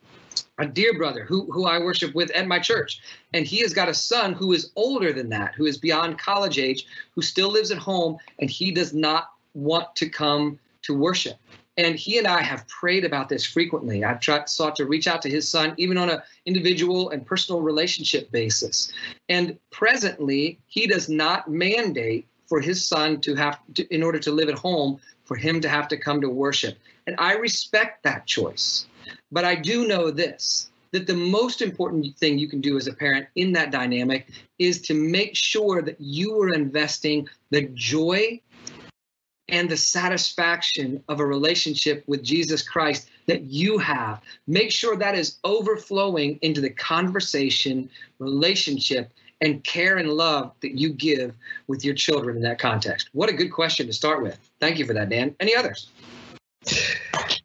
a 0.57 0.65
dear 0.65 0.97
brother 0.97 1.23
who 1.23 1.49
who 1.51 1.65
I 1.65 1.79
worship 1.79 2.13
with 2.15 2.31
at 2.31 2.47
my 2.47 2.59
church, 2.59 3.01
and 3.33 3.45
he 3.45 3.59
has 3.59 3.73
got 3.73 3.89
a 3.89 3.93
son 3.93 4.33
who 4.33 4.53
is 4.53 4.71
older 4.75 5.13
than 5.13 5.29
that, 5.29 5.55
who 5.55 5.65
is 5.65 5.77
beyond 5.77 6.19
college 6.19 6.59
age, 6.59 6.85
who 7.15 7.21
still 7.21 7.51
lives 7.51 7.71
at 7.71 7.77
home, 7.77 8.17
and 8.39 8.49
he 8.49 8.71
does 8.71 8.93
not 8.93 9.31
want 9.53 9.95
to 9.95 10.09
come 10.09 10.59
to 10.83 10.93
worship. 10.93 11.37
And 11.77 11.95
he 11.95 12.17
and 12.17 12.25
I 12.25 12.41
have 12.41 12.67
prayed 12.67 13.05
about 13.05 13.29
this 13.29 13.45
frequently. 13.45 14.03
I've 14.03 14.19
tried, 14.19 14.49
sought 14.49 14.75
to 14.77 14.85
reach 14.85 15.07
out 15.07 15.21
to 15.21 15.29
his 15.29 15.47
son, 15.47 15.75
even 15.77 15.97
on 15.97 16.09
an 16.09 16.21
individual 16.47 17.11
and 17.11 17.23
personal 17.23 17.61
relationship 17.61 18.31
basis. 18.31 18.91
And 19.29 19.59
presently, 19.69 20.59
he 20.65 20.87
does 20.87 21.07
not 21.07 21.49
mandate 21.49 22.27
for 22.47 22.59
his 22.59 22.83
son 22.83 23.21
to 23.21 23.35
have, 23.35 23.59
to, 23.75 23.85
in 23.93 24.01
order 24.01 24.17
to 24.19 24.31
live 24.31 24.49
at 24.49 24.57
home, 24.57 24.99
for 25.27 25.35
him 25.35 25.61
to 25.61 25.69
have 25.69 25.87
to 25.89 25.97
come 25.97 26.21
to 26.21 26.29
worship. 26.29 26.77
And 27.05 27.15
I 27.19 27.33
respect 27.33 28.03
that 28.03 28.25
choice. 28.25 28.87
But 29.31 29.45
I 29.45 29.55
do 29.55 29.87
know 29.87 30.09
this 30.09 30.69
that 30.91 31.05
the 31.05 31.13
most 31.13 31.61
important 31.61 32.17
thing 32.17 32.39
you 32.39 32.47
can 32.47 32.61
do 32.61 32.77
as 32.77 32.87
a 32.87 32.93
parent 32.93 33.27
in 33.35 33.51
that 33.51 33.71
dynamic 33.71 34.29
is 34.57 34.81
to 34.81 34.93
make 34.93 35.35
sure 35.35 35.81
that 35.81 35.99
you 35.99 36.41
are 36.41 36.53
investing 36.53 37.27
the 37.49 37.63
joy 37.73 38.39
and 39.49 39.69
the 39.69 39.77
satisfaction 39.77 41.03
of 41.07 41.19
a 41.19 41.25
relationship 41.25 42.03
with 42.07 42.23
Jesus 42.23 42.67
Christ 42.67 43.09
that 43.27 43.43
you 43.43 43.77
have. 43.77 44.21
Make 44.47 44.71
sure 44.71 44.97
that 44.97 45.15
is 45.15 45.39
overflowing 45.43 46.39
into 46.41 46.61
the 46.61 46.69
conversation, 46.69 47.89
relationship, 48.19 49.11
and 49.41 49.63
care 49.63 49.97
and 49.97 50.09
love 50.09 50.53
that 50.61 50.77
you 50.77 50.89
give 50.89 51.35
with 51.67 51.85
your 51.85 51.93
children 51.93 52.37
in 52.37 52.43
that 52.43 52.59
context? 52.59 53.09
What 53.13 53.29
a 53.29 53.33
good 53.33 53.49
question 53.49 53.87
to 53.87 53.93
start 53.93 54.23
with. 54.23 54.37
Thank 54.59 54.79
you 54.79 54.85
for 54.85 54.93
that, 54.93 55.09
Dan. 55.09 55.35
Any 55.39 55.55
others? 55.55 55.89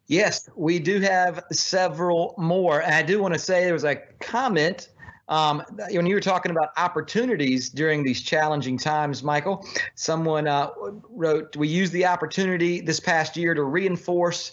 Yes, 0.06 0.50
we 0.56 0.78
do 0.78 1.00
have 1.00 1.44
several 1.52 2.34
more. 2.36 2.82
I 2.82 3.02
do 3.02 3.20
want 3.20 3.34
to 3.34 3.40
say 3.40 3.64
there 3.64 3.72
was 3.72 3.84
a 3.84 3.96
comment 4.20 4.88
um, 5.32 5.62
when 5.90 6.04
you 6.04 6.14
were 6.14 6.20
talking 6.20 6.50
about 6.50 6.72
opportunities 6.76 7.70
during 7.70 8.04
these 8.04 8.20
challenging 8.20 8.76
times, 8.76 9.22
Michael, 9.22 9.66
someone 9.94 10.46
uh, 10.46 10.68
wrote, 11.08 11.56
We 11.56 11.68
used 11.68 11.94
the 11.94 12.04
opportunity 12.04 12.82
this 12.82 13.00
past 13.00 13.34
year 13.34 13.54
to 13.54 13.62
reinforce 13.62 14.52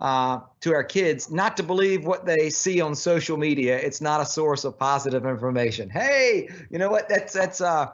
uh, 0.00 0.40
to 0.60 0.72
our 0.72 0.82
kids 0.82 1.30
not 1.30 1.58
to 1.58 1.62
believe 1.62 2.06
what 2.06 2.24
they 2.24 2.48
see 2.48 2.80
on 2.80 2.94
social 2.94 3.36
media. 3.36 3.76
It's 3.76 4.00
not 4.00 4.22
a 4.22 4.24
source 4.24 4.64
of 4.64 4.78
positive 4.78 5.26
information. 5.26 5.90
Hey, 5.90 6.48
you 6.70 6.78
know 6.78 6.90
what? 6.90 7.06
That's, 7.06 7.34
that's, 7.34 7.60
uh, 7.60 7.88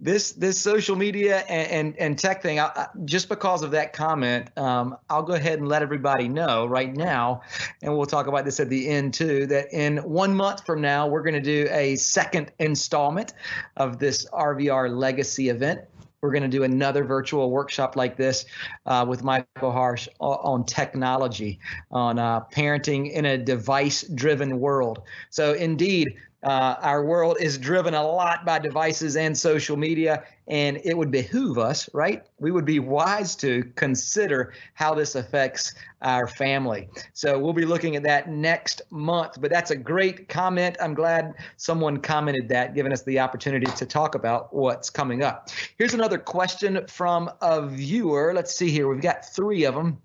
this 0.00 0.32
this 0.32 0.58
social 0.58 0.96
media 0.96 1.38
and 1.48 1.70
and, 1.70 1.96
and 1.98 2.18
tech 2.18 2.42
thing 2.42 2.58
I, 2.58 2.88
just 3.04 3.28
because 3.28 3.62
of 3.62 3.70
that 3.72 3.92
comment 3.92 4.50
um, 4.56 4.96
i'll 5.10 5.22
go 5.22 5.34
ahead 5.34 5.58
and 5.58 5.68
let 5.68 5.82
everybody 5.82 6.28
know 6.28 6.66
right 6.66 6.94
now 6.94 7.42
and 7.82 7.94
we'll 7.94 8.06
talk 8.06 8.26
about 8.26 8.44
this 8.44 8.60
at 8.60 8.70
the 8.70 8.88
end 8.88 9.12
too 9.12 9.46
that 9.46 9.72
in 9.72 9.98
one 9.98 10.34
month 10.34 10.64
from 10.64 10.80
now 10.80 11.06
we're 11.06 11.22
going 11.22 11.34
to 11.34 11.40
do 11.40 11.68
a 11.70 11.96
second 11.96 12.50
installment 12.58 13.34
of 13.76 13.98
this 13.98 14.26
rvr 14.32 14.90
legacy 14.90 15.50
event 15.50 15.82
we're 16.22 16.32
going 16.32 16.42
to 16.42 16.48
do 16.48 16.64
another 16.64 17.04
virtual 17.04 17.50
workshop 17.50 17.96
like 17.96 18.16
this 18.16 18.44
uh, 18.84 19.06
with 19.08 19.24
Michael 19.24 19.72
Harsh 19.72 20.06
on 20.18 20.64
technology, 20.64 21.58
on 21.90 22.18
uh, 22.18 22.40
parenting 22.52 23.10
in 23.10 23.24
a 23.24 23.38
device 23.38 24.02
driven 24.02 24.60
world. 24.60 25.00
So, 25.30 25.54
indeed, 25.54 26.14
uh, 26.42 26.76
our 26.80 27.04
world 27.04 27.36
is 27.40 27.58
driven 27.58 27.94
a 27.94 28.02
lot 28.02 28.46
by 28.46 28.58
devices 28.58 29.16
and 29.16 29.36
social 29.36 29.76
media, 29.76 30.24
and 30.48 30.80
it 30.84 30.96
would 30.96 31.10
behoove 31.10 31.58
us, 31.58 31.88
right? 31.92 32.24
We 32.38 32.50
would 32.50 32.64
be 32.64 32.78
wise 32.78 33.36
to 33.36 33.62
consider 33.76 34.54
how 34.74 34.94
this 34.94 35.14
affects 35.14 35.74
our 36.00 36.26
family. 36.26 36.88
So 37.12 37.38
we'll 37.38 37.52
be 37.52 37.66
looking 37.66 37.94
at 37.94 38.02
that 38.04 38.30
next 38.30 38.80
month. 38.90 39.40
But 39.40 39.50
that's 39.50 39.70
a 39.70 39.76
great 39.76 40.28
comment. 40.28 40.76
I'm 40.80 40.94
glad 40.94 41.34
someone 41.58 41.98
commented 41.98 42.48
that, 42.48 42.74
giving 42.74 42.92
us 42.92 43.02
the 43.02 43.20
opportunity 43.20 43.70
to 43.72 43.84
talk 43.84 44.14
about 44.14 44.52
what's 44.54 44.88
coming 44.88 45.22
up. 45.22 45.50
Here's 45.76 45.94
another 45.94 46.18
question 46.18 46.86
from 46.86 47.30
a 47.42 47.66
viewer. 47.66 48.32
Let's 48.34 48.56
see 48.56 48.70
here. 48.70 48.88
We've 48.88 49.02
got 49.02 49.26
three 49.26 49.64
of 49.64 49.74
them. 49.74 50.00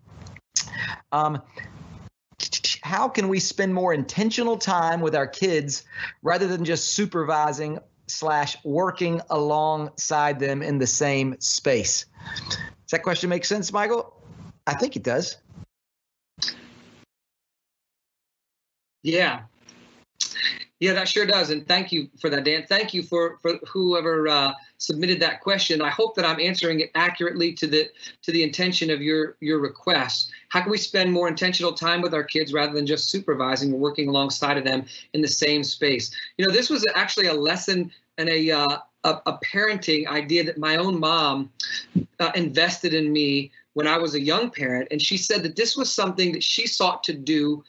Um, 1.12 1.42
how 2.86 3.10
can 3.10 3.30
we 3.30 3.40
spend 3.40 3.74
more 3.74 3.96
intentional 3.96 4.58
time 4.58 5.02
with 5.02 5.16
our 5.16 5.26
kids 5.26 5.86
rather 6.22 6.46
than 6.46 6.64
just 6.64 6.90
supervising 6.90 7.80
slash 8.06 8.56
working 8.64 9.20
alongside 9.32 10.40
them 10.40 10.62
in 10.62 10.78
the 10.78 10.86
same 10.86 11.36
space? 11.40 12.06
Does 12.48 12.92
that 12.92 13.02
question 13.02 13.28
make 13.28 13.44
sense 13.44 13.74
michael? 13.74 14.14
I 14.68 14.76
think 14.76 14.96
it 14.96 15.02
does. 15.02 15.38
Yeah. 19.02 19.42
Yeah, 20.80 20.94
that 20.94 21.08
sure 21.08 21.26
does, 21.26 21.50
and 21.50 21.68
thank 21.68 21.92
you 21.92 22.10
for 22.22 22.30
that, 22.30 22.44
Dan. 22.44 22.66
Thank 22.68 22.94
you 22.94 23.02
for 23.02 23.40
for 23.42 23.58
whoever 23.68 24.28
uh, 24.28 24.54
submitted 24.78 25.20
that 25.22 25.42
question. 25.42 25.82
I 25.82 25.90
hope 25.90 26.16
that 26.16 26.26
I'm 26.26 26.40
answering 26.40 26.80
it 26.82 26.92
accurately 26.96 27.54
to 27.54 27.68
the 27.68 27.90
to 28.24 28.32
the 28.32 28.44
intention 28.44 28.90
of 28.90 29.02
your 29.02 29.38
your 29.40 29.60
request. 29.60 30.32
How 30.50 30.62
can 30.62 30.72
we 30.72 30.78
spend 30.78 31.12
more 31.12 31.28
intentional 31.28 31.74
time 31.74 32.02
with 32.02 32.14
our 32.14 32.24
kids 32.24 32.54
rather 32.54 32.74
than 32.74 32.86
just 32.86 33.10
supervising 33.10 33.74
or 33.74 33.78
working 33.78 34.10
alongside 34.10 34.58
of 34.58 34.64
them 34.64 34.86
in 35.14 35.22
the 35.22 35.28
same 35.28 35.64
space? 35.64 36.12
You 36.38 36.46
know, 36.46 36.54
this 36.54 36.70
was 36.70 36.86
actually 36.96 37.28
a 37.28 37.34
lesson 37.34 37.92
and 38.18 38.30
a 38.30 38.52
uh, 38.52 38.78
a, 39.04 39.22
a, 39.28 39.40
parenting 39.46 40.08
idea 40.08 40.44
that 40.44 40.58
my 40.58 40.78
own 40.78 41.00
mom 41.00 41.52
uh, 42.20 42.32
invested 42.34 42.94
in 42.94 43.14
me 43.14 43.52
when 43.74 43.88
I 43.88 43.98
was 43.98 44.16
a 44.16 44.22
young 44.22 44.50
parent, 44.50 44.88
and 44.90 45.02
she 45.02 45.18
said 45.18 45.44
that 45.44 45.56
this 45.56 45.78
was 45.78 45.94
something 45.94 46.32
that 46.32 46.42
she 46.42 46.66
sought 46.66 47.04
to 47.04 47.14
do 47.14 47.64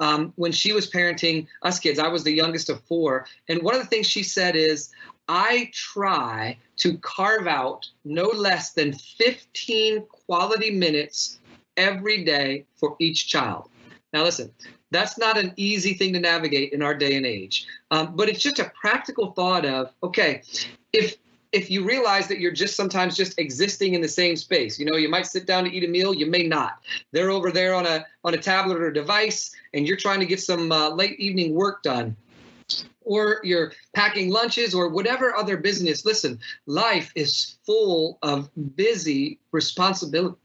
um, 0.00 0.32
when 0.36 0.52
she 0.52 0.72
was 0.72 0.90
parenting 0.90 1.46
us 1.62 1.78
kids. 1.78 1.98
I 1.98 2.08
was 2.08 2.24
the 2.24 2.32
youngest 2.32 2.68
of 2.68 2.82
four. 2.84 3.26
And 3.48 3.62
one 3.62 3.74
of 3.74 3.80
the 3.80 3.86
things 3.86 4.06
she 4.06 4.24
said 4.24 4.56
is, 4.56 4.90
I 5.34 5.70
try 5.72 6.58
to 6.76 6.98
carve 6.98 7.46
out 7.46 7.88
no 8.04 8.26
less 8.26 8.74
than 8.74 8.92
15 8.92 10.04
quality 10.26 10.70
minutes 10.70 11.38
every 11.78 12.22
day 12.22 12.66
for 12.74 12.96
each 12.98 13.28
child. 13.28 13.70
Now, 14.12 14.24
listen, 14.24 14.52
that's 14.90 15.16
not 15.16 15.38
an 15.38 15.54
easy 15.56 15.94
thing 15.94 16.12
to 16.12 16.20
navigate 16.20 16.74
in 16.74 16.82
our 16.82 16.94
day 16.94 17.16
and 17.16 17.24
age, 17.24 17.66
um, 17.90 18.14
but 18.14 18.28
it's 18.28 18.42
just 18.42 18.58
a 18.58 18.70
practical 18.78 19.30
thought 19.30 19.64
of 19.64 19.94
okay, 20.02 20.42
if 20.92 21.16
if 21.52 21.70
you 21.70 21.82
realize 21.82 22.28
that 22.28 22.38
you're 22.38 22.52
just 22.52 22.76
sometimes 22.76 23.16
just 23.16 23.38
existing 23.38 23.94
in 23.94 24.02
the 24.02 24.08
same 24.08 24.36
space 24.36 24.78
you 24.78 24.84
know 24.84 24.98
you 24.98 25.08
might 25.08 25.26
sit 25.26 25.46
down 25.46 25.64
to 25.64 25.70
eat 25.70 25.84
a 25.84 25.88
meal 25.88 26.12
you 26.12 26.26
may 26.26 26.42
not. 26.42 26.82
They're 27.10 27.30
over 27.30 27.50
there 27.50 27.74
on 27.74 27.86
a 27.86 28.04
on 28.22 28.34
a 28.34 28.38
tablet 28.38 28.82
or 28.82 28.90
device 28.90 29.54
and 29.72 29.88
you're 29.88 29.96
trying 29.96 30.20
to 30.20 30.26
get 30.26 30.40
some 30.40 30.70
uh, 30.70 30.90
late 30.90 31.18
evening 31.18 31.54
work 31.54 31.82
done 31.82 32.16
or 33.02 33.40
you're 33.42 33.72
packing 33.94 34.30
lunches 34.30 34.74
or 34.74 34.88
whatever 34.88 35.34
other 35.36 35.56
business 35.56 36.04
listen 36.04 36.38
life 36.66 37.12
is 37.14 37.58
full 37.64 38.18
of 38.22 38.50
busy 38.76 39.38
responsibility 39.52 40.36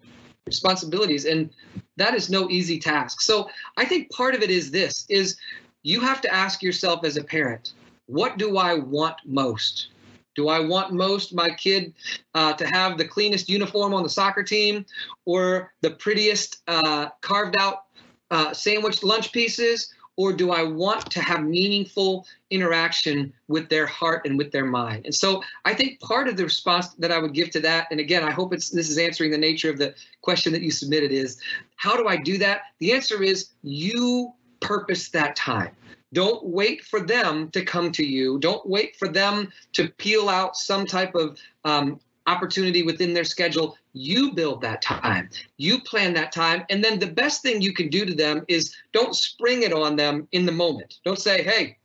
responsibilities 0.45 1.25
and 1.25 1.49
that 1.97 2.13
is 2.13 2.29
no 2.29 2.49
easy 2.49 2.79
task 2.79 3.21
so 3.21 3.49
i 3.75 3.83
think 3.83 4.09
part 4.11 4.33
of 4.33 4.41
it 4.41 4.49
is 4.49 4.71
this 4.71 5.05
is 5.09 5.37
you 5.83 5.99
have 5.99 6.21
to 6.21 6.33
ask 6.33 6.63
yourself 6.63 7.03
as 7.03 7.17
a 7.17 7.23
parent 7.23 7.73
what 8.05 8.37
do 8.37 8.57
i 8.57 8.73
want 8.73 9.17
most 9.25 9.89
do 10.37 10.49
I 10.49 10.59
want 10.59 10.93
most 10.93 11.33
my 11.33 11.49
kid 11.49 11.93
uh, 12.35 12.53
to 12.53 12.67
have 12.67 12.97
the 12.99 13.05
cleanest 13.05 13.49
uniform 13.49 13.93
on 13.95 14.03
the 14.03 14.09
soccer 14.09 14.43
team 14.43 14.85
or 15.25 15.73
the 15.81 15.91
prettiest 15.91 16.61
uh, 16.67 17.09
carved 17.21 17.55
out 17.59 17.85
uh, 18.29 18.53
sandwich 18.53 19.03
lunch 19.03 19.31
pieces? 19.31 19.95
Or 20.17 20.33
do 20.33 20.51
I 20.51 20.63
want 20.63 21.09
to 21.11 21.21
have 21.21 21.43
meaningful 21.43 22.25
interaction 22.49 23.31
with 23.47 23.69
their 23.69 23.85
heart 23.85 24.25
and 24.25 24.37
with 24.37 24.51
their 24.51 24.65
mind? 24.65 25.05
And 25.05 25.13
so 25.13 25.43
I 25.63 25.73
think 25.73 25.99
part 25.99 26.27
of 26.27 26.35
the 26.35 26.43
response 26.43 26.89
that 26.95 27.11
I 27.11 27.19
would 27.19 27.33
give 27.33 27.51
to 27.51 27.59
that, 27.61 27.87
and 27.91 27.99
again, 27.99 28.23
I 28.23 28.31
hope 28.31 28.53
it's 28.53 28.69
this 28.69 28.89
is 28.89 28.97
answering 28.97 29.31
the 29.31 29.37
nature 29.37 29.69
of 29.69 29.77
the 29.77 29.93
question 30.21 30.51
that 30.53 30.63
you 30.63 30.71
submitted 30.71 31.11
is 31.11 31.39
how 31.75 31.95
do 31.95 32.07
I 32.07 32.17
do 32.17 32.37
that? 32.39 32.61
The 32.79 32.91
answer 32.93 33.21
is 33.21 33.49
you 33.61 34.33
purpose 34.59 35.09
that 35.09 35.35
time. 35.35 35.71
Don't 36.13 36.43
wait 36.45 36.83
for 36.83 36.99
them 36.99 37.51
to 37.51 37.63
come 37.63 37.91
to 37.91 38.05
you. 38.05 38.39
Don't 38.39 38.67
wait 38.67 38.95
for 38.95 39.07
them 39.07 39.51
to 39.73 39.89
peel 39.97 40.29
out 40.29 40.55
some 40.55 40.85
type 40.85 41.15
of 41.15 41.37
um, 41.65 41.99
opportunity 42.27 42.83
within 42.83 43.13
their 43.13 43.23
schedule. 43.23 43.77
You 43.93 44.33
build 44.33 44.61
that 44.61 44.81
time, 44.81 45.29
you 45.57 45.81
plan 45.81 46.13
that 46.13 46.31
time. 46.31 46.65
And 46.69 46.83
then 46.83 46.99
the 46.99 47.07
best 47.07 47.41
thing 47.41 47.61
you 47.61 47.73
can 47.73 47.89
do 47.89 48.05
to 48.05 48.13
them 48.13 48.45
is 48.47 48.75
don't 48.93 49.15
spring 49.15 49.63
it 49.63 49.73
on 49.73 49.95
them 49.95 50.27
in 50.33 50.45
the 50.45 50.51
moment. 50.51 50.99
Don't 51.03 51.19
say, 51.19 51.41
hey, 51.41 51.77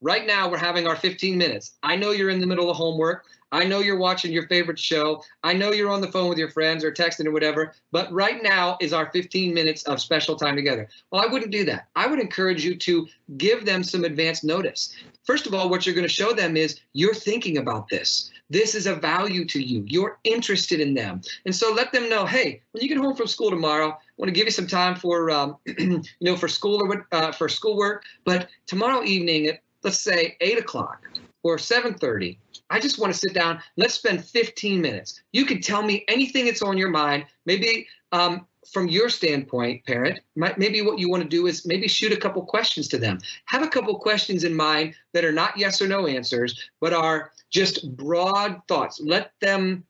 right 0.00 0.26
now 0.26 0.50
we're 0.50 0.58
having 0.58 0.86
our 0.86 0.96
15 0.96 1.36
minutes. 1.36 1.72
I 1.82 1.96
know 1.96 2.12
you're 2.12 2.30
in 2.30 2.40
the 2.40 2.46
middle 2.46 2.70
of 2.70 2.76
homework. 2.76 3.26
I 3.52 3.64
know 3.64 3.80
you're 3.80 3.98
watching 3.98 4.32
your 4.32 4.46
favorite 4.46 4.78
show. 4.78 5.24
I 5.42 5.54
know 5.54 5.72
you're 5.72 5.90
on 5.90 6.00
the 6.00 6.12
phone 6.12 6.28
with 6.28 6.38
your 6.38 6.50
friends 6.50 6.84
or 6.84 6.92
texting 6.92 7.26
or 7.26 7.32
whatever, 7.32 7.74
but 7.90 8.10
right 8.12 8.40
now 8.42 8.78
is 8.80 8.92
our 8.92 9.10
15 9.10 9.52
minutes 9.52 9.82
of 9.84 10.00
special 10.00 10.36
time 10.36 10.54
together. 10.54 10.88
Well, 11.10 11.22
I 11.22 11.26
wouldn't 11.26 11.50
do 11.50 11.64
that. 11.64 11.88
I 11.96 12.06
would 12.06 12.20
encourage 12.20 12.64
you 12.64 12.76
to 12.76 13.08
give 13.36 13.66
them 13.66 13.82
some 13.82 14.04
advance 14.04 14.44
notice. 14.44 14.94
First 15.24 15.46
of 15.46 15.54
all, 15.54 15.68
what 15.68 15.84
you're 15.84 15.96
going 15.96 16.06
to 16.06 16.12
show 16.12 16.32
them 16.32 16.56
is 16.56 16.80
you're 16.92 17.14
thinking 17.14 17.58
about 17.58 17.88
this. 17.88 18.30
This 18.50 18.74
is 18.74 18.86
a 18.86 18.96
value 18.96 19.44
to 19.46 19.62
you. 19.62 19.84
You're 19.86 20.18
interested 20.24 20.80
in 20.80 20.92
them. 20.92 21.22
And 21.46 21.54
so 21.54 21.72
let 21.72 21.92
them 21.92 22.08
know, 22.08 22.26
hey, 22.26 22.60
when 22.72 22.82
you 22.82 22.88
get 22.88 22.98
home 22.98 23.14
from 23.14 23.28
school 23.28 23.48
tomorrow, 23.48 23.90
I 23.90 23.96
want 24.16 24.28
to 24.28 24.32
give 24.32 24.46
you 24.46 24.50
some 24.50 24.66
time 24.66 24.96
for, 24.96 25.30
um, 25.30 25.56
you 25.66 26.02
know, 26.20 26.36
for 26.36 26.48
school 26.48 26.82
or 26.82 27.06
uh, 27.12 27.32
for 27.32 27.48
schoolwork. 27.48 28.04
But 28.24 28.48
tomorrow 28.66 29.04
evening 29.04 29.46
at, 29.46 29.60
let's 29.84 30.00
say, 30.00 30.36
8 30.40 30.58
o'clock 30.58 31.08
or 31.44 31.56
7.30, 31.56 32.36
I 32.68 32.80
just 32.80 32.98
want 32.98 33.12
to 33.12 33.18
sit 33.18 33.34
down. 33.34 33.60
Let's 33.76 33.94
spend 33.94 34.24
15 34.24 34.80
minutes. 34.80 35.22
You 35.32 35.46
can 35.46 35.60
tell 35.60 35.82
me 35.82 36.04
anything 36.08 36.46
that's 36.46 36.62
on 36.62 36.76
your 36.76 36.90
mind. 36.90 37.26
Maybe 37.46 37.86
um, 38.12 38.46
from 38.72 38.88
your 38.88 39.08
standpoint, 39.08 39.84
parent, 39.84 40.20
might, 40.36 40.58
maybe 40.58 40.82
what 40.82 40.98
you 40.98 41.10
want 41.10 41.22
to 41.22 41.28
do 41.28 41.46
is 41.46 41.66
maybe 41.66 41.88
shoot 41.88 42.12
a 42.12 42.16
couple 42.16 42.44
questions 42.44 42.88
to 42.88 42.98
them. 42.98 43.18
Have 43.46 43.62
a 43.62 43.68
couple 43.68 43.98
questions 43.98 44.44
in 44.44 44.54
mind 44.54 44.94
that 45.12 45.24
are 45.24 45.32
not 45.32 45.56
yes 45.56 45.82
or 45.82 45.88
no 45.88 46.06
answers, 46.06 46.70
but 46.80 46.92
are 46.92 47.32
just 47.50 47.96
broad 47.96 48.60
thoughts. 48.68 49.00
Let 49.02 49.32
them 49.40 49.84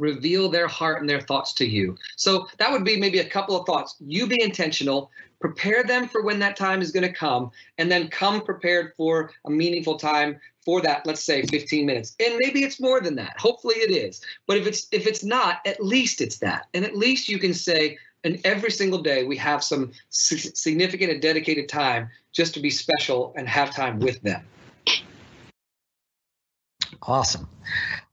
reveal 0.00 0.48
their 0.48 0.66
heart 0.66 1.00
and 1.00 1.08
their 1.08 1.20
thoughts 1.20 1.52
to 1.54 1.66
you. 1.66 1.96
So 2.16 2.48
that 2.58 2.70
would 2.70 2.84
be 2.84 2.98
maybe 2.98 3.20
a 3.20 3.28
couple 3.28 3.58
of 3.58 3.66
thoughts. 3.66 3.96
You 4.00 4.26
be 4.26 4.42
intentional, 4.42 5.10
prepare 5.40 5.84
them 5.84 6.08
for 6.08 6.22
when 6.22 6.40
that 6.40 6.56
time 6.56 6.82
is 6.82 6.90
going 6.90 7.06
to 7.06 7.12
come, 7.12 7.52
and 7.78 7.90
then 7.90 8.08
come 8.08 8.42
prepared 8.42 8.92
for 8.96 9.30
a 9.46 9.50
meaningful 9.50 9.96
time 9.96 10.40
for 10.64 10.80
that 10.80 11.04
let's 11.06 11.22
say 11.22 11.42
15 11.42 11.84
minutes 11.84 12.16
and 12.24 12.36
maybe 12.38 12.64
it's 12.64 12.80
more 12.80 13.00
than 13.00 13.14
that 13.14 13.38
hopefully 13.38 13.76
it 13.76 13.90
is 13.90 14.22
but 14.46 14.56
if 14.56 14.66
it's 14.66 14.88
if 14.92 15.06
it's 15.06 15.22
not 15.22 15.58
at 15.66 15.82
least 15.82 16.20
it's 16.20 16.38
that 16.38 16.68
and 16.74 16.84
at 16.84 16.96
least 16.96 17.28
you 17.28 17.38
can 17.38 17.52
say 17.52 17.98
and 18.24 18.40
every 18.44 18.70
single 18.70 19.00
day 19.00 19.24
we 19.24 19.36
have 19.36 19.62
some 19.62 19.92
significant 20.10 21.10
and 21.12 21.22
dedicated 21.22 21.68
time 21.68 22.08
just 22.32 22.54
to 22.54 22.60
be 22.60 22.70
special 22.70 23.32
and 23.36 23.48
have 23.48 23.74
time 23.74 23.98
with 24.00 24.20
them 24.22 24.42
awesome 27.02 27.48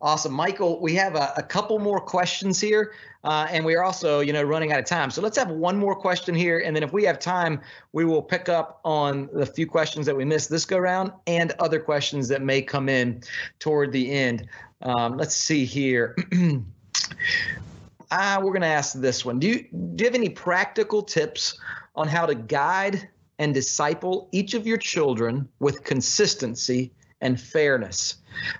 awesome 0.01 0.33
michael 0.33 0.79
we 0.81 0.93
have 0.93 1.15
a, 1.15 1.33
a 1.37 1.43
couple 1.43 1.79
more 1.79 1.99
questions 1.99 2.59
here 2.59 2.93
uh, 3.23 3.47
and 3.51 3.63
we 3.63 3.75
are 3.75 3.83
also, 3.83 4.19
you 4.19 4.33
know, 4.33 4.41
running 4.41 4.71
out 4.71 4.79
of 4.79 4.85
time. 4.85 5.11
So 5.11 5.21
let's 5.21 5.37
have 5.37 5.49
one 5.49 5.77
more 5.77 5.95
question 5.95 6.33
here, 6.33 6.59
and 6.59 6.75
then 6.75 6.83
if 6.83 6.91
we 6.91 7.03
have 7.03 7.19
time, 7.19 7.61
we 7.93 8.03
will 8.03 8.21
pick 8.21 8.49
up 8.49 8.79
on 8.83 9.29
the 9.33 9.45
few 9.45 9.67
questions 9.67 10.05
that 10.07 10.15
we 10.15 10.25
missed 10.25 10.49
this 10.49 10.65
go 10.65 10.77
round 10.77 11.11
and 11.27 11.53
other 11.59 11.79
questions 11.79 12.27
that 12.29 12.41
may 12.41 12.61
come 12.61 12.89
in 12.89 13.21
toward 13.59 13.91
the 13.91 14.11
end. 14.11 14.47
Um, 14.81 15.17
let's 15.17 15.35
see 15.35 15.65
here. 15.65 16.15
uh, 18.11 18.39
we're 18.43 18.51
going 18.51 18.61
to 18.61 18.67
ask 18.67 18.93
this 18.93 19.25
one. 19.25 19.39
Do 19.39 19.47
you 19.47 19.65
do 19.95 20.03
you 20.03 20.05
have 20.05 20.15
any 20.15 20.29
practical 20.29 21.01
tips 21.01 21.57
on 21.95 22.07
how 22.07 22.25
to 22.25 22.35
guide 22.35 23.09
and 23.39 23.53
disciple 23.53 24.29
each 24.31 24.53
of 24.53 24.67
your 24.67 24.77
children 24.77 25.47
with 25.59 25.83
consistency 25.83 26.91
and 27.21 27.39
fairness 27.39 28.17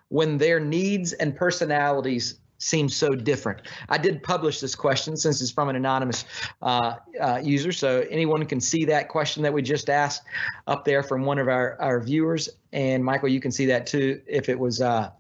when 0.10 0.38
their 0.38 0.60
needs 0.60 1.14
and 1.14 1.36
personalities 1.36 2.40
seem 2.60 2.88
so 2.88 3.10
different? 3.10 3.68
I 3.90 3.98
did 3.98 4.24
publish 4.24 4.60
this 4.62 4.74
question 4.74 5.18
since 5.18 5.42
it's 5.42 5.52
from 5.52 5.68
an 5.68 5.76
anonymous 5.76 6.26
uh, 6.62 6.96
uh, 7.20 7.42
user, 7.44 7.72
so 7.72 8.06
anyone 8.10 8.46
can 8.46 8.62
see 8.62 8.86
that 8.86 9.10
question 9.10 9.44
that 9.44 9.54
we 9.54 9.62
just 9.62 9.90
asked 9.90 10.24
up 10.68 10.86
there 10.86 11.04
from 11.04 11.24
one 11.26 11.40
of 11.40 11.50
our, 11.50 11.80
our 11.82 12.00
viewers. 12.00 12.50
And 12.72 13.04
Michael, 13.04 13.30
you 13.30 13.42
can 13.42 13.52
see 13.52 13.66
that 13.66 13.86
too 13.86 14.22
if 14.26 14.48
it 14.48 14.58
was 14.58 14.80
uh, 14.82 15.12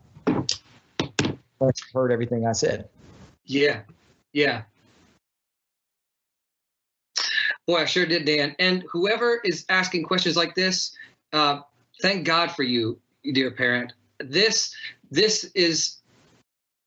heard 1.94 2.12
everything 2.12 2.48
I 2.48 2.54
said. 2.54 2.88
Yeah, 3.46 3.82
yeah. 4.34 4.64
Boy, 7.68 7.78
I 7.78 7.86
sure 7.86 8.06
did, 8.06 8.26
Dan. 8.26 8.56
And 8.60 8.84
whoever 8.92 9.40
is 9.44 9.66
asking 9.70 10.04
questions 10.04 10.36
like 10.36 10.56
this, 10.56 10.96
uh, 11.32 11.62
thank 12.02 12.26
God 12.26 12.52
for 12.52 12.64
you, 12.64 13.00
dear 13.34 13.52
parent. 13.52 13.94
This 14.20 14.76
this 15.12 15.46
is 15.56 15.98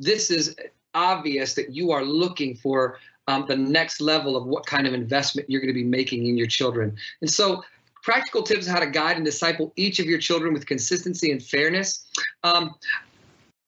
this 0.00 0.30
is 0.30 0.56
obvious 0.94 1.54
that 1.54 1.72
you 1.72 1.92
are 1.92 2.04
looking 2.04 2.54
for 2.54 2.98
um, 3.26 3.46
the 3.48 3.56
next 3.56 4.00
level 4.00 4.36
of 4.36 4.44
what 4.44 4.66
kind 4.66 4.86
of 4.86 4.94
investment 4.94 5.48
you're 5.48 5.60
going 5.60 5.72
to 5.72 5.74
be 5.74 5.84
making 5.84 6.26
in 6.26 6.36
your 6.36 6.46
children. 6.46 6.96
And 7.20 7.30
so, 7.30 7.62
practical 8.02 8.42
tips 8.42 8.66
how 8.66 8.80
to 8.80 8.86
guide 8.86 9.16
and 9.16 9.24
disciple 9.24 9.72
each 9.76 9.98
of 9.98 10.06
your 10.06 10.18
children 10.18 10.52
with 10.52 10.66
consistency 10.66 11.30
and 11.32 11.42
fairness. 11.42 12.06
Um, 12.42 12.74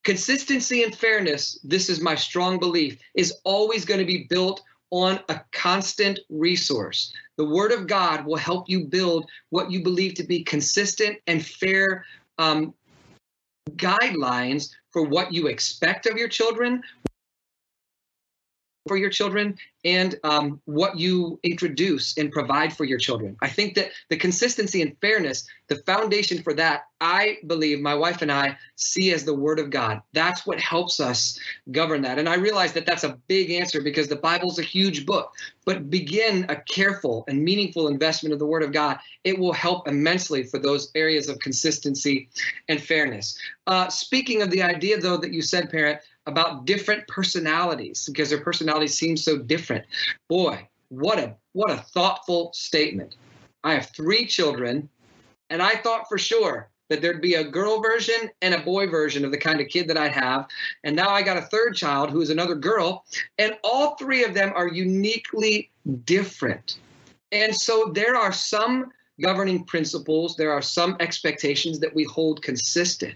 consistency 0.07 0.83
and 0.83 0.95
fairness, 0.95 1.59
this 1.65 1.89
is 1.89 1.99
my 1.99 2.15
strong 2.15 2.57
belief, 2.57 2.97
is 3.13 3.33
always 3.43 3.83
going 3.83 3.99
to 3.99 4.05
be 4.05 4.25
built 4.29 4.63
on 4.89 5.19
a 5.27 5.41
constant 5.51 6.17
resource. 6.29 7.13
The 7.35 7.43
Word 7.43 7.73
of 7.73 7.87
God 7.87 8.25
will 8.25 8.37
help 8.37 8.69
you 8.69 8.85
build 8.85 9.29
what 9.49 9.69
you 9.69 9.83
believe 9.83 10.13
to 10.13 10.23
be 10.23 10.45
consistent 10.45 11.17
and 11.27 11.45
fair 11.45 12.05
um, 12.37 12.73
guidelines 13.71 14.69
for 14.91 15.03
what 15.03 15.33
you 15.33 15.47
expect 15.47 16.05
of 16.05 16.15
your 16.15 16.29
children, 16.29 16.81
for 18.87 18.97
your 18.97 19.09
children 19.09 19.57
and 19.85 20.15
um, 20.23 20.59
what 20.65 20.97
you 20.97 21.39
introduce 21.43 22.17
and 22.17 22.31
provide 22.31 22.75
for 22.75 22.83
your 22.83 22.97
children. 22.97 23.37
I 23.41 23.47
think 23.47 23.75
that 23.75 23.91
the 24.09 24.17
consistency 24.17 24.81
and 24.81 24.97
fairness, 24.99 25.47
the 25.67 25.77
foundation 25.85 26.41
for 26.41 26.53
that, 26.55 26.87
I 26.99 27.37
believe 27.45 27.79
my 27.79 27.93
wife 27.93 28.21
and 28.21 28.31
I 28.31 28.57
see 28.75 29.13
as 29.13 29.23
the 29.23 29.33
Word 29.33 29.59
of 29.59 29.69
God. 29.69 30.01
That's 30.13 30.45
what 30.47 30.59
helps 30.59 30.99
us 30.99 31.39
govern 31.71 32.01
that. 32.01 32.17
And 32.17 32.27
I 32.27 32.35
realize 32.35 32.73
that 32.73 32.85
that's 32.85 33.03
a 33.03 33.17
big 33.27 33.51
answer 33.51 33.81
because 33.81 34.07
the 34.07 34.15
Bible's 34.15 34.59
a 34.59 34.63
huge 34.63 35.05
book, 35.05 35.31
but 35.63 35.89
begin 35.89 36.45
a 36.49 36.55
careful 36.55 37.23
and 37.27 37.43
meaningful 37.43 37.87
investment 37.87 38.33
of 38.33 38.39
the 38.39 38.45
Word 38.45 38.63
of 38.63 38.71
God. 38.71 38.97
It 39.23 39.37
will 39.37 39.53
help 39.53 39.87
immensely 39.87 40.43
for 40.43 40.57
those 40.57 40.91
areas 40.95 41.29
of 41.29 41.39
consistency 41.39 42.29
and 42.67 42.81
fairness. 42.81 43.37
Uh, 43.67 43.89
speaking 43.89 44.41
of 44.41 44.49
the 44.49 44.63
idea, 44.63 44.99
though, 44.99 45.17
that 45.17 45.33
you 45.33 45.41
said, 45.41 45.69
parent, 45.69 45.99
about 46.27 46.65
different 46.65 47.07
personalities 47.07 48.05
because 48.05 48.29
their 48.29 48.41
personalities 48.41 48.97
seem 48.97 49.17
so 49.17 49.37
different. 49.37 49.85
Boy, 50.29 50.67
what 50.89 51.17
a 51.17 51.35
what 51.53 51.71
a 51.71 51.77
thoughtful 51.77 52.51
statement. 52.53 53.15
I 53.63 53.73
have 53.73 53.89
three 53.95 54.25
children, 54.25 54.87
and 55.49 55.61
I 55.61 55.75
thought 55.75 56.07
for 56.07 56.17
sure 56.17 56.69
that 56.89 57.01
there'd 57.01 57.21
be 57.21 57.33
a 57.35 57.43
girl 57.43 57.81
version 57.81 58.29
and 58.41 58.53
a 58.53 58.59
boy 58.59 58.87
version 58.87 59.25
of 59.25 59.31
the 59.31 59.37
kind 59.37 59.59
of 59.59 59.67
kid 59.67 59.87
that 59.89 59.97
I 59.97 60.07
have. 60.07 60.47
And 60.83 60.95
now 60.95 61.09
I 61.09 61.21
got 61.21 61.37
a 61.37 61.41
third 61.41 61.75
child 61.75 62.11
who 62.11 62.21
is 62.21 62.29
another 62.29 62.55
girl, 62.55 63.05
and 63.37 63.57
all 63.63 63.95
three 63.95 64.23
of 64.23 64.33
them 64.33 64.53
are 64.55 64.67
uniquely 64.67 65.69
different. 66.05 66.77
And 67.31 67.53
so 67.53 67.91
there 67.93 68.15
are 68.15 68.31
some 68.31 68.91
governing 69.21 69.63
principles, 69.63 70.35
there 70.35 70.51
are 70.51 70.61
some 70.61 70.95
expectations 70.99 71.79
that 71.79 71.93
we 71.93 72.03
hold 72.03 72.41
consistent. 72.41 73.15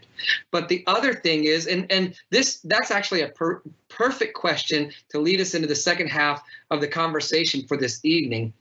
But 0.51 0.67
the 0.67 0.83
other 0.87 1.13
thing 1.13 1.45
is, 1.45 1.67
and 1.67 1.91
and 1.91 2.15
this 2.29 2.59
that's 2.63 2.91
actually 2.91 3.21
a 3.21 3.29
per, 3.29 3.61
perfect 3.89 4.35
question 4.35 4.91
to 5.09 5.19
lead 5.19 5.41
us 5.41 5.53
into 5.53 5.67
the 5.67 5.75
second 5.75 6.07
half 6.07 6.41
of 6.69 6.81
the 6.81 6.87
conversation 6.87 7.65
for 7.67 7.77
this 7.77 7.99
evening 8.03 8.53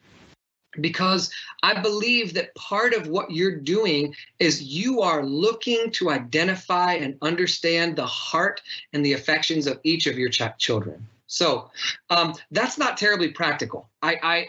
because 0.80 1.30
I 1.62 1.80
believe 1.80 2.34
that 2.34 2.54
part 2.54 2.94
of 2.94 3.08
what 3.08 3.30
you're 3.30 3.56
doing 3.56 4.14
is 4.38 4.62
you 4.62 5.00
are 5.00 5.24
looking 5.24 5.90
to 5.92 6.10
identify 6.10 6.94
and 6.94 7.16
understand 7.22 7.96
the 7.96 8.06
heart 8.06 8.60
and 8.92 9.04
the 9.04 9.14
affections 9.14 9.66
of 9.66 9.80
each 9.82 10.06
of 10.06 10.16
your 10.16 10.28
ch- 10.28 10.42
children. 10.58 11.06
So 11.26 11.70
um, 12.10 12.34
that's 12.50 12.78
not 12.78 12.96
terribly 12.96 13.28
practical. 13.28 13.88
I, 14.02 14.16
I 14.22 14.48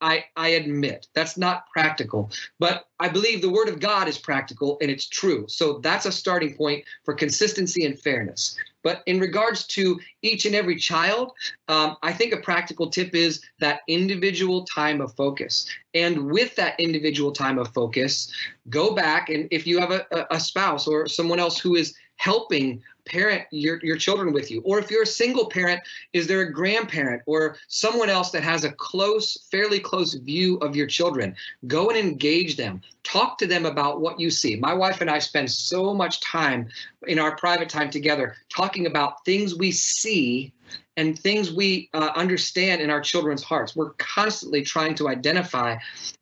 I, 0.00 0.24
I 0.36 0.48
admit 0.48 1.08
that's 1.14 1.38
not 1.38 1.68
practical, 1.70 2.30
but 2.58 2.86
I 3.00 3.08
believe 3.08 3.40
the 3.40 3.50
word 3.50 3.68
of 3.68 3.80
God 3.80 4.08
is 4.08 4.18
practical 4.18 4.78
and 4.80 4.90
it's 4.90 5.06
true. 5.08 5.46
So 5.48 5.78
that's 5.78 6.06
a 6.06 6.12
starting 6.12 6.54
point 6.54 6.84
for 7.04 7.14
consistency 7.14 7.84
and 7.84 7.98
fairness. 7.98 8.56
But 8.82 9.02
in 9.06 9.18
regards 9.18 9.66
to 9.68 9.98
each 10.22 10.46
and 10.46 10.54
every 10.54 10.76
child, 10.76 11.32
um, 11.68 11.96
I 12.02 12.12
think 12.12 12.32
a 12.32 12.36
practical 12.36 12.88
tip 12.88 13.14
is 13.14 13.42
that 13.58 13.80
individual 13.88 14.64
time 14.64 15.00
of 15.00 15.14
focus. 15.16 15.66
And 15.94 16.30
with 16.30 16.54
that 16.56 16.78
individual 16.78 17.32
time 17.32 17.58
of 17.58 17.72
focus, 17.74 18.30
go 18.70 18.94
back 18.94 19.28
and 19.28 19.48
if 19.50 19.66
you 19.66 19.80
have 19.80 19.90
a, 19.90 20.26
a 20.30 20.38
spouse 20.38 20.86
or 20.86 21.08
someone 21.08 21.40
else 21.40 21.58
who 21.58 21.74
is 21.74 21.94
helping 22.16 22.82
parent 23.06 23.44
your, 23.50 23.78
your 23.82 23.96
children 23.96 24.32
with 24.32 24.50
you. 24.50 24.60
Or 24.64 24.78
if 24.78 24.90
you're 24.90 25.04
a 25.04 25.06
single 25.06 25.46
parent 25.46 25.80
is 26.12 26.26
there 26.26 26.40
a 26.40 26.52
grandparent 26.52 27.22
or 27.26 27.56
someone 27.68 28.10
else 28.10 28.30
that 28.32 28.42
has 28.42 28.64
a 28.64 28.72
close 28.72 29.46
fairly 29.50 29.78
close 29.78 30.14
view 30.14 30.56
of 30.56 30.76
your 30.76 30.86
children? 30.86 31.34
Go 31.66 31.88
and 31.88 31.98
engage 31.98 32.56
them. 32.56 32.82
Talk 33.04 33.38
to 33.38 33.46
them 33.46 33.64
about 33.64 34.00
what 34.00 34.18
you 34.18 34.30
see. 34.30 34.56
My 34.56 34.74
wife 34.74 35.00
and 35.00 35.10
i 35.10 35.18
spend 35.18 35.50
so 35.50 35.94
much 35.94 36.20
time 36.20 36.68
in 37.06 37.18
our 37.18 37.36
private 37.36 37.68
time 37.68 37.90
together 37.90 38.34
talking 38.48 38.86
about 38.86 39.24
things 39.24 39.54
we 39.54 39.70
see 39.70 40.52
and 40.96 41.18
things 41.18 41.52
we 41.52 41.90
uh, 41.92 42.10
understand 42.14 42.80
in 42.80 42.90
our 42.90 43.00
children's 43.00 43.42
hearts. 43.42 43.76
We're 43.76 43.92
constantly 43.92 44.62
trying 44.62 44.94
to 44.96 45.08
identify 45.08 45.76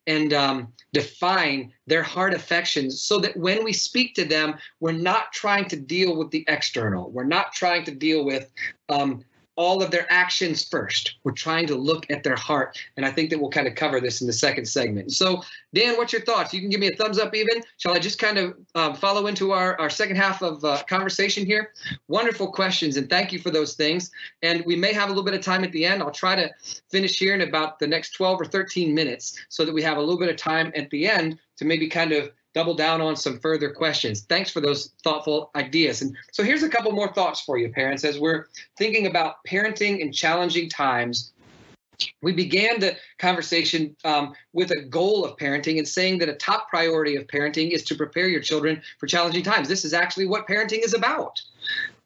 and 0.07 0.33
um, 0.33 0.73
define 0.93 1.71
their 1.87 2.03
heart 2.03 2.33
affections 2.33 3.01
so 3.01 3.19
that 3.19 3.37
when 3.37 3.63
we 3.63 3.73
speak 3.73 4.15
to 4.15 4.25
them, 4.25 4.55
we're 4.79 4.91
not 4.91 5.31
trying 5.31 5.65
to 5.69 5.75
deal 5.75 6.17
with 6.17 6.31
the 6.31 6.43
external. 6.47 7.09
We're 7.11 7.23
not 7.23 7.53
trying 7.53 7.85
to 7.85 7.91
deal 7.91 8.25
with 8.25 8.51
um, 8.89 9.23
all 9.55 9.81
of 9.81 9.91
their 9.91 10.05
actions 10.11 10.63
first. 10.63 11.15
We're 11.23 11.31
trying 11.31 11.67
to 11.67 11.75
look 11.75 12.05
at 12.09 12.23
their 12.23 12.35
heart. 12.35 12.77
And 12.97 13.05
I 13.05 13.11
think 13.11 13.29
that 13.29 13.39
we'll 13.39 13.49
kind 13.49 13.67
of 13.67 13.75
cover 13.75 14.01
this 14.01 14.21
in 14.21 14.27
the 14.27 14.33
second 14.33 14.65
segment. 14.65 15.13
So, 15.13 15.41
Dan, 15.73 15.95
what's 15.95 16.13
your 16.13 16.23
thoughts? 16.23 16.53
You 16.53 16.59
can 16.59 16.69
give 16.69 16.79
me 16.79 16.87
a 16.87 16.95
thumbs 16.95 17.19
up 17.19 17.33
even. 17.35 17.61
Shall 17.77 17.93
I 17.93 17.99
just 17.99 18.19
kind 18.19 18.37
of 18.37 18.55
um, 18.75 18.95
follow 18.95 19.27
into 19.27 19.51
our, 19.51 19.79
our 19.79 19.89
second 19.89 20.17
half 20.17 20.41
of 20.41 20.63
uh, 20.63 20.83
conversation 20.87 21.45
here? 21.45 21.71
Wonderful 22.07 22.51
questions, 22.51 22.97
and 22.97 23.09
thank 23.09 23.31
you 23.31 23.39
for 23.39 23.51
those 23.51 23.75
things. 23.75 24.11
And 24.41 24.63
we 24.65 24.75
may 24.75 24.93
have 24.93 25.05
a 25.05 25.11
little 25.11 25.23
bit 25.23 25.33
of 25.33 25.41
time 25.41 25.63
at 25.63 25.71
the 25.71 25.85
end. 25.85 26.01
I'll 26.01 26.11
try 26.11 26.35
to 26.35 26.49
finish 26.91 27.17
here 27.17 27.33
in 27.33 27.41
about 27.41 27.79
the 27.79 27.87
next 27.87 28.11
12 28.11 28.41
or 28.41 28.45
13 28.45 28.93
minutes 28.93 29.37
so 29.49 29.65
that 29.65 29.73
we 29.73 29.81
have 29.81 29.97
a 29.97 29.99
little 29.99 30.19
bit 30.19 30.29
of 30.29 30.37
time 30.37 30.71
at 30.75 30.89
the 30.89 31.07
end 31.07 31.39
to 31.57 31.65
maybe 31.65 31.87
kind 31.87 32.11
of 32.11 32.31
double 32.55 32.73
down 32.73 33.01
on 33.01 33.15
some 33.15 33.37
further 33.39 33.69
questions. 33.69 34.21
Thanks 34.21 34.49
for 34.49 34.61
those 34.61 34.93
thoughtful 35.03 35.51
ideas. 35.55 36.01
And 36.01 36.15
so 36.31 36.41
here's 36.41 36.63
a 36.63 36.69
couple 36.69 36.91
more 36.93 37.13
thoughts 37.13 37.41
for 37.41 37.57
you, 37.57 37.69
parents, 37.69 38.05
as 38.05 38.17
we're 38.17 38.45
thinking 38.77 39.07
about 39.07 39.35
parenting 39.47 39.99
in 39.99 40.11
challenging 40.11 40.69
times. 40.69 41.33
We 42.21 42.33
began 42.33 42.79
the 42.79 42.97
conversation 43.19 43.95
um, 44.03 44.33
with 44.53 44.71
a 44.71 44.83
goal 44.83 45.23
of 45.23 45.37
parenting 45.37 45.77
and 45.77 45.87
saying 45.87 46.17
that 46.19 46.29
a 46.29 46.33
top 46.33 46.69
priority 46.69 47.15
of 47.15 47.27
parenting 47.27 47.71
is 47.71 47.83
to 47.85 47.95
prepare 47.95 48.27
your 48.27 48.41
children 48.41 48.81
for 48.99 49.07
challenging 49.07 49.43
times. 49.43 49.67
This 49.67 49.85
is 49.85 49.93
actually 49.93 50.25
what 50.25 50.47
parenting 50.47 50.83
is 50.83 50.93
about. 50.93 51.41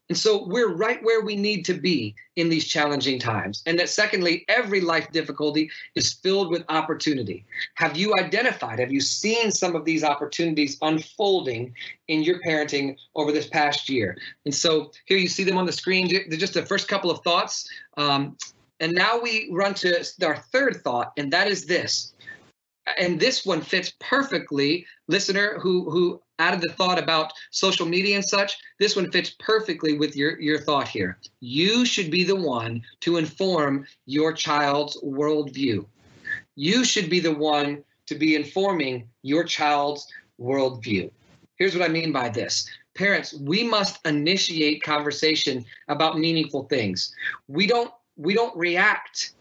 And 0.09 0.17
so 0.17 0.43
we're 0.47 0.73
right 0.73 1.01
where 1.03 1.21
we 1.21 1.35
need 1.35 1.63
to 1.65 1.75
be 1.75 2.15
in 2.35 2.49
these 2.49 2.67
challenging 2.67 3.19
times. 3.19 3.61
And 3.67 3.77
that, 3.77 3.89
secondly, 3.89 4.43
every 4.47 4.81
life 4.81 5.11
difficulty 5.11 5.69
is 5.93 6.13
filled 6.13 6.49
with 6.49 6.63
opportunity. 6.67 7.45
Have 7.75 7.95
you 7.95 8.15
identified, 8.17 8.79
have 8.79 8.91
you 8.91 9.01
seen 9.01 9.51
some 9.51 9.75
of 9.75 9.85
these 9.85 10.03
opportunities 10.03 10.77
unfolding 10.81 11.75
in 12.07 12.23
your 12.23 12.41
parenting 12.41 12.97
over 13.15 13.31
this 13.31 13.47
past 13.47 13.87
year? 13.87 14.17
And 14.45 14.53
so 14.53 14.91
here 15.05 15.19
you 15.19 15.27
see 15.27 15.43
them 15.43 15.59
on 15.59 15.67
the 15.67 15.71
screen. 15.71 16.09
They're 16.09 16.39
just 16.39 16.55
the 16.55 16.65
first 16.65 16.87
couple 16.87 17.11
of 17.11 17.21
thoughts. 17.21 17.69
Um, 17.95 18.35
and 18.79 18.93
now 18.93 19.19
we 19.19 19.49
run 19.51 19.75
to 19.75 20.03
our 20.23 20.37
third 20.37 20.81
thought, 20.83 21.13
and 21.17 21.31
that 21.33 21.47
is 21.47 21.65
this. 21.65 22.13
And 22.97 23.19
this 23.19 23.45
one 23.45 23.61
fits 23.61 23.93
perfectly, 23.99 24.87
listener 25.07 25.59
who 25.59 25.91
who 25.91 26.19
added 26.39 26.61
the 26.61 26.73
thought 26.73 26.97
about 26.97 27.33
social 27.51 27.85
media 27.85 28.15
and 28.15 28.25
such, 28.25 28.57
this 28.79 28.95
one 28.95 29.11
fits 29.11 29.35
perfectly 29.39 29.97
with 29.97 30.15
your, 30.15 30.39
your 30.41 30.59
thought 30.59 30.87
here. 30.87 31.19
You 31.41 31.85
should 31.85 32.09
be 32.09 32.23
the 32.23 32.35
one 32.35 32.81
to 33.01 33.17
inform 33.17 33.85
your 34.05 34.33
child's 34.33 34.99
worldview. 35.03 35.85
You 36.55 36.83
should 36.83 37.09
be 37.09 37.19
the 37.19 37.33
one 37.33 37.83
to 38.07 38.15
be 38.15 38.35
informing 38.35 39.07
your 39.21 39.43
child's 39.43 40.07
worldview. 40.39 41.11
Here's 41.57 41.75
what 41.75 41.87
I 41.87 41.91
mean 41.91 42.11
by 42.11 42.29
this. 42.29 42.69
Parents, 42.95 43.33
we 43.33 43.63
must 43.63 44.05
initiate 44.05 44.81
conversation 44.81 45.65
about 45.89 46.17
meaningful 46.17 46.63
things. 46.63 47.13
We 47.47 47.67
don't 47.67 47.91
we 48.17 48.33
don't 48.33 48.55
react 48.57 49.31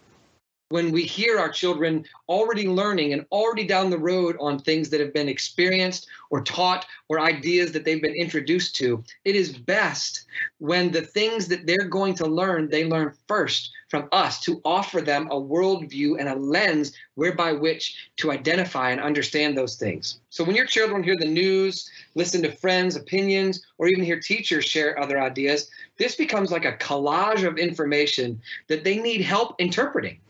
when 0.71 0.93
we 0.93 1.03
hear 1.03 1.39
our 1.39 1.49
children 1.49 2.05
already 2.29 2.69
learning 2.69 3.15
and 3.15 3.25
already 3.33 3.67
down 3.67 3.89
the 3.89 3.99
road 3.99 4.37
on 4.39 4.59
things 4.59 4.91
that 4.91 5.01
have 5.01 5.15
been 5.15 5.29
experienced 5.29 6.07
or 6.31 6.43
taught 6.43 6.85
or 7.09 7.21
ideas 7.21 7.73
that 7.73 7.85
they've 7.85 8.03
been 8.03 8.15
introduced 8.15 8.77
to, 8.77 9.03
it 9.25 9.35
is 9.35 9.57
best 9.57 10.27
when 10.59 10.91
the 10.91 11.01
things 11.01 11.49
that 11.49 11.67
they're 11.67 11.89
going 11.89 12.15
to 12.15 12.27
learn, 12.27 12.69
they 12.69 12.85
learn 12.85 13.15
first 13.27 13.71
from 13.89 14.07
us 14.13 14.41
to 14.41 14.61
offer 14.67 15.01
them 15.01 15.27
a 15.31 15.41
worldview 15.41 16.17
and 16.19 16.29
a 16.29 16.35
lens 16.35 16.93
whereby 17.15 17.53
which 17.53 18.11
to 18.17 18.31
identify 18.31 18.91
and 18.91 19.01
understand 19.01 19.57
those 19.57 19.77
things. 19.77 20.21
So 20.29 20.45
when 20.45 20.55
your 20.55 20.67
children 20.67 21.03
hear 21.03 21.17
the 21.17 21.25
news, 21.25 21.91
listen 22.15 22.43
to 22.43 22.53
friends' 22.53 22.97
opinions, 22.97 23.65
or 23.79 23.89
even 23.89 24.05
hear 24.05 24.21
teachers 24.21 24.67
share 24.67 25.01
other 25.01 25.19
ideas, 25.19 25.71
this 25.97 26.17
becomes 26.17 26.53
like 26.53 26.67
a 26.67 26.77
collage 26.77 27.49
of 27.49 27.57
information 27.57 28.39
that 28.67 28.85
they 28.85 28.99
need 28.99 29.23
help 29.23 29.55
interpreting 29.59 30.21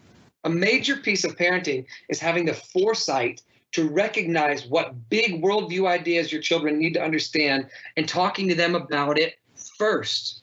a 0.44 0.50
major 0.50 0.96
piece 0.96 1.24
of 1.24 1.36
parenting 1.36 1.86
is 2.08 2.20
having 2.20 2.44
the 2.44 2.54
foresight 2.54 3.42
to 3.72 3.88
recognize 3.88 4.66
what 4.66 5.08
big 5.10 5.42
worldview 5.42 5.86
ideas 5.86 6.32
your 6.32 6.40
children 6.40 6.78
need 6.78 6.94
to 6.94 7.02
understand 7.02 7.66
and 7.96 8.08
talking 8.08 8.48
to 8.48 8.54
them 8.54 8.74
about 8.74 9.18
it 9.18 9.38
first. 9.78 10.42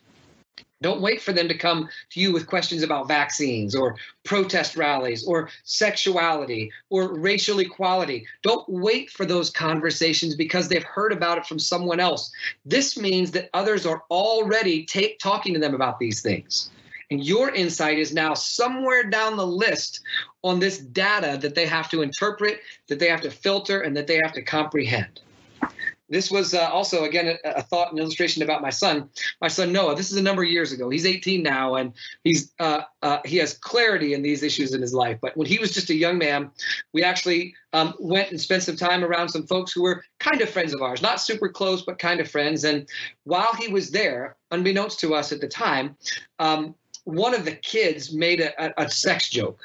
Don't 0.81 1.01
wait 1.01 1.21
for 1.21 1.31
them 1.31 1.47
to 1.47 1.57
come 1.57 1.89
to 2.11 2.19
you 2.19 2.33
with 2.33 2.47
questions 2.47 2.83
about 2.83 3.07
vaccines 3.07 3.73
or 3.73 3.95
protest 4.23 4.75
rallies 4.75 5.25
or 5.25 5.49
sexuality 5.63 6.69
or 6.89 7.17
racial 7.17 7.59
equality. 7.59 8.27
Don't 8.43 8.67
wait 8.67 9.09
for 9.09 9.25
those 9.25 9.49
conversations 9.49 10.35
because 10.35 10.67
they've 10.67 10.83
heard 10.83 11.13
about 11.13 11.37
it 11.37 11.45
from 11.45 11.57
someone 11.57 11.99
else. 11.99 12.31
This 12.65 12.97
means 12.97 13.31
that 13.31 13.49
others 13.53 13.85
are 13.85 14.03
already 14.11 14.85
take, 14.85 15.17
talking 15.17 15.53
to 15.53 15.59
them 15.59 15.73
about 15.73 15.97
these 15.97 16.21
things. 16.21 16.69
And 17.11 17.23
your 17.23 17.49
insight 17.51 17.99
is 17.99 18.13
now 18.13 18.33
somewhere 18.33 19.03
down 19.09 19.37
the 19.37 19.47
list 19.47 20.01
on 20.43 20.59
this 20.59 20.79
data 20.79 21.37
that 21.41 21.55
they 21.55 21.65
have 21.65 21.89
to 21.91 22.01
interpret, 22.01 22.61
that 22.87 22.99
they 22.99 23.09
have 23.09 23.21
to 23.21 23.31
filter, 23.31 23.81
and 23.81 23.95
that 23.95 24.07
they 24.07 24.19
have 24.23 24.33
to 24.33 24.41
comprehend. 24.41 25.21
This 26.07 26.29
was 26.29 26.53
uh, 26.53 26.69
also, 26.69 27.05
again, 27.05 27.37
a, 27.43 27.49
a, 27.49 27.61
thought 27.63 27.89
and 27.89 27.99
illustration 27.99 28.43
about 28.43 28.61
my 28.61 28.69
son. 28.69 29.09
My 29.41 29.47
son 29.47 29.71
Noah. 29.71 29.95
This 29.95 30.11
is 30.11 30.17
a 30.17 30.21
number 30.21 30.43
of 30.43 30.49
years 30.49 30.71
ago. 30.71 30.89
He's 30.89 31.05
18 31.05 31.41
now, 31.41 31.75
and 31.75 31.93
he's 32.23 32.51
uh, 32.59 32.81
uh, 33.01 33.19
he 33.25 33.37
has 33.37 33.57
clarity 33.57 34.13
in 34.13 34.21
these 34.21 34.43
issues 34.43 34.75
in 34.75 34.81
his 34.81 34.93
life. 34.93 35.17
But 35.19 35.35
when 35.35 35.47
he 35.47 35.57
was 35.57 35.71
just 35.71 35.89
a 35.89 35.95
young 35.95 36.19
man, 36.19 36.51
we 36.93 37.03
actually 37.03 37.55
um, 37.73 37.95
went 37.99 38.29
and 38.29 38.39
spent 38.39 38.63
some 38.63 38.75
time 38.75 39.03
around 39.03 39.29
some 39.29 39.47
folks 39.47 39.71
who 39.71 39.81
were 39.81 40.03
kind 40.19 40.41
of 40.41 40.49
friends 40.49 40.75
of 40.75 40.81
ours, 40.81 41.01
not 41.01 41.21
super 41.21 41.49
close, 41.49 41.81
but 41.81 41.97
kind 41.97 42.19
of 42.19 42.29
friends. 42.29 42.65
And 42.65 42.87
while 43.23 43.53
he 43.55 43.67
was 43.67 43.89
there, 43.89 44.35
unbeknownst 44.51 44.99
to 44.99 45.15
us 45.15 45.31
at 45.31 45.41
the 45.41 45.47
time, 45.47 45.97
um, 46.37 46.75
one 47.05 47.33
of 47.33 47.45
the 47.45 47.55
kids 47.55 48.13
made 48.13 48.41
a, 48.41 48.81
a, 48.81 48.85
a 48.85 48.89
sex 48.89 49.29
joke 49.29 49.59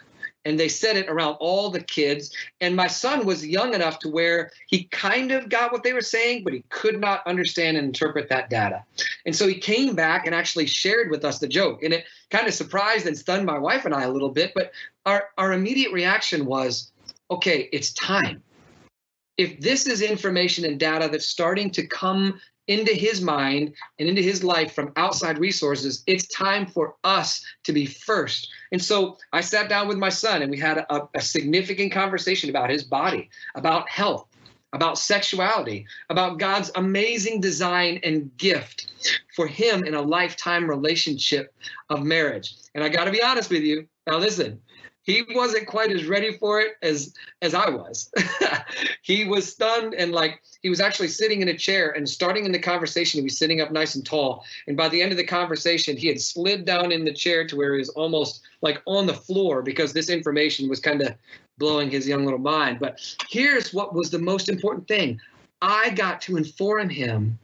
and 0.45 0.59
they 0.59 0.68
said 0.68 0.97
it 0.97 1.09
around 1.09 1.34
all 1.34 1.70
the 1.70 1.82
kids. 1.82 2.34
And 2.61 2.74
my 2.74 2.86
son 2.86 3.26
was 3.26 3.47
young 3.47 3.74
enough 3.74 3.99
to 4.01 4.09
where 4.09 4.51
he 4.68 4.84
kind 4.84 5.32
of 5.32 5.49
got 5.49 5.72
what 5.72 5.82
they 5.82 5.93
were 5.93 6.01
saying, 6.01 6.45
but 6.45 6.53
he 6.53 6.64
could 6.70 7.01
not 7.01 7.26
understand 7.26 7.76
and 7.76 7.86
interpret 7.86 8.28
that 8.30 8.49
data. 8.49 8.82
And 9.26 9.36
so 9.36 9.47
he 9.47 9.59
came 9.59 9.95
back 9.95 10.26
and 10.26 10.34
actually 10.34 10.66
shared 10.66 11.11
with 11.11 11.24
us 11.24 11.38
the 11.38 11.49
joke. 11.49 11.82
And 11.82 11.93
it 11.93 12.05
kind 12.30 12.47
of 12.47 12.55
surprised 12.55 13.07
and 13.07 13.16
stunned 13.16 13.45
my 13.45 13.59
wife 13.59 13.84
and 13.84 13.95
I 13.95 14.05
a 14.05 14.11
little 14.11 14.30
bit. 14.30 14.53
But 14.55 14.72
our, 15.05 15.28
our 15.36 15.53
immediate 15.53 15.93
reaction 15.93 16.47
was 16.47 16.91
okay, 17.30 17.68
it's 17.72 17.93
time. 17.93 18.43
If 19.36 19.61
this 19.61 19.86
is 19.86 20.03
information 20.03 20.64
and 20.64 20.78
data 20.78 21.09
that's 21.11 21.26
starting 21.26 21.70
to 21.70 21.86
come 21.86 22.41
into 22.71 22.93
his 22.93 23.21
mind 23.21 23.75
and 23.99 24.09
into 24.09 24.23
his 24.23 24.45
life 24.45 24.73
from 24.73 24.93
outside 24.95 25.39
resources, 25.39 26.05
it's 26.07 26.29
time 26.29 26.66
for 26.66 26.95
us 27.03 27.45
to 27.64 27.73
be 27.73 27.85
first. 27.85 28.49
And 28.71 28.81
so 28.81 29.18
I 29.33 29.41
sat 29.41 29.68
down 29.68 29.89
with 29.89 29.99
my 29.99 30.09
son 30.09 30.41
and 30.41 30.51
we 30.51 30.59
had 30.59 30.79
a, 30.79 31.09
a 31.14 31.21
significant 31.21 31.91
conversation 31.91 32.49
about 32.49 32.71
his 32.71 32.85
body, 32.85 33.29
about 33.57 33.89
health, 33.89 34.29
about 34.73 34.99
sexuality, 34.99 35.85
about 36.11 36.39
God's 36.39 36.71
amazing 36.77 37.41
design 37.41 37.99
and 38.05 38.31
gift 38.37 38.87
for 39.35 39.49
him 39.49 39.85
in 39.85 39.95
a 39.95 40.01
lifetime 40.01 40.71
relationship 40.71 41.53
of 41.89 42.05
marriage. 42.05 42.55
And 42.77 42.85
I 42.85 42.89
got 42.89 43.07
to 43.07 43.11
be 43.11 43.21
honest 43.21 43.51
with 43.51 43.62
you. 43.62 43.89
Now, 44.07 44.18
listen, 44.18 44.61
he 45.03 45.24
wasn't 45.34 45.66
quite 45.66 45.90
as 45.90 46.07
ready 46.07 46.36
for 46.38 46.61
it 46.61 46.72
as 46.82 47.14
as 47.42 47.55
I 47.55 47.70
was. 47.70 48.12
he 49.03 49.24
was 49.24 49.51
stunned 49.51 49.94
and 49.94 50.12
like 50.12 50.42
he 50.62 50.68
was 50.68 50.80
actually 50.80 51.09
sitting 51.09 51.42
in 51.42 51.48
a 51.48 51.57
chair 51.57 51.90
and 51.90 52.09
starting 52.09 52.44
in 52.44 52.53
the 52.53 52.59
conversation 52.59 53.18
he 53.18 53.24
was 53.24 53.38
sitting 53.38 53.61
up 53.61 53.72
nice 53.72 53.94
and 53.94 54.05
tall 54.05 54.44
and 54.66 54.76
by 54.76 54.88
the 54.88 55.01
end 55.01 55.11
of 55.11 55.18
the 55.18 55.24
conversation 55.24 55.96
he 55.96 56.07
had 56.07 56.20
slid 56.20 56.64
down 56.64 56.92
in 56.92 57.05
the 57.05 57.12
chair 57.12 57.46
to 57.46 57.57
where 57.57 57.72
he 57.74 57.78
was 57.78 57.88
almost 57.90 58.42
like 58.62 58.82
on 58.86 59.07
the 59.07 59.14
floor 59.14 59.62
because 59.62 59.92
this 59.92 60.11
information 60.11 60.68
was 60.68 60.80
kind 60.80 61.03
of 61.03 61.14
blowing 61.59 61.90
his 61.90 62.09
young 62.09 62.24
little 62.24 62.40
mind. 62.40 62.80
But 62.80 62.98
here's 63.28 63.72
what 63.72 63.94
was 63.94 64.11
the 64.11 64.18
most 64.18 64.48
important 64.48 64.88
thing. 64.88 65.20
I 65.62 65.90
got 65.90 66.20
to 66.22 66.36
inform 66.36 66.88
him 66.88 67.38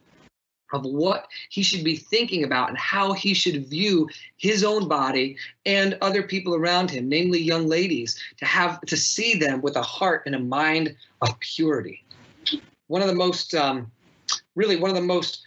of 0.72 0.84
what 0.84 1.26
he 1.48 1.62
should 1.62 1.84
be 1.84 1.96
thinking 1.96 2.44
about 2.44 2.68
and 2.68 2.78
how 2.78 3.12
he 3.12 3.34
should 3.34 3.66
view 3.68 4.08
his 4.36 4.64
own 4.64 4.88
body 4.88 5.36
and 5.64 5.96
other 6.00 6.22
people 6.22 6.54
around 6.54 6.90
him 6.90 7.08
namely 7.08 7.40
young 7.40 7.66
ladies 7.66 8.18
to 8.38 8.44
have 8.44 8.80
to 8.82 8.96
see 8.96 9.34
them 9.34 9.60
with 9.60 9.76
a 9.76 9.82
heart 9.82 10.22
and 10.26 10.34
a 10.34 10.38
mind 10.38 10.94
of 11.22 11.38
purity. 11.40 12.04
One 12.88 13.02
of 13.02 13.08
the 13.08 13.14
most 13.14 13.54
um, 13.54 13.90
really 14.54 14.76
one 14.76 14.90
of 14.90 14.96
the 14.96 15.02
most 15.02 15.42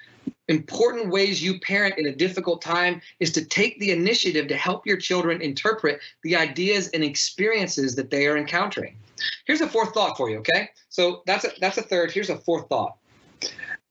important 0.47 1.09
ways 1.09 1.43
you 1.43 1.59
parent 1.59 1.97
in 1.97 2.07
a 2.07 2.15
difficult 2.15 2.61
time 2.61 3.01
is 3.19 3.31
to 3.31 3.45
take 3.45 3.79
the 3.79 3.91
initiative 3.91 4.47
to 4.47 4.57
help 4.57 4.85
your 4.85 4.97
children 4.97 5.41
interpret 5.41 5.99
the 6.23 6.35
ideas 6.35 6.89
and 6.89 7.03
experiences 7.03 7.95
that 7.95 8.09
they 8.09 8.25
are 8.25 8.35
encountering. 8.35 8.97
Here's 9.45 9.61
a 9.61 9.67
fourth 9.67 9.93
thought 9.93 10.17
for 10.17 10.29
you 10.29 10.37
okay? 10.39 10.69
So 10.89 11.21
that's 11.25 11.45
a 11.45 11.51
that's 11.59 11.77
a 11.77 11.83
third. 11.83 12.11
Here's 12.11 12.29
a 12.29 12.37
fourth 12.37 12.67
thought 12.67 12.97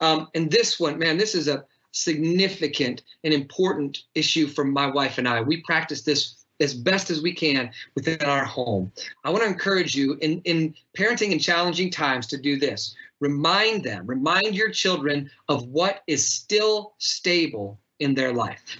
um, 0.00 0.28
and 0.34 0.50
this 0.50 0.78
one, 0.78 0.98
man, 0.98 1.16
this 1.16 1.34
is 1.34 1.48
a 1.48 1.64
significant 1.92 3.02
and 3.24 3.32
important 3.32 4.04
issue 4.14 4.46
for 4.46 4.64
my 4.64 4.86
wife 4.86 5.18
and 5.18 5.28
I. 5.28 5.40
We 5.40 5.62
practice 5.62 6.02
this 6.02 6.44
as 6.60 6.74
best 6.74 7.10
as 7.10 7.22
we 7.22 7.32
can 7.32 7.70
within 7.94 8.20
our 8.22 8.44
home. 8.44 8.92
I 9.24 9.30
want 9.30 9.44
to 9.44 9.48
encourage 9.48 9.94
you 9.94 10.14
in, 10.20 10.40
in 10.42 10.74
parenting 10.96 11.30
in 11.30 11.38
challenging 11.38 11.90
times 11.90 12.26
to 12.28 12.36
do 12.36 12.58
this. 12.58 12.94
Remind 13.20 13.84
them, 13.84 14.06
remind 14.06 14.54
your 14.54 14.70
children 14.70 15.30
of 15.48 15.66
what 15.68 16.02
is 16.06 16.28
still 16.28 16.94
stable 16.98 17.80
in 18.00 18.14
their 18.14 18.32
life. 18.32 18.76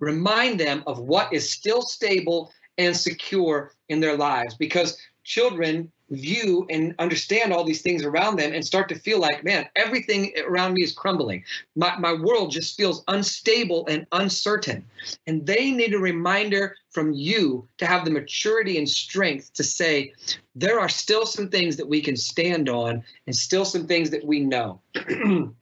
Remind 0.00 0.58
them 0.58 0.82
of 0.86 0.98
what 0.98 1.32
is 1.32 1.50
still 1.50 1.82
stable 1.82 2.52
and 2.78 2.96
secure 2.96 3.72
in 3.88 4.00
their 4.00 4.16
lives 4.16 4.54
because 4.54 4.98
children 5.24 5.90
view 6.10 6.66
and 6.70 6.94
understand 6.98 7.52
all 7.52 7.64
these 7.64 7.82
things 7.82 8.04
around 8.04 8.36
them 8.36 8.52
and 8.52 8.64
start 8.64 8.88
to 8.88 8.98
feel 8.98 9.20
like, 9.20 9.44
man, 9.44 9.66
everything 9.76 10.32
around 10.46 10.74
me 10.74 10.82
is 10.82 10.92
crumbling. 10.92 11.44
My, 11.76 11.96
my 11.98 12.12
world 12.12 12.50
just 12.50 12.76
feels 12.76 13.04
unstable 13.08 13.86
and 13.86 14.06
uncertain. 14.12 14.84
And 15.26 15.46
they 15.46 15.70
need 15.70 15.94
a 15.94 15.98
reminder 15.98 16.76
from 16.90 17.12
you 17.12 17.66
to 17.78 17.86
have 17.86 18.04
the 18.04 18.10
maturity 18.10 18.78
and 18.78 18.88
strength 18.88 19.52
to 19.54 19.62
say, 19.62 20.12
there 20.54 20.80
are 20.80 20.88
still 20.88 21.24
some 21.24 21.48
things 21.48 21.76
that 21.76 21.88
we 21.88 22.00
can 22.00 22.16
stand 22.16 22.68
on 22.68 23.04
and 23.26 23.36
still 23.36 23.64
some 23.64 23.86
things 23.86 24.10
that 24.10 24.24
we 24.24 24.40
know. 24.40 24.80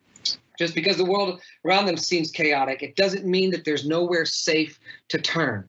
just 0.59 0.75
because 0.75 0.97
the 0.97 1.05
world 1.05 1.41
around 1.65 1.87
them 1.87 1.97
seems 1.97 2.31
chaotic, 2.31 2.83
it 2.83 2.97
doesn't 2.97 3.25
mean 3.25 3.51
that 3.51 3.65
there's 3.65 3.87
nowhere 3.87 4.25
safe 4.25 4.81
to 5.09 5.19
turn. 5.19 5.67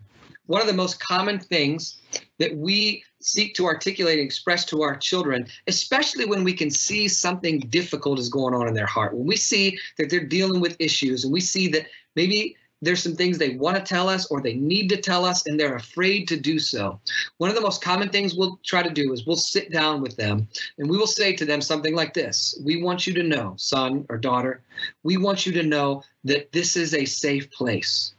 One 0.50 0.62
of 0.62 0.68
the 0.68 0.74
most 0.74 1.00
common 1.00 1.38
things 1.38 1.98
that 2.40 2.58
we 2.58 3.04
seek 3.22 3.54
to 3.54 3.68
articulate 3.68 4.18
and 4.18 4.26
express 4.26 4.66
to 4.66 4.82
our 4.82 4.98
children, 4.98 5.46
especially 5.68 6.26
when 6.26 6.44
we 6.44 6.54
can 6.54 6.72
see 6.72 7.08
something 7.08 7.60
difficult 7.70 8.18
is 8.18 8.30
going 8.30 8.56
on 8.56 8.68
in 8.68 8.74
their 8.74 8.88
heart. 8.88 9.14
When 9.14 9.28
we 9.28 9.36
see 9.36 9.78
that 10.00 10.10
they're 10.10 10.26
dealing 10.26 10.60
with 10.60 10.76
issues 10.80 11.24
and 11.24 11.32
we 11.32 11.40
see 11.40 11.68
that 11.68 11.86
maybe 12.16 12.56
there's 12.82 13.04
some 13.04 13.16
things 13.16 13.38
they 13.38 13.58
want 13.58 13.78
to 13.78 13.84
tell 13.84 14.10
us 14.10 14.26
or 14.32 14.42
they 14.42 14.56
need 14.56 14.90
to 14.90 14.98
tell 14.98 15.24
us 15.24 15.46
and 15.46 15.60
they're 15.60 15.76
afraid 15.76 16.28
to 16.30 16.36
do 16.36 16.58
so. 16.58 17.00
One 17.38 17.52
of 17.52 17.56
the 17.56 17.62
most 17.62 17.84
common 17.84 18.10
things 18.10 18.34
we'll 18.34 18.60
try 18.66 18.82
to 18.82 18.90
do 18.90 19.14
is 19.14 19.28
we'll 19.28 19.36
sit 19.36 19.72
down 19.72 20.02
with 20.02 20.18
them 20.18 20.48
and 20.80 20.90
we 20.90 20.98
will 20.98 21.06
say 21.06 21.32
to 21.34 21.46
them 21.46 21.62
something 21.62 21.94
like 21.94 22.16
this 22.16 22.60
We 22.66 22.82
want 22.82 23.06
you 23.06 23.14
to 23.14 23.22
know, 23.22 23.54
son 23.58 24.04
or 24.10 24.18
daughter, 24.18 24.64
we 25.04 25.18
want 25.18 25.46
you 25.46 25.52
to 25.52 25.62
know 25.62 26.02
that 26.24 26.52
this 26.52 26.76
is 26.76 26.96
a 26.96 27.06
safe 27.06 27.52
place. 27.52 28.16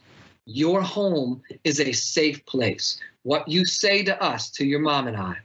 Your 0.46 0.82
home 0.82 1.42
is 1.64 1.80
a 1.80 1.92
safe 1.92 2.44
place 2.46 2.98
what 3.22 3.46
you 3.48 3.64
say 3.64 4.02
to 4.04 4.22
us, 4.22 4.50
to 4.50 4.64
your 4.64 4.80
mom 4.80 5.06
and 5.06 5.16
I, 5.16 5.36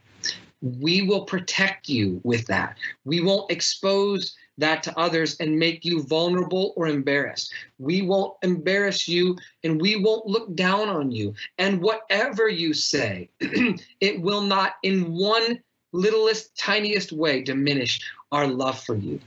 we 0.62 1.02
will 1.02 1.26
protect 1.26 1.90
you 1.90 2.22
with 2.24 2.48
that. 2.48 2.78
We 3.04 3.22
won't 3.22 3.52
expose 3.52 4.36
that 4.58 4.82
to 4.84 4.98
others 4.98 5.36
and 5.40 5.60
make 5.60 5.84
you 5.84 6.04
vulnerable 6.04 6.74
or 6.78 6.88
embarrassed. 6.88 7.54
We 7.78 8.02
won't 8.02 8.36
embarrass 8.42 9.08
you 9.08 9.38
and 9.64 9.82
we 9.82 9.98
won't 9.98 10.26
look 10.26 10.56
down 10.56 10.88
on 10.88 11.12
you. 11.12 11.34
And 11.58 11.82
whatever 11.82 12.48
you 12.48 12.74
say, 12.74 13.30
it 13.40 14.22
will 14.22 14.42
not 14.42 14.76
in 14.84 15.14
one 15.14 15.60
littlest, 15.92 16.58
tiniest 16.58 17.12
way 17.12 17.42
diminish 17.42 18.00
our 18.32 18.48
love 18.48 18.82
for 18.82 18.96
you. 18.96 19.20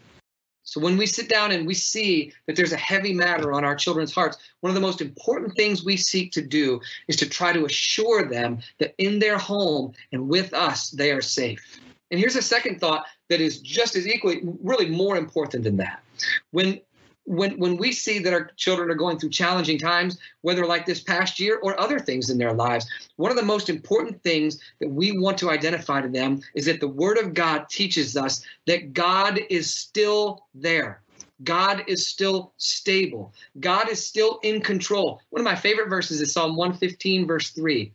So 0.68 0.80
when 0.82 0.98
we 0.98 1.06
sit 1.06 1.30
down 1.30 1.50
and 1.50 1.66
we 1.66 1.72
see 1.72 2.30
that 2.44 2.54
there's 2.54 2.74
a 2.74 2.76
heavy 2.76 3.14
matter 3.14 3.54
on 3.54 3.64
our 3.64 3.74
children's 3.74 4.12
hearts, 4.12 4.36
one 4.60 4.68
of 4.68 4.74
the 4.74 4.82
most 4.82 5.00
important 5.00 5.56
things 5.56 5.82
we 5.82 5.96
seek 5.96 6.30
to 6.32 6.42
do 6.42 6.78
is 7.08 7.16
to 7.16 7.28
try 7.28 7.54
to 7.54 7.64
assure 7.64 8.28
them 8.28 8.58
that 8.76 8.94
in 8.98 9.18
their 9.18 9.38
home 9.38 9.94
and 10.12 10.28
with 10.28 10.52
us, 10.52 10.90
they 10.90 11.10
are 11.10 11.22
safe. 11.22 11.80
And 12.10 12.20
here's 12.20 12.36
a 12.36 12.42
second 12.42 12.80
thought 12.80 13.06
that 13.30 13.40
is 13.40 13.60
just 13.60 13.96
as 13.96 14.06
equally, 14.06 14.42
really 14.62 14.90
more 14.90 15.16
important 15.16 15.64
than 15.64 15.78
that. 15.78 16.02
When 16.50 16.80
when 17.28 17.58
when 17.58 17.76
we 17.76 17.92
see 17.92 18.18
that 18.18 18.32
our 18.32 18.50
children 18.56 18.90
are 18.90 18.94
going 18.94 19.18
through 19.18 19.28
challenging 19.28 19.78
times 19.78 20.18
whether 20.40 20.64
like 20.64 20.86
this 20.86 21.00
past 21.00 21.38
year 21.38 21.60
or 21.62 21.78
other 21.78 21.98
things 21.98 22.30
in 22.30 22.38
their 22.38 22.54
lives 22.54 22.88
one 23.16 23.30
of 23.30 23.36
the 23.36 23.42
most 23.42 23.68
important 23.68 24.20
things 24.22 24.58
that 24.80 24.88
we 24.88 25.18
want 25.18 25.36
to 25.36 25.50
identify 25.50 26.00
to 26.00 26.08
them 26.08 26.40
is 26.54 26.64
that 26.64 26.80
the 26.80 26.88
word 26.88 27.18
of 27.18 27.34
god 27.34 27.68
teaches 27.68 28.16
us 28.16 28.42
that 28.66 28.94
god 28.94 29.38
is 29.50 29.72
still 29.74 30.46
there. 30.54 31.02
God 31.44 31.84
is 31.86 32.06
still 32.06 32.52
stable. 32.56 33.32
God 33.60 33.88
is 33.88 34.04
still 34.04 34.40
in 34.42 34.60
control. 34.60 35.20
One 35.30 35.40
of 35.40 35.44
my 35.44 35.54
favorite 35.54 35.88
verses 35.88 36.20
is 36.20 36.32
psalm 36.32 36.56
115 36.56 37.26
verse 37.26 37.50
3 37.50 37.92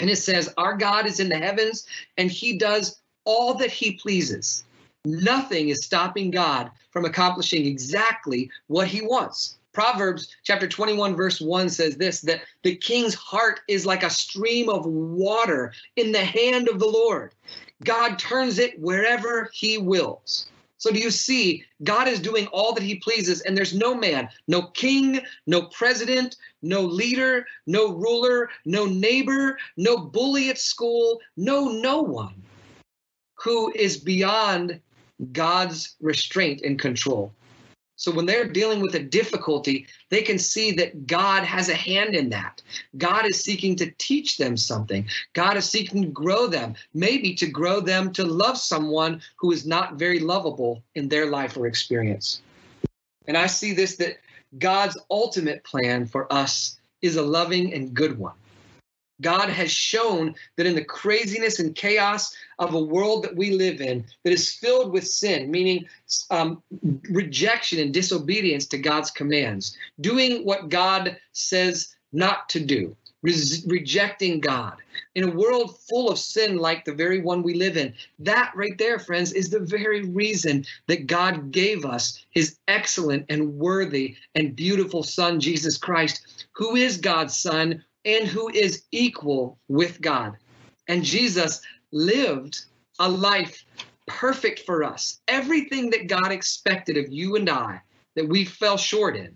and 0.00 0.10
it 0.10 0.16
says 0.16 0.52
our 0.56 0.76
god 0.76 1.06
is 1.06 1.20
in 1.20 1.28
the 1.28 1.38
heavens 1.38 1.86
and 2.18 2.30
he 2.30 2.58
does 2.58 3.00
all 3.24 3.54
that 3.54 3.70
he 3.70 3.92
pleases 3.92 4.64
Nothing 5.04 5.68
is 5.68 5.84
stopping 5.84 6.30
God 6.30 6.70
from 6.90 7.04
accomplishing 7.04 7.66
exactly 7.66 8.50
what 8.68 8.88
he 8.88 9.02
wants. 9.02 9.58
Proverbs 9.74 10.28
chapter 10.44 10.66
21, 10.66 11.14
verse 11.14 11.40
1 11.42 11.68
says 11.68 11.96
this 11.96 12.22
that 12.22 12.42
the 12.62 12.76
king's 12.76 13.14
heart 13.14 13.60
is 13.68 13.84
like 13.84 14.02
a 14.02 14.08
stream 14.08 14.70
of 14.70 14.86
water 14.86 15.72
in 15.96 16.12
the 16.12 16.24
hand 16.24 16.68
of 16.68 16.78
the 16.78 16.86
Lord. 16.86 17.34
God 17.82 18.18
turns 18.18 18.58
it 18.58 18.80
wherever 18.80 19.50
he 19.52 19.76
wills. 19.76 20.46
So, 20.78 20.90
do 20.90 20.98
you 20.98 21.10
see? 21.10 21.64
God 21.82 22.08
is 22.08 22.20
doing 22.20 22.46
all 22.46 22.72
that 22.72 22.82
he 22.82 22.96
pleases, 22.96 23.40
and 23.42 23.56
there's 23.56 23.74
no 23.74 23.94
man, 23.94 24.28
no 24.48 24.62
king, 24.68 25.20
no 25.46 25.62
president, 25.66 26.36
no 26.62 26.82
leader, 26.82 27.46
no 27.66 27.92
ruler, 27.92 28.48
no 28.64 28.86
neighbor, 28.86 29.58
no 29.76 29.98
bully 29.98 30.50
at 30.50 30.58
school, 30.58 31.20
no, 31.36 31.68
no 31.68 32.00
one 32.00 32.42
who 33.44 33.70
is 33.74 33.98
beyond 33.98 34.80
God's 35.32 35.96
restraint 36.00 36.62
and 36.62 36.78
control. 36.78 37.32
So 37.96 38.10
when 38.10 38.26
they're 38.26 38.48
dealing 38.48 38.80
with 38.80 38.96
a 38.96 39.02
difficulty, 39.02 39.86
they 40.10 40.22
can 40.22 40.38
see 40.38 40.72
that 40.72 41.06
God 41.06 41.44
has 41.44 41.68
a 41.68 41.74
hand 41.74 42.14
in 42.14 42.28
that. 42.30 42.60
God 42.98 43.24
is 43.24 43.40
seeking 43.40 43.76
to 43.76 43.90
teach 43.98 44.36
them 44.36 44.56
something. 44.56 45.06
God 45.32 45.56
is 45.56 45.68
seeking 45.68 46.02
to 46.02 46.08
grow 46.08 46.48
them, 46.48 46.74
maybe 46.92 47.34
to 47.36 47.46
grow 47.46 47.80
them 47.80 48.12
to 48.14 48.24
love 48.24 48.58
someone 48.58 49.22
who 49.36 49.52
is 49.52 49.64
not 49.64 49.94
very 49.94 50.18
lovable 50.18 50.82
in 50.96 51.08
their 51.08 51.26
life 51.26 51.56
or 51.56 51.66
experience. 51.66 52.42
And 53.28 53.36
I 53.36 53.46
see 53.46 53.72
this 53.72 53.96
that 53.96 54.18
God's 54.58 54.98
ultimate 55.10 55.62
plan 55.64 56.06
for 56.06 56.30
us 56.32 56.78
is 57.00 57.16
a 57.16 57.22
loving 57.22 57.72
and 57.72 57.94
good 57.94 58.18
one. 58.18 58.34
God 59.20 59.48
has 59.48 59.70
shown 59.70 60.34
that 60.56 60.66
in 60.66 60.74
the 60.74 60.84
craziness 60.84 61.60
and 61.60 61.74
chaos 61.74 62.34
of 62.58 62.74
a 62.74 62.82
world 62.82 63.24
that 63.24 63.36
we 63.36 63.52
live 63.52 63.80
in 63.80 64.04
that 64.22 64.32
is 64.32 64.52
filled 64.52 64.92
with 64.92 65.06
sin, 65.06 65.50
meaning 65.50 65.86
um, 66.30 66.62
rejection 67.10 67.78
and 67.78 67.94
disobedience 67.94 68.66
to 68.66 68.78
God's 68.78 69.10
commands, 69.10 69.76
doing 70.00 70.44
what 70.44 70.68
God 70.68 71.16
says 71.32 71.94
not 72.12 72.48
to 72.50 72.60
do, 72.60 72.96
rejecting 73.22 74.40
God, 74.40 74.76
in 75.14 75.24
a 75.24 75.34
world 75.34 75.78
full 75.88 76.10
of 76.10 76.18
sin 76.18 76.58
like 76.58 76.84
the 76.84 76.94
very 76.94 77.20
one 77.20 77.42
we 77.42 77.54
live 77.54 77.76
in. 77.76 77.94
That 78.18 78.52
right 78.54 78.76
there, 78.78 78.98
friends, 78.98 79.32
is 79.32 79.50
the 79.50 79.60
very 79.60 80.02
reason 80.02 80.64
that 80.86 81.06
God 81.06 81.50
gave 81.50 81.84
us 81.84 82.24
his 82.30 82.58
excellent 82.68 83.26
and 83.28 83.54
worthy 83.54 84.16
and 84.34 84.54
beautiful 84.56 85.02
Son, 85.02 85.40
Jesus 85.40 85.78
Christ, 85.78 86.46
who 86.52 86.76
is 86.76 86.96
God's 86.96 87.36
Son 87.36 87.82
and 88.04 88.26
who 88.26 88.48
is 88.50 88.84
equal 88.92 89.58
with 89.68 90.00
God. 90.00 90.36
And 90.88 91.04
Jesus 91.04 91.60
lived 91.92 92.64
a 92.98 93.08
life 93.08 93.64
perfect 94.06 94.60
for 94.60 94.84
us. 94.84 95.20
Everything 95.28 95.90
that 95.90 96.08
God 96.08 96.30
expected 96.30 96.96
of 96.96 97.12
you 97.12 97.36
and 97.36 97.48
I 97.48 97.80
that 98.16 98.28
we 98.28 98.44
fell 98.44 98.76
short 98.76 99.16
in, 99.16 99.34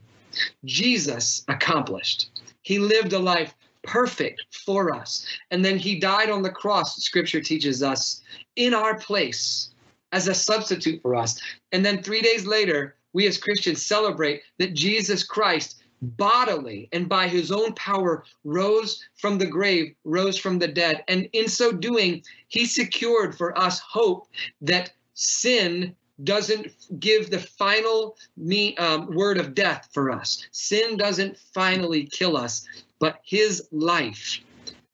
Jesus 0.64 1.44
accomplished. 1.48 2.30
He 2.62 2.78
lived 2.78 3.12
a 3.12 3.18
life 3.18 3.54
perfect 3.82 4.44
for 4.64 4.94
us. 4.94 5.26
And 5.50 5.64
then 5.64 5.78
he 5.78 5.98
died 5.98 6.30
on 6.30 6.42
the 6.42 6.50
cross, 6.50 6.96
scripture 6.96 7.40
teaches 7.40 7.82
us, 7.82 8.20
in 8.56 8.74
our 8.74 8.98
place 8.98 9.70
as 10.12 10.28
a 10.28 10.34
substitute 10.34 11.00
for 11.02 11.14
us. 11.14 11.40
And 11.72 11.84
then 11.84 12.02
three 12.02 12.20
days 12.20 12.46
later, 12.46 12.96
we 13.12 13.26
as 13.26 13.38
Christians 13.38 13.84
celebrate 13.84 14.42
that 14.58 14.74
Jesus 14.74 15.24
Christ 15.24 15.82
bodily 16.03 16.88
and 16.92 17.09
by 17.09 17.28
his 17.28 17.51
own 17.51 17.72
power 17.74 18.24
rose 18.44 19.05
from 19.16 19.38
the 19.38 19.46
grave, 19.46 19.94
rose 20.05 20.38
from 20.38 20.59
the 20.59 20.68
dead. 20.68 21.05
And 21.09 21.28
in 21.32 21.49
so 21.49 21.72
doing, 21.72 22.22
he 22.49 22.66
secured 22.66 23.36
for 23.36 23.57
us 23.59 23.80
hope 23.80 24.28
that 24.61 24.92
sin 25.14 25.94
doesn't 26.24 26.68
give 26.99 27.30
the 27.30 27.38
final 27.38 28.16
me, 28.36 28.76
um, 28.76 29.14
word 29.14 29.38
of 29.38 29.55
death 29.55 29.88
for 29.92 30.11
us. 30.11 30.44
Sin 30.51 30.96
doesn't 30.96 31.38
finally 31.55 32.05
kill 32.05 32.36
us, 32.36 32.66
but 32.99 33.20
his 33.24 33.68
life 33.70 34.40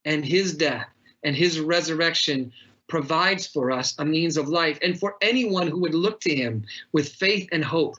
and 0.04 0.24
his 0.24 0.54
death 0.54 0.86
and 1.22 1.34
his 1.34 1.58
resurrection 1.60 2.52
provides 2.88 3.46
for 3.46 3.70
us 3.70 3.94
a 3.98 4.04
means 4.04 4.36
of 4.36 4.48
life. 4.48 4.78
And 4.82 4.98
for 4.98 5.16
anyone 5.22 5.68
who 5.68 5.80
would 5.80 5.94
look 5.94 6.20
to 6.20 6.34
him 6.34 6.64
with 6.92 7.08
faith 7.08 7.48
and 7.50 7.64
hope 7.64 7.96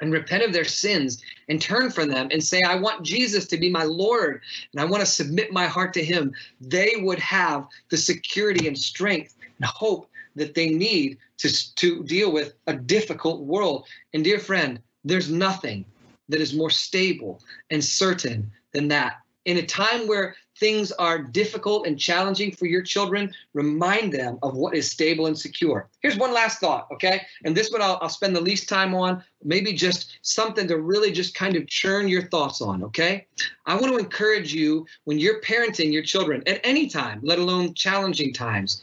and 0.00 0.12
repent 0.12 0.42
of 0.42 0.52
their 0.52 0.64
sins 0.64 1.22
and 1.48 1.60
turn 1.60 1.90
from 1.90 2.08
them 2.08 2.28
and 2.30 2.42
say, 2.42 2.62
I 2.62 2.76
want 2.76 3.04
Jesus 3.04 3.46
to 3.48 3.56
be 3.56 3.70
my 3.70 3.84
Lord 3.84 4.42
and 4.72 4.80
I 4.80 4.84
want 4.84 5.00
to 5.00 5.06
submit 5.06 5.52
my 5.52 5.66
heart 5.66 5.92
to 5.94 6.04
him, 6.04 6.32
they 6.60 6.94
would 6.98 7.18
have 7.18 7.66
the 7.90 7.96
security 7.96 8.66
and 8.66 8.76
strength 8.76 9.36
and 9.58 9.66
hope 9.66 10.08
that 10.36 10.54
they 10.54 10.68
need 10.68 11.18
to, 11.38 11.74
to 11.76 12.02
deal 12.04 12.32
with 12.32 12.54
a 12.66 12.74
difficult 12.74 13.42
world. 13.42 13.86
And 14.14 14.24
dear 14.24 14.38
friend, 14.38 14.80
there's 15.04 15.30
nothing 15.30 15.84
that 16.28 16.40
is 16.40 16.54
more 16.54 16.70
stable 16.70 17.42
and 17.70 17.84
certain 17.84 18.50
than 18.72 18.88
that. 18.88 19.20
In 19.46 19.56
a 19.56 19.66
time 19.66 20.06
where 20.06 20.36
things 20.60 20.92
are 20.92 21.18
difficult 21.18 21.86
and 21.86 21.98
challenging 21.98 22.52
for 22.52 22.66
your 22.66 22.82
children, 22.82 23.32
remind 23.54 24.12
them 24.12 24.38
of 24.42 24.54
what 24.54 24.76
is 24.76 24.90
stable 24.90 25.26
and 25.26 25.36
secure. 25.36 25.88
Here's 26.02 26.18
one 26.18 26.34
last 26.34 26.60
thought, 26.60 26.86
okay? 26.92 27.22
And 27.44 27.56
this 27.56 27.70
one 27.72 27.80
I'll, 27.80 27.98
I'll 28.02 28.10
spend 28.10 28.36
the 28.36 28.40
least 28.40 28.68
time 28.68 28.94
on, 28.94 29.24
maybe 29.42 29.72
just 29.72 30.18
something 30.22 30.68
to 30.68 30.78
really 30.78 31.10
just 31.10 31.34
kind 31.34 31.56
of 31.56 31.66
churn 31.66 32.06
your 32.06 32.28
thoughts 32.28 32.60
on, 32.60 32.84
okay? 32.84 33.26
I 33.64 33.74
want 33.74 33.86
to 33.92 33.98
encourage 33.98 34.52
you 34.52 34.86
when 35.04 35.18
you're 35.18 35.40
parenting 35.40 35.92
your 35.92 36.02
children 36.02 36.42
at 36.46 36.60
any 36.62 36.88
time, 36.88 37.20
let 37.22 37.38
alone 37.38 37.72
challenging 37.74 38.32
times, 38.32 38.82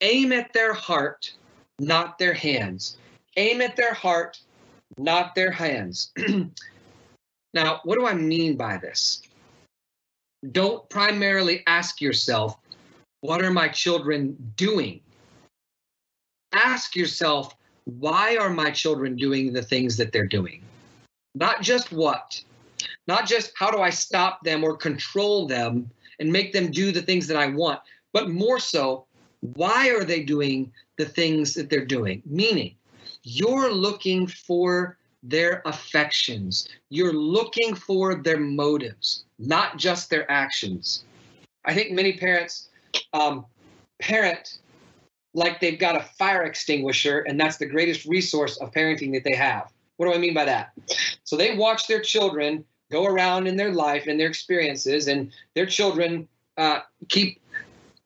aim 0.00 0.32
at 0.32 0.52
their 0.52 0.74
heart, 0.74 1.32
not 1.78 2.18
their 2.18 2.34
hands. 2.34 2.98
Aim 3.36 3.60
at 3.60 3.76
their 3.76 3.94
heart, 3.94 4.40
not 4.98 5.34
their 5.34 5.50
hands. 5.50 6.12
now, 7.54 7.80
what 7.84 7.98
do 7.98 8.06
I 8.06 8.14
mean 8.14 8.56
by 8.56 8.78
this? 8.78 9.22
Don't 10.52 10.88
primarily 10.88 11.62
ask 11.66 12.00
yourself, 12.00 12.58
what 13.20 13.42
are 13.42 13.50
my 13.50 13.68
children 13.68 14.36
doing? 14.56 15.00
Ask 16.52 16.94
yourself, 16.94 17.56
why 17.84 18.36
are 18.36 18.50
my 18.50 18.70
children 18.70 19.16
doing 19.16 19.52
the 19.52 19.62
things 19.62 19.96
that 19.96 20.12
they're 20.12 20.26
doing? 20.26 20.62
Not 21.34 21.62
just 21.62 21.92
what, 21.92 22.42
not 23.06 23.26
just 23.26 23.52
how 23.58 23.70
do 23.70 23.78
I 23.80 23.90
stop 23.90 24.42
them 24.44 24.62
or 24.62 24.76
control 24.76 25.46
them 25.46 25.90
and 26.20 26.32
make 26.32 26.52
them 26.52 26.70
do 26.70 26.92
the 26.92 27.02
things 27.02 27.26
that 27.26 27.36
I 27.36 27.46
want, 27.46 27.80
but 28.12 28.30
more 28.30 28.60
so, 28.60 29.06
why 29.40 29.90
are 29.90 30.04
they 30.04 30.22
doing 30.22 30.72
the 30.96 31.04
things 31.04 31.54
that 31.54 31.68
they're 31.68 31.84
doing? 31.84 32.22
Meaning, 32.24 32.76
you're 33.24 33.72
looking 33.72 34.26
for 34.26 34.96
their 35.24 35.62
affections. 35.64 36.68
You're 36.90 37.14
looking 37.14 37.74
for 37.74 38.14
their 38.14 38.38
motives, 38.38 39.24
not 39.38 39.78
just 39.78 40.10
their 40.10 40.30
actions. 40.30 41.04
I 41.64 41.74
think 41.74 41.90
many 41.92 42.12
parents 42.12 42.68
um, 43.12 43.46
parent 44.00 44.58
like 45.32 45.60
they've 45.60 45.78
got 45.78 45.96
a 45.96 46.04
fire 46.16 46.44
extinguisher, 46.44 47.20
and 47.20 47.40
that's 47.40 47.56
the 47.56 47.66
greatest 47.66 48.06
resource 48.06 48.56
of 48.58 48.70
parenting 48.70 49.12
that 49.14 49.24
they 49.24 49.36
have. 49.36 49.72
What 49.96 50.06
do 50.06 50.14
I 50.14 50.18
mean 50.18 50.34
by 50.34 50.44
that? 50.44 50.72
So 51.24 51.36
they 51.36 51.56
watch 51.56 51.88
their 51.88 52.00
children 52.00 52.64
go 52.92 53.06
around 53.06 53.48
in 53.48 53.56
their 53.56 53.72
life 53.72 54.06
and 54.06 54.20
their 54.20 54.28
experiences, 54.28 55.08
and 55.08 55.32
their 55.54 55.66
children 55.66 56.28
uh, 56.56 56.80
keep 57.08 57.40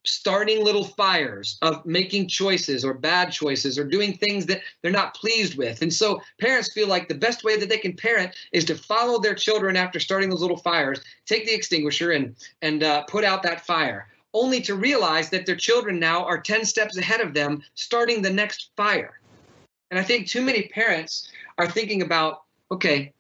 starting 0.09 0.65
little 0.65 0.85
fires 0.85 1.59
of 1.63 1.85
making 1.85 2.29
choices 2.29 2.85
or 2.85 2.95
bad 2.95 3.31
choices 3.31 3.79
or 3.79 3.85
doing 3.85 4.17
things 4.17 4.47
that 4.47 4.63
they're 4.83 4.91
not 4.91 5.15
pleased 5.15 5.57
with. 5.57 5.83
And 5.83 5.93
so 5.93 6.23
parents 6.41 6.73
feel 6.73 6.89
like 6.89 7.09
the 7.09 7.15
best 7.15 7.45
way 7.45 7.59
that 7.59 7.69
they 7.69 7.79
can 7.79 7.95
parent 7.95 8.35
is 8.53 8.65
to 8.67 8.75
follow 8.75 9.19
their 9.19 9.35
children 9.35 9.77
after 9.77 10.01
starting 10.01 10.31
those 10.31 10.41
little 10.41 10.57
fires, 10.57 11.01
take 11.27 11.47
the 11.47 11.55
extinguisher 11.55 12.13
and 12.13 12.35
and 12.63 12.83
uh, 12.83 13.03
put 13.05 13.25
out 13.25 13.43
that 13.43 13.67
fire, 13.67 14.09
only 14.33 14.61
to 14.63 14.75
realize 14.75 15.29
that 15.31 15.47
their 15.47 15.57
children 15.57 15.99
now 15.99 16.25
are 16.25 16.41
10 16.41 16.65
steps 16.65 16.97
ahead 16.97 17.21
of 17.21 17.35
them 17.35 17.63
starting 17.75 18.23
the 18.23 18.33
next 18.33 18.71
fire. 18.77 19.21
And 19.91 19.99
I 19.99 20.03
think 20.03 20.27
too 20.27 20.43
many 20.43 20.65
parents 20.69 21.31
are 21.59 21.69
thinking 21.69 22.03
about, 22.03 22.43
okay, 22.71 23.13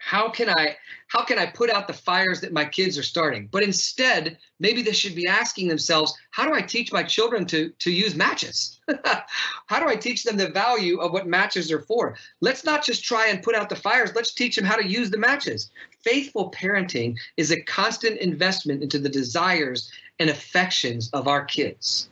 how 0.00 0.30
can 0.30 0.48
i 0.48 0.74
how 1.08 1.22
can 1.22 1.38
i 1.38 1.44
put 1.44 1.68
out 1.68 1.86
the 1.86 1.92
fires 1.92 2.40
that 2.40 2.52
my 2.52 2.64
kids 2.64 2.96
are 2.96 3.02
starting? 3.02 3.48
But 3.52 3.62
instead 3.62 4.38
maybe 4.58 4.80
they 4.82 4.92
should 4.92 5.14
be 5.14 5.26
asking 5.26 5.68
themselves 5.68 6.14
how 6.30 6.46
do 6.46 6.54
i 6.54 6.62
teach 6.62 6.90
my 6.90 7.02
children 7.02 7.44
to 7.46 7.68
to 7.68 7.90
use 7.90 8.14
matches? 8.14 8.80
How 9.66 9.78
do 9.78 9.88
i 9.88 9.94
teach 9.94 10.24
them 10.24 10.36
the 10.36 10.48
value 10.48 10.98
of 10.98 11.12
what 11.12 11.26
matches 11.28 11.70
are 11.70 11.82
for? 11.82 12.16
Let's 12.40 12.64
not 12.64 12.84
just 12.84 13.04
try 13.04 13.28
and 13.28 13.42
put 13.42 13.54
out 13.54 13.68
the 13.68 13.76
fires. 13.76 14.12
Let's 14.14 14.34
teach 14.34 14.56
them 14.56 14.64
how 14.64 14.76
to 14.76 14.88
use 14.88 15.10
the 15.10 15.18
matches. 15.18 15.70
Faithful 16.02 16.50
parenting 16.50 17.16
is 17.36 17.52
a 17.52 17.62
constant 17.62 18.18
investment 18.18 18.82
into 18.82 18.98
the 18.98 19.08
desires 19.08 19.92
and 20.18 20.30
affections 20.30 21.10
of 21.12 21.28
our 21.28 21.44
kids. 21.44 22.08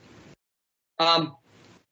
Um, 0.98 1.36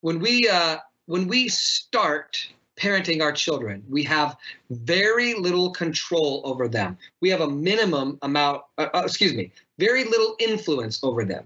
when 0.02 0.20
we 0.20 0.48
uh, 0.48 0.76
when 1.06 1.26
we 1.26 1.48
start 1.48 2.48
parenting 2.76 3.22
our 3.22 3.32
children. 3.32 3.82
We 3.88 4.02
have 4.04 4.36
very 4.70 5.34
little 5.34 5.70
control 5.70 6.42
over 6.44 6.68
them. 6.68 6.96
We 7.20 7.30
have 7.30 7.40
a 7.40 7.48
minimum 7.48 8.18
amount, 8.22 8.62
uh, 8.78 8.88
uh, 8.94 9.02
excuse 9.04 9.34
me, 9.34 9.52
very 9.78 10.04
little 10.04 10.36
influence 10.38 11.02
over 11.02 11.24
them. 11.24 11.44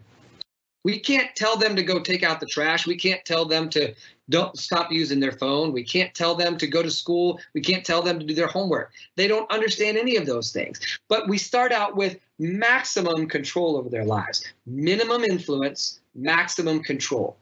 We 0.83 0.99
can't 0.99 1.35
tell 1.37 1.57
them 1.57 1.77
to 1.77 1.83
go 1.83 2.01
take 2.01 2.23
out 2.23 2.41
the 2.41 2.47
trash. 2.47 2.87
We 2.87 2.97
can't 2.97 3.23
tell 3.27 3.45
them 3.45 3.69
to 3.71 3.95
don't 4.31 4.57
stop 4.59 4.91
using 4.91 5.21
their 5.21 5.33
phone. 5.33 5.73
We 5.73 5.83
can't 5.83 6.15
tell 6.15 6.35
them 6.35 6.57
to 6.57 6.67
go 6.67 6.83
to 6.83 6.91
school. 6.91 7.39
We 7.53 7.61
can't 7.61 7.85
tell 7.85 8.01
them 8.01 8.19
to 8.19 8.25
do 8.25 8.33
their 8.33 8.47
homework. 8.47 8.93
They 9.17 9.29
don't 9.29 9.51
understand 9.51 9.99
any 9.99 10.17
of 10.17 10.25
those 10.25 10.53
things. 10.53 10.81
But 11.09 11.29
we 11.29 11.37
start 11.37 11.73
out 11.73 11.97
with 11.97 12.19
maximum 12.39 13.29
control 13.29 13.77
over 13.77 13.91
their 13.91 14.05
lives, 14.05 14.45
minimum 14.67 15.25
influence, 15.25 16.01
maximum 16.15 16.83
control. 16.83 17.37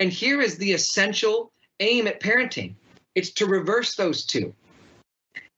And 0.00 0.12
here 0.12 0.42
is 0.42 0.58
the 0.58 0.72
essential 0.72 1.52
aim 1.80 2.06
at 2.06 2.20
parenting 2.20 2.74
it's 3.14 3.30
to 3.32 3.46
reverse 3.46 3.94
those 3.94 4.24
two. 4.24 4.54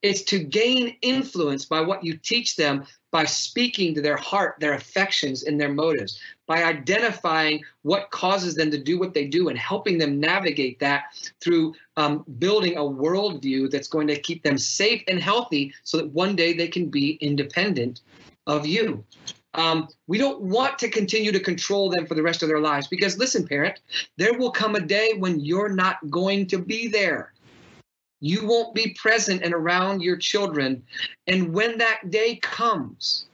It's 0.03 0.23
to 0.25 0.39
gain 0.39 0.97
influence 1.01 1.65
by 1.65 1.81
what 1.81 2.05
you 2.05 2.19
teach 2.19 2.57
them 2.57 2.85
by 3.11 3.25
speaking 3.25 3.95
to 3.95 4.03
their 4.03 4.17
heart, 4.17 4.57
their 4.59 4.75
affections, 4.75 5.45
and 5.45 5.59
their 5.59 5.73
motives, 5.73 6.21
by 6.47 6.65
identifying 6.65 7.63
what 7.83 8.11
causes 8.11 8.55
them 8.55 8.71
to 8.73 8.77
do 8.77 8.99
what 8.99 9.15
they 9.15 9.25
do 9.25 9.49
and 9.49 9.59
helping 9.59 9.97
them 9.97 10.21
navigate 10.21 10.79
that 10.81 11.05
through 11.41 11.75
um, 11.97 12.25
building 12.39 12.77
a 12.77 12.81
worldview 12.81 13.71
that's 13.71 13.89
going 13.89 14.09
to 14.09 14.19
keep 14.19 14.43
them 14.43 14.59
safe 14.59 15.03
and 15.07 15.21
healthy 15.21 15.73
so 15.85 15.97
that 15.97 16.11
one 16.11 16.35
day 16.35 16.53
they 16.53 16.69
can 16.69 16.91
be 16.91 17.13
independent 17.21 18.01
of 18.47 18.67
you. 18.67 19.05
Um, 19.55 19.89
we 20.09 20.19
don't 20.19 20.41
want 20.41 20.79
to 20.81 20.91
continue 20.91 21.31
to 21.31 21.41
control 21.41 21.89
them 21.89 22.07
for 22.07 22.15
the 22.15 22.23
rest 22.23 22.43
of 22.43 22.49
their 22.49 22.61
lives 22.61 22.89
because, 22.89 23.17
listen, 23.17 23.47
parent, 23.47 23.79
there 24.17 24.37
will 24.37 24.51
come 24.51 24.75
a 24.75 24.81
day 24.81 25.13
when 25.17 25.39
you're 25.39 25.69
not 25.69 25.99
going 26.11 26.49
to 26.49 26.59
be 26.59 26.89
there. 26.89 27.33
You 28.25 28.47
won't 28.47 28.75
be 28.75 28.97
present 28.99 29.43
and 29.43 29.53
around 29.53 30.01
your 30.01 30.17
children. 30.17 30.83
And 31.27 31.53
when 31.53 31.77
that 31.77 32.11
day 32.11 32.37
comes, 32.37 33.27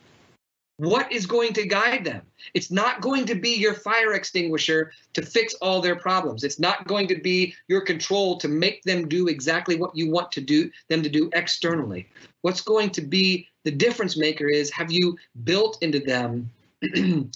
what 0.79 1.13
is 1.13 1.27
going 1.27 1.53
to 1.53 1.65
guide 1.65 2.05
them? 2.05 2.23
It's 2.55 2.73
not 2.73 3.01
going 3.01 3.25
to 3.27 3.37
be 3.37 3.51
your 3.51 3.75
fire 3.75 4.15
extinguisher 4.15 4.91
to 5.13 5.23
fix 5.23 5.55
all 5.63 5.81
their 5.81 5.95
problems. 5.95 6.43
It's 6.43 6.59
not 6.59 6.89
going 6.89 7.07
to 7.07 7.21
be 7.21 7.55
your 7.69 7.83
control 7.83 8.37
to 8.39 8.49
make 8.49 8.83
them 8.83 9.07
do 9.07 9.29
exactly 9.29 9.77
what 9.77 9.95
you 9.95 10.11
want 10.11 10.33
to 10.33 10.41
do 10.41 10.69
them 10.89 11.05
to 11.05 11.09
do 11.09 11.31
externally. 11.35 12.09
What's 12.43 12.61
going 12.61 12.91
to 12.91 13.01
be 13.01 13.47
the 13.63 13.71
difference 13.71 14.17
maker 14.17 14.49
is 14.49 14.73
have 14.73 14.91
you 14.91 15.17
built 15.45 15.79
into 15.83 16.01
them 16.01 16.51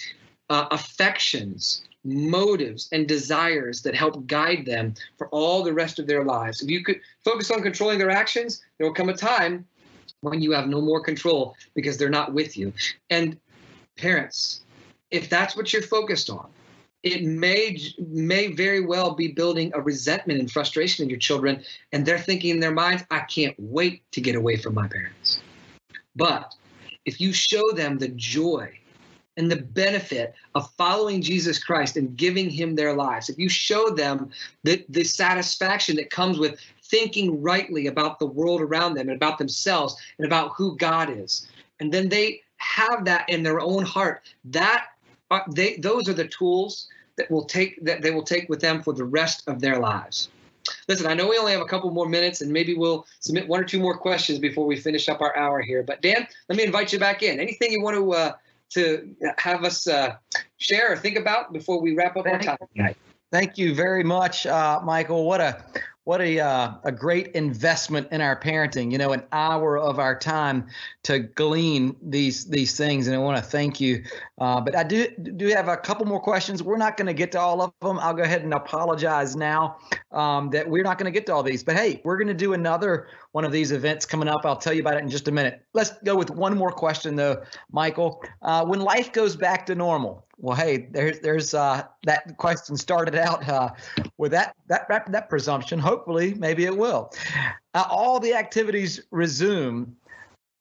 uh, 0.50 0.66
affections, 0.72 1.84
motives, 2.04 2.88
and 2.92 3.08
desires 3.08 3.82
that 3.82 3.94
help 3.94 4.26
guide 4.26 4.66
them 4.66 4.94
for 5.16 5.28
all 5.28 5.62
the 5.62 5.72
rest 5.72 5.98
of 5.98 6.06
their 6.06 6.24
lives? 6.24 6.62
If 6.62 6.70
you 6.70 6.84
could 6.84 7.00
focus 7.24 7.50
on 7.50 7.62
controlling 7.62 7.98
their 7.98 8.10
actions, 8.10 8.62
there 8.78 8.86
will 8.86 8.94
come 8.94 9.08
a 9.08 9.16
time 9.16 9.66
when 10.20 10.40
you 10.40 10.52
have 10.52 10.68
no 10.68 10.80
more 10.80 11.02
control 11.02 11.56
because 11.74 11.96
they're 11.96 12.10
not 12.10 12.32
with 12.32 12.56
you. 12.56 12.72
And 13.10 13.38
parents, 13.96 14.62
if 15.10 15.28
that's 15.28 15.56
what 15.56 15.72
you're 15.72 15.82
focused 15.82 16.30
on, 16.30 16.48
it 17.04 17.22
may 17.22 17.78
may 17.98 18.48
very 18.48 18.80
well 18.80 19.14
be 19.14 19.28
building 19.28 19.70
a 19.74 19.80
resentment 19.80 20.40
and 20.40 20.50
frustration 20.50 21.04
in 21.04 21.10
your 21.10 21.18
children 21.18 21.62
and 21.92 22.04
they're 22.04 22.18
thinking 22.18 22.50
in 22.50 22.60
their 22.60 22.72
minds 22.72 23.04
i 23.10 23.20
can't 23.20 23.54
wait 23.58 24.02
to 24.10 24.20
get 24.20 24.34
away 24.34 24.56
from 24.56 24.74
my 24.74 24.88
parents 24.88 25.40
but 26.16 26.54
if 27.04 27.20
you 27.20 27.32
show 27.32 27.62
them 27.72 27.98
the 27.98 28.08
joy 28.08 28.72
and 29.36 29.50
the 29.50 29.56
benefit 29.56 30.34
of 30.54 30.70
following 30.72 31.20
jesus 31.20 31.62
christ 31.62 31.96
and 31.96 32.16
giving 32.16 32.48
him 32.50 32.74
their 32.74 32.94
lives 32.94 33.28
if 33.28 33.38
you 33.38 33.48
show 33.48 33.90
them 33.90 34.30
the, 34.62 34.84
the 34.88 35.04
satisfaction 35.04 35.96
that 35.96 36.10
comes 36.10 36.38
with 36.38 36.58
thinking 36.84 37.42
rightly 37.42 37.86
about 37.86 38.18
the 38.18 38.26
world 38.26 38.60
around 38.60 38.94
them 38.94 39.08
and 39.08 39.16
about 39.16 39.38
themselves 39.38 39.96
and 40.18 40.26
about 40.26 40.52
who 40.56 40.76
god 40.76 41.10
is 41.10 41.48
and 41.80 41.92
then 41.92 42.08
they 42.08 42.40
have 42.56 43.04
that 43.04 43.28
in 43.28 43.42
their 43.42 43.60
own 43.60 43.84
heart 43.84 44.22
that 44.44 44.86
uh, 45.30 45.40
they 45.52 45.76
those 45.76 46.08
are 46.08 46.14
the 46.14 46.28
tools 46.28 46.88
that 47.16 47.30
will 47.30 47.44
take 47.44 47.82
that 47.84 48.02
they 48.02 48.10
will 48.10 48.22
take 48.22 48.48
with 48.48 48.60
them 48.60 48.82
for 48.82 48.92
the 48.92 49.04
rest 49.04 49.46
of 49.48 49.60
their 49.60 49.78
lives. 49.78 50.28
Listen, 50.88 51.06
I 51.06 51.14
know 51.14 51.28
we 51.28 51.36
only 51.36 51.52
have 51.52 51.60
a 51.60 51.66
couple 51.66 51.90
more 51.90 52.08
minutes, 52.08 52.40
and 52.40 52.50
maybe 52.50 52.74
we'll 52.74 53.06
submit 53.20 53.46
one 53.46 53.60
or 53.60 53.64
two 53.64 53.78
more 53.78 53.96
questions 53.96 54.38
before 54.38 54.66
we 54.66 54.76
finish 54.76 55.08
up 55.08 55.20
our 55.20 55.36
hour 55.36 55.60
here. 55.60 55.82
But 55.82 56.00
Dan, 56.00 56.26
let 56.48 56.56
me 56.56 56.64
invite 56.64 56.92
you 56.92 56.98
back 56.98 57.22
in. 57.22 57.38
Anything 57.38 57.70
you 57.70 57.82
want 57.82 57.96
to 57.96 58.12
uh, 58.12 58.32
to 58.74 59.14
have 59.38 59.64
us 59.64 59.88
uh, 59.88 60.16
share 60.58 60.92
or 60.92 60.96
think 60.96 61.16
about 61.16 61.52
before 61.52 61.80
we 61.80 61.94
wrap 61.94 62.16
up 62.16 62.26
our 62.26 62.38
time 62.38 62.58
tonight? 62.74 62.96
Thank 63.32 63.58
you 63.58 63.74
very 63.74 64.04
much, 64.04 64.46
uh, 64.46 64.80
Michael. 64.84 65.24
What 65.24 65.40
a 65.40 65.64
what 66.04 66.20
a 66.20 66.38
uh, 66.38 66.74
a 66.84 66.92
great 66.92 67.28
investment 67.28 68.06
in 68.12 68.20
our 68.20 68.38
parenting. 68.38 68.92
You 68.92 68.98
know, 68.98 69.12
an 69.12 69.24
hour 69.32 69.78
of 69.78 69.98
our 69.98 70.16
time 70.16 70.68
to 71.04 71.18
glean 71.18 71.96
these 72.02 72.44
these 72.44 72.76
things, 72.76 73.06
and 73.06 73.16
I 73.16 73.18
want 73.18 73.38
to 73.38 73.42
thank 73.42 73.80
you. 73.80 74.04
Uh, 74.38 74.60
but 74.60 74.76
I 74.76 74.84
do 74.84 75.08
do 75.36 75.48
have 75.48 75.68
a 75.68 75.76
couple 75.76 76.06
more 76.06 76.20
questions. 76.20 76.62
We're 76.62 76.76
not 76.76 76.96
going 76.96 77.06
to 77.06 77.14
get 77.14 77.32
to 77.32 77.40
all 77.40 77.62
of 77.62 77.72
them. 77.80 77.98
I'll 77.98 78.14
go 78.14 78.22
ahead 78.22 78.42
and 78.42 78.52
apologize 78.52 79.34
now 79.34 79.78
um, 80.12 80.50
that 80.50 80.68
we're 80.68 80.84
not 80.84 80.98
going 80.98 81.10
to 81.10 81.18
get 81.18 81.26
to 81.26 81.34
all 81.34 81.42
these. 81.42 81.64
But 81.64 81.76
hey, 81.76 82.02
we're 82.04 82.18
going 82.18 82.28
to 82.28 82.34
do 82.34 82.52
another 82.52 83.08
one 83.34 83.44
of 83.44 83.50
these 83.50 83.72
events 83.72 84.06
coming 84.06 84.28
up. 84.28 84.42
I'll 84.44 84.56
tell 84.56 84.72
you 84.72 84.80
about 84.80 84.94
it 84.94 85.02
in 85.02 85.10
just 85.10 85.26
a 85.26 85.32
minute. 85.32 85.60
Let's 85.72 85.90
go 86.04 86.14
with 86.14 86.30
one 86.30 86.56
more 86.56 86.70
question 86.70 87.16
though, 87.16 87.42
Michael. 87.72 88.22
Uh, 88.42 88.64
when 88.64 88.78
life 88.78 89.12
goes 89.12 89.34
back 89.34 89.66
to 89.66 89.74
normal, 89.74 90.24
well, 90.38 90.56
hey, 90.56 90.86
there's 90.92 91.18
there's 91.18 91.52
uh, 91.52 91.82
that 92.04 92.36
question 92.36 92.76
started 92.76 93.16
out 93.16 93.46
uh, 93.48 93.70
with 94.18 94.30
that 94.30 94.54
that 94.68 94.86
that 94.88 95.28
presumption. 95.28 95.80
Hopefully, 95.80 96.34
maybe 96.34 96.64
it 96.64 96.76
will. 96.76 97.12
Uh, 97.74 97.84
all 97.90 98.20
the 98.20 98.32
activities 98.34 99.00
resume. 99.10 99.92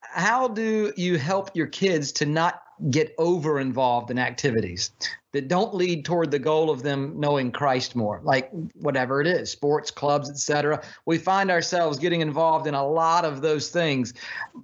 How 0.01 0.47
do 0.47 0.93
you 0.97 1.19
help 1.19 1.55
your 1.55 1.67
kids 1.67 2.11
to 2.13 2.25
not 2.25 2.62
get 2.89 3.13
over 3.17 3.59
involved 3.59 4.11
in 4.11 4.19
activities 4.19 4.91
that 5.31 5.47
don't 5.47 5.73
lead 5.73 6.05
toward 6.05 6.31
the 6.31 6.39
goal 6.39 6.69
of 6.69 6.83
them 6.83 7.19
knowing 7.19 7.51
Christ 7.51 7.95
more, 7.95 8.21
like 8.23 8.51
whatever 8.75 9.21
it 9.21 9.27
is, 9.27 9.51
sports, 9.51 9.89
clubs, 9.89 10.29
etc. 10.29 10.81
We 11.05 11.17
find 11.17 11.49
ourselves 11.49 11.97
getting 11.97 12.21
involved 12.21 12.67
in 12.67 12.73
a 12.73 12.85
lot 12.85 13.25
of 13.25 13.41
those 13.41 13.69
things, 13.69 14.13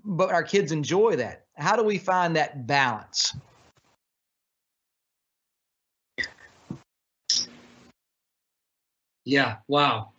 but 0.04 0.32
our 0.32 0.44
kids 0.44 0.72
enjoy 0.72 1.16
that. 1.16 1.46
How 1.58 1.76
do 1.76 1.84
we 1.84 1.98
find 1.98 2.36
that 2.36 2.68
balance? 2.68 3.36
Yeah. 9.26 9.58
Wow. 9.68 10.12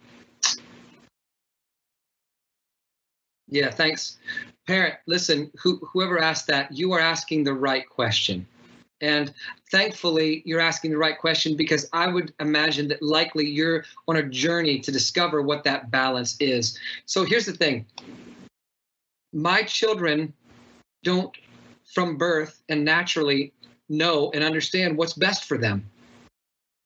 Yeah. 3.50 3.70
Thanks, 3.70 4.18
parent. 4.66 4.94
Listen, 5.06 5.50
who, 5.60 5.76
whoever 5.78 6.20
asked 6.20 6.46
that, 6.46 6.72
you 6.72 6.92
are 6.92 7.00
asking 7.00 7.44
the 7.44 7.54
right 7.54 7.88
question. 7.88 8.46
And 9.00 9.32
thankfully, 9.70 10.42
you're 10.44 10.60
asking 10.60 10.90
the 10.90 10.98
right 10.98 11.18
question 11.18 11.56
because 11.56 11.88
I 11.92 12.08
would 12.08 12.34
imagine 12.38 12.86
that 12.88 13.02
likely 13.02 13.48
you're 13.48 13.84
on 14.06 14.16
a 14.16 14.22
journey 14.22 14.78
to 14.80 14.92
discover 14.92 15.42
what 15.42 15.64
that 15.64 15.90
balance 15.90 16.36
is. 16.38 16.78
So 17.06 17.24
here's 17.24 17.46
the 17.46 17.52
thing 17.52 17.86
my 19.32 19.62
children 19.62 20.32
don't, 21.02 21.34
from 21.94 22.16
birth 22.16 22.62
and 22.68 22.84
naturally, 22.84 23.52
know 23.88 24.30
and 24.34 24.44
understand 24.44 24.96
what's 24.96 25.14
best 25.14 25.44
for 25.44 25.56
them. 25.56 25.88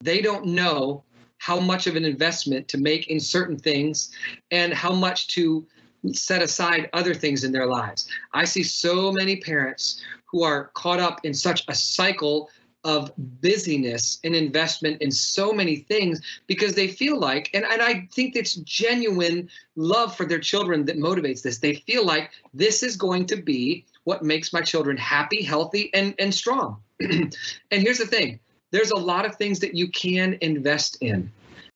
They 0.01 0.21
don't 0.21 0.47
know 0.47 1.03
how 1.39 1.59
much 1.61 1.87
of 1.87 1.97
an 1.97 2.05
investment 2.05 2.69
to 2.69 2.79
make 2.79 3.09
in 3.09 3.21
certain 3.21 3.59
things 3.59 4.13
and 4.51 4.73
how 4.73 4.93
much 4.93 5.29
to 5.29 5.67
set 6.13 6.43
aside 6.43 6.91
other 6.93 7.15
things 7.15 7.45
in 7.45 7.53
their 7.53 7.67
lives. 7.67 8.09
I 8.33 8.45
see 8.45 8.63
so 8.63 9.13
many 9.13 9.37
parents 9.37 10.03
who 10.27 10.43
are 10.43 10.71
caught 10.75 11.01
up 11.01 11.21
in 11.25 11.33
such 11.33 11.65
a 11.69 11.75
cycle 11.75 12.51
of 12.85 13.13
busyness 13.17 14.21
and 14.25 14.35
investment 14.35 15.01
in 15.01 15.11
so 15.11 15.53
many 15.53 15.77
things 15.77 16.21
because 16.47 16.75
they 16.75 16.89
feel 16.89 17.19
like, 17.19 17.51
and, 17.55 17.65
and 17.65 17.81
I 17.81 18.07
think 18.13 18.37
it's 18.37 18.57
genuine 18.57 19.49
love 19.77 20.15
for 20.15 20.27
their 20.27 20.39
children 20.39 20.85
that 20.85 20.99
motivates 20.99 21.43
this. 21.43 21.59
They 21.59 21.77
feel 21.77 22.05
like 22.05 22.31
this 22.53 22.83
is 22.83 22.97
going 22.97 23.27
to 23.27 23.37
be 23.37 23.87
what 24.05 24.23
makes 24.23 24.53
my 24.53 24.61
children 24.61 24.99
happy, 24.99 25.43
healthy, 25.43 25.91
and, 25.95 26.15
and 26.19 26.33
strong. 26.33 26.77
and 27.01 27.35
here's 27.71 27.99
the 27.99 28.07
thing 28.07 28.39
there's 28.71 28.91
a 28.91 28.97
lot 28.97 29.25
of 29.25 29.37
things 29.37 29.61
that 29.61 29.75
you 29.75 29.89
can 29.89 30.37
invest 30.41 30.99
in 31.01 31.31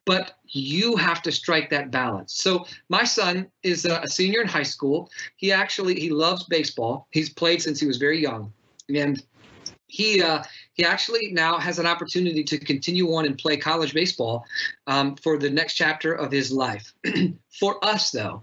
but 0.09 0.38
you 0.46 0.96
have 0.96 1.20
to 1.20 1.30
strike 1.30 1.68
that 1.68 1.90
balance. 1.90 2.32
So 2.32 2.64
my 2.88 3.04
son 3.04 3.46
is 3.62 3.84
a, 3.84 4.09
senior 4.09 4.40
in 4.40 4.48
high 4.48 4.62
school. 4.62 5.11
He 5.36 5.52
actually 5.52 6.00
he 6.00 6.09
loves 6.09 6.44
baseball. 6.44 7.06
He's 7.11 7.28
played 7.28 7.61
since 7.61 7.78
he 7.78 7.86
was 7.86 7.98
very 7.98 8.18
young. 8.18 8.50
And 8.88 9.22
he 9.88 10.22
uh, 10.22 10.42
he 10.72 10.82
actually 10.82 11.30
now 11.32 11.59
has 11.59 11.78
an 11.78 11.86
opportunity 11.86 12.42
to 12.42 12.59
continue 12.59 13.14
on 13.14 13.26
and 13.26 13.36
play 13.36 13.59
college 13.59 13.92
baseball 13.92 14.46
um, 14.86 15.14
for 15.16 15.36
the 15.36 15.50
next 15.50 15.74
chapter 15.74 16.14
of 16.14 16.32
his 16.32 16.50
life. 16.50 16.94
For 17.61 17.84
us 17.84 18.11
though 18.11 18.42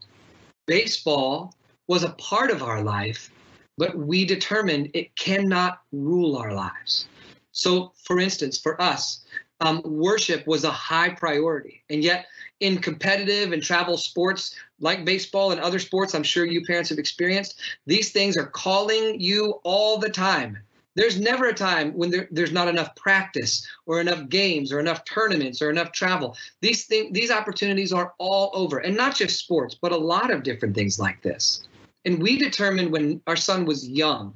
baseball 0.68 1.56
was 1.88 2.04
a 2.04 2.10
part 2.32 2.52
of 2.52 2.62
our 2.62 2.84
life 2.84 3.32
but 3.78 3.98
we 3.98 4.24
determined 4.26 4.92
it 4.94 5.16
cannot 5.16 5.82
rule 5.92 6.38
our 6.38 6.54
lives. 6.54 7.08
So, 7.56 7.94
for 8.04 8.20
instance, 8.20 8.58
for 8.58 8.82
us, 8.82 9.26
um, 9.62 9.82
worship 9.86 10.46
was 10.48 10.64
a 10.64 10.72
high 10.72 11.10
priority. 11.10 11.84
And 11.90 12.04
yet, 12.04 12.28
in 12.60 12.78
competitive 12.80 13.52
and 13.52 13.62
travel 13.62 13.98
sports 13.98 14.56
like 14.80 15.06
baseball 15.06 15.52
and 15.52 15.62
other 15.62 15.80
sports, 15.80 16.14
I'm 16.14 16.24
sure 16.24 16.46
you 16.46 16.64
parents 16.66 16.90
have 16.90 17.00
experienced, 17.00 17.60
these 17.86 18.12
things 18.12 18.38
are 18.38 18.48
calling 18.48 19.20
you 19.20 19.60
all 19.64 19.98
the 19.98 20.10
time. 20.10 20.58
There's 20.96 21.20
never 21.20 21.48
a 21.48 21.54
time 21.54 21.92
when 21.92 22.10
there, 22.10 22.28
there's 22.32 22.54
not 22.54 22.70
enough 22.70 22.96
practice 22.96 23.68
or 23.86 24.00
enough 24.00 24.30
games 24.30 24.72
or 24.72 24.80
enough 24.80 25.04
tournaments 25.04 25.62
or 25.62 25.70
enough 25.70 25.92
travel. 25.92 26.38
These 26.62 26.86
things, 26.86 27.14
these 27.14 27.32
opportunities 27.32 27.92
are 27.92 28.14
all 28.18 28.52
over, 28.54 28.80
and 28.80 28.96
not 28.96 29.16
just 29.16 29.40
sports, 29.40 29.76
but 29.82 29.92
a 29.92 29.98
lot 29.98 30.32
of 30.32 30.44
different 30.44 30.74
things 30.74 30.98
like 30.98 31.22
this. 31.22 31.68
And 32.06 32.22
we 32.22 32.38
determined 32.38 32.92
when 32.92 33.22
our 33.28 33.36
son 33.36 33.66
was 33.66 33.88
young 33.88 34.34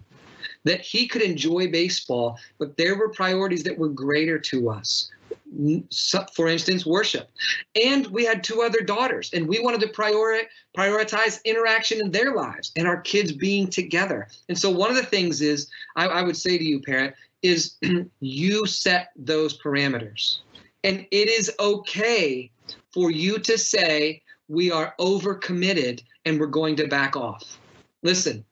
that 0.63 0.81
he 0.81 1.07
could 1.07 1.21
enjoy 1.21 1.69
baseball, 1.69 2.37
but 2.57 2.77
there 2.77 2.97
were 2.97 3.09
priorities 3.09 3.63
that 3.63 3.77
were 3.77 3.89
greater 3.89 4.37
to 4.37 4.69
us. 4.69 5.09
For 6.33 6.47
instance, 6.47 6.85
worship. 6.85 7.29
And 7.75 8.07
we 8.07 8.25
had 8.25 8.43
two 8.43 8.61
other 8.61 8.81
daughters, 8.81 9.31
and 9.33 9.47
we 9.47 9.59
wanted 9.59 9.81
to 9.81 9.87
priori- 9.89 10.47
prioritize 10.77 11.43
interaction 11.43 12.01
in 12.01 12.11
their 12.11 12.35
lives 12.35 12.71
and 12.75 12.87
our 12.87 13.01
kids 13.01 13.31
being 13.31 13.67
together. 13.67 14.27
And 14.47 14.57
so, 14.57 14.69
one 14.69 14.89
of 14.89 14.95
the 14.95 15.05
things 15.05 15.41
is 15.41 15.69
I, 15.95 16.07
I 16.07 16.21
would 16.23 16.37
say 16.37 16.57
to 16.57 16.63
you, 16.63 16.81
parent, 16.81 17.15
is 17.41 17.77
you 18.19 18.65
set 18.65 19.09
those 19.15 19.59
parameters. 19.59 20.39
And 20.83 21.05
it 21.11 21.29
is 21.29 21.51
okay 21.59 22.51
for 22.91 23.11
you 23.11 23.39
to 23.39 23.57
say, 23.57 24.21
we 24.47 24.71
are 24.71 24.95
overcommitted 24.99 26.01
and 26.25 26.39
we're 26.39 26.47
going 26.47 26.75
to 26.77 26.87
back 26.87 27.15
off. 27.15 27.59
Listen, 28.01 28.43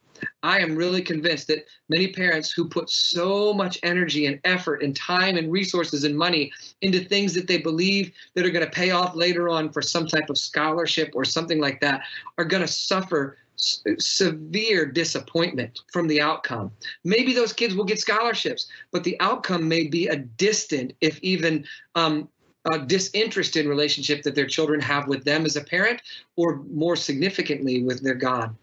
I 0.44 0.60
am 0.60 0.76
really 0.76 1.02
convinced 1.02 1.48
that 1.48 1.66
many 1.90 2.10
parents 2.10 2.52
who 2.52 2.68
put 2.68 2.90
so 2.90 3.54
much 3.54 3.80
energy 3.84 4.26
and 4.26 4.40
effort 4.44 4.84
and 4.84 4.96
time 4.96 5.38
and 5.38 5.52
resources 5.52 6.04
and 6.04 6.18
money 6.18 6.52
into 6.82 7.04
things 7.04 7.34
that 7.34 7.48
they 7.48 7.58
believe 7.58 8.12
that 8.36 8.46
are 8.46 8.52
going 8.52 8.66
to 8.66 8.72
pay 8.72 8.92
off 8.92 9.16
later 9.16 9.50
on 9.50 9.72
for 9.72 9.82
some 9.82 10.08
type 10.08 10.30
of 10.30 10.38
scholarship 10.38 11.12
or 11.16 11.26
something 11.26 11.60
like 11.60 11.80
that 11.82 12.04
are 12.38 12.46
going 12.46 12.62
to 12.62 12.68
suffer 12.68 13.38
severe 13.58 14.86
disappointment 14.86 15.82
from 15.92 16.08
the 16.08 16.22
outcome. 16.22 16.72
Maybe 17.04 17.34
those 17.34 17.54
kids 17.54 17.76
will 17.76 17.86
get 17.86 18.00
scholarships, 18.00 18.68
but 18.92 19.04
the 19.04 19.20
outcome 19.20 19.68
may 19.68 19.88
be 19.88 20.08
a 20.08 20.16
distant, 20.16 20.94
if 21.02 21.20
even 21.24 21.66
um, 21.96 22.30
a 22.72 22.80
disinterested 22.80 23.66
relationship 23.66 24.24
that 24.24 24.36
their 24.36 24.46
children 24.46 24.80
have 24.80 25.08
with 25.08 25.24
them 25.24 25.46
as 25.46 25.56
a 25.56 25.64
parent, 25.64 26.02
or 26.36 26.58
more 26.72 26.96
significantly 26.96 27.84
with 27.84 28.04
their 28.04 28.16
God. 28.16 28.56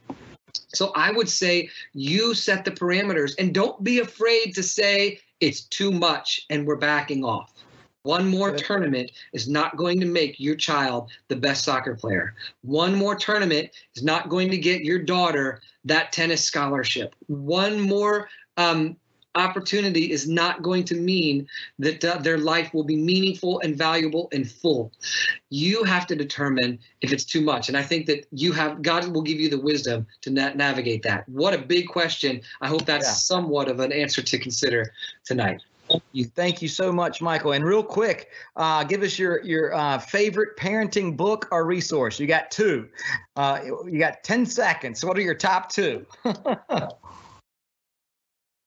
So 0.74 0.92
I 0.94 1.10
would 1.12 1.28
say 1.28 1.70
you 1.92 2.34
set 2.34 2.64
the 2.64 2.70
parameters 2.70 3.34
and 3.38 3.54
don't 3.54 3.82
be 3.82 4.00
afraid 4.00 4.54
to 4.54 4.62
say 4.62 5.20
it's 5.40 5.62
too 5.62 5.90
much 5.90 6.46
and 6.50 6.66
we're 6.66 6.76
backing 6.76 7.24
off. 7.24 7.52
One 8.02 8.28
more 8.28 8.54
tournament 8.54 9.10
is 9.32 9.48
not 9.48 9.76
going 9.78 9.98
to 10.00 10.06
make 10.06 10.38
your 10.38 10.56
child 10.56 11.10
the 11.28 11.36
best 11.36 11.64
soccer 11.64 11.94
player. 11.94 12.34
One 12.60 12.94
more 12.94 13.14
tournament 13.14 13.70
is 13.96 14.02
not 14.02 14.28
going 14.28 14.50
to 14.50 14.58
get 14.58 14.82
your 14.82 14.98
daughter 14.98 15.62
that 15.86 16.12
tennis 16.12 16.44
scholarship. 16.44 17.14
One 17.28 17.80
more 17.80 18.28
um, 18.58 18.96
opportunity 19.34 20.10
is 20.10 20.28
not 20.28 20.62
going 20.62 20.84
to 20.84 20.94
mean 20.94 21.46
that 21.78 22.04
uh, 22.04 22.18
their 22.18 22.38
life 22.38 22.72
will 22.72 22.84
be 22.84 22.96
meaningful 22.96 23.60
and 23.60 23.76
valuable 23.76 24.28
and 24.32 24.50
full. 24.50 24.92
You 25.50 25.84
have 25.84 26.06
to 26.08 26.16
determine 26.16 26.78
if 27.00 27.12
it's 27.12 27.24
too 27.24 27.40
much. 27.40 27.68
And 27.68 27.76
I 27.76 27.82
think 27.82 28.06
that 28.06 28.26
you 28.30 28.52
have, 28.52 28.82
God 28.82 29.06
will 29.08 29.22
give 29.22 29.40
you 29.40 29.48
the 29.48 29.60
wisdom 29.60 30.06
to 30.22 30.30
na- 30.30 30.54
navigate 30.54 31.02
that. 31.02 31.28
What 31.28 31.54
a 31.54 31.58
big 31.58 31.88
question. 31.88 32.40
I 32.60 32.68
hope 32.68 32.84
that's 32.84 33.06
yeah. 33.06 33.12
somewhat 33.12 33.68
of 33.68 33.80
an 33.80 33.92
answer 33.92 34.22
to 34.22 34.38
consider 34.38 34.92
tonight. 35.24 35.62
Thank 35.88 36.02
you. 36.12 36.24
Thank 36.24 36.62
you 36.62 36.68
so 36.68 36.92
much, 36.92 37.20
Michael. 37.20 37.52
And 37.52 37.64
real 37.64 37.82
quick, 37.82 38.30
uh, 38.56 38.84
give 38.84 39.02
us 39.02 39.18
your 39.18 39.44
your 39.44 39.74
uh, 39.74 39.98
favorite 39.98 40.56
parenting 40.56 41.14
book 41.14 41.46
or 41.50 41.66
resource. 41.66 42.18
You 42.18 42.26
got 42.26 42.50
two. 42.50 42.88
Uh, 43.36 43.60
you 43.84 43.98
got 43.98 44.24
ten 44.24 44.46
seconds. 44.46 45.04
What 45.04 45.18
are 45.18 45.20
your 45.20 45.34
top 45.34 45.70
two? 45.70 46.06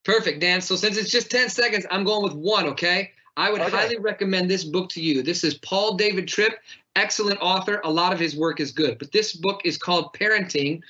Perfect, 0.07 0.39
Dan. 0.39 0.61
So 0.61 0.77
since 0.77 0.95
it's 0.95 1.11
just 1.11 1.29
10 1.29 1.49
seconds, 1.49 1.85
I'm 1.91 2.05
going 2.05 2.23
with 2.23 2.33
one, 2.33 2.65
okay? 2.67 3.11
I 3.35 3.51
would 3.51 3.59
okay. 3.59 3.69
highly 3.69 3.97
recommend 3.97 4.49
this 4.49 4.63
book 4.63 4.87
to 4.91 5.01
you. 5.01 5.21
This 5.21 5.43
is 5.43 5.55
Paul 5.55 5.95
David 5.95 6.29
Tripp, 6.29 6.53
excellent 6.95 7.41
author. 7.41 7.81
A 7.83 7.91
lot 7.91 8.13
of 8.13 8.19
his 8.19 8.33
work 8.33 8.61
is 8.61 8.71
good, 8.71 8.99
but 8.99 9.11
this 9.11 9.33
book 9.33 9.59
is 9.65 9.77
called 9.77 10.13
Parenting 10.13 10.81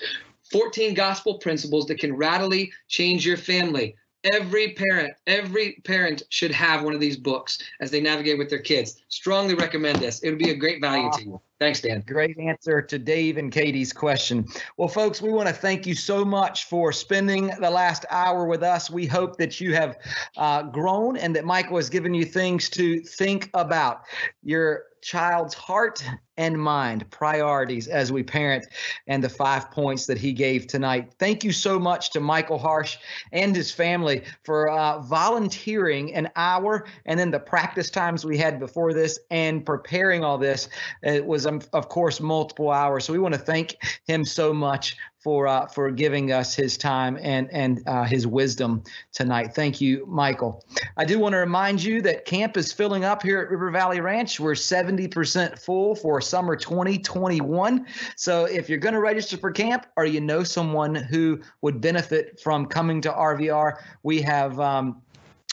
14 0.51 0.93
Gospel 0.93 1.39
Principles 1.39 1.87
That 1.87 1.97
Can 1.97 2.15
Radically 2.15 2.71
Change 2.89 3.25
Your 3.25 3.37
Family. 3.37 3.95
Every 4.31 4.73
parent, 4.73 5.13
every 5.25 5.81
parent 5.83 6.21
should 6.29 6.51
have 6.51 6.83
one 6.83 6.93
of 6.93 6.99
these 6.99 7.17
books 7.17 7.57
as 7.81 7.89
they 7.89 7.99
navigate 7.99 8.37
with 8.37 8.51
their 8.51 8.59
kids. 8.59 9.01
Strongly 9.09 9.55
recommend 9.55 9.97
this. 9.97 10.19
It 10.19 10.29
would 10.29 10.37
be 10.37 10.51
a 10.51 10.55
great 10.55 10.79
value 10.79 11.09
to 11.13 11.23
you. 11.23 11.41
Thanks, 11.59 11.81
Dan. 11.81 12.03
Great 12.05 12.37
answer 12.37 12.83
to 12.83 12.99
Dave 12.99 13.37
and 13.37 13.51
Katie's 13.51 13.91
question. 13.91 14.45
Well, 14.77 14.87
folks, 14.87 15.23
we 15.23 15.29
want 15.29 15.47
to 15.47 15.53
thank 15.53 15.87
you 15.87 15.95
so 15.95 16.23
much 16.23 16.65
for 16.65 16.91
spending 16.91 17.47
the 17.59 17.69
last 17.69 18.05
hour 18.11 18.45
with 18.45 18.61
us. 18.61 18.91
We 18.91 19.07
hope 19.07 19.37
that 19.37 19.59
you 19.59 19.73
have 19.73 19.97
uh, 20.37 20.63
grown 20.63 21.17
and 21.17 21.35
that 21.35 21.45
Michael 21.45 21.77
has 21.77 21.89
given 21.89 22.13
you 22.13 22.25
things 22.25 22.69
to 22.71 22.99
think 22.99 23.49
about. 23.55 24.01
Your 24.43 24.83
child's 25.01 25.53
heart 25.53 26.03
and 26.37 26.57
mind, 26.57 27.09
priorities 27.09 27.87
as 27.87 28.11
we 28.11 28.23
parent, 28.23 28.65
and 29.07 29.23
the 29.23 29.29
five 29.29 29.71
points 29.71 30.05
that 30.05 30.17
he 30.17 30.31
gave 30.33 30.67
tonight. 30.67 31.11
Thank 31.17 31.43
you 31.43 31.51
so 31.51 31.79
much 31.79 32.11
to 32.11 32.19
Michael 32.19 32.59
Harsh 32.59 32.97
and 33.31 33.55
his 33.55 33.71
family 33.71 34.23
for 34.43 34.69
uh, 34.69 34.99
volunteering 34.99 36.13
an 36.13 36.29
hour 36.35 36.85
and 37.05 37.19
then 37.19 37.31
the 37.31 37.39
practice 37.39 37.89
times 37.89 38.23
we 38.23 38.37
had 38.37 38.59
before 38.59 38.93
this 38.93 39.19
and 39.31 39.65
preparing 39.65 40.23
all 40.23 40.37
this. 40.37 40.69
It 41.01 41.25
was, 41.25 41.47
um, 41.47 41.61
of 41.73 41.89
course, 41.89 42.19
multiple 42.19 42.71
hours. 42.71 43.05
So 43.05 43.13
we 43.13 43.19
want 43.19 43.33
to 43.33 43.39
thank 43.39 43.77
him 44.05 44.25
so 44.25 44.53
much 44.53 44.95
for 45.27 45.45
uh, 45.45 45.65
for 45.65 45.91
giving 45.91 46.31
us 46.31 46.55
his 46.55 46.77
time 46.77 47.19
and 47.21 47.49
and 47.51 47.83
uh, 47.85 48.05
his 48.05 48.25
wisdom 48.25 48.81
tonight. 49.11 49.53
Thank 49.53 49.81
you, 49.81 50.05
Michael. 50.07 50.63
I 50.95 51.03
do 51.03 51.19
want 51.19 51.33
to 51.33 51.39
remind 51.39 51.83
you 51.83 52.01
that 52.03 52.23
camp 52.23 52.55
is 52.55 52.71
filling 52.71 53.03
up 53.03 53.23
here 53.23 53.41
at 53.41 53.49
River 53.49 53.69
Valley 53.69 53.99
Ranch. 53.99 54.39
We're 54.39 54.53
70% 54.53 55.59
full 55.59 55.95
for 55.95 56.21
summer 56.21 56.55
2021. 56.55 57.87
So 58.15 58.45
if 58.45 58.69
you're 58.69 58.77
going 58.77 58.93
to 58.93 59.01
register 59.01 59.35
for 59.35 59.51
camp 59.51 59.87
or 59.97 60.05
you 60.05 60.21
know 60.21 60.43
someone 60.43 60.95
who 60.95 61.41
would 61.61 61.81
benefit 61.81 62.39
from 62.39 62.65
coming 62.65 63.01
to 63.01 63.11
RVR, 63.11 63.81
we 64.03 64.21
have 64.21 64.57
um, 64.61 65.01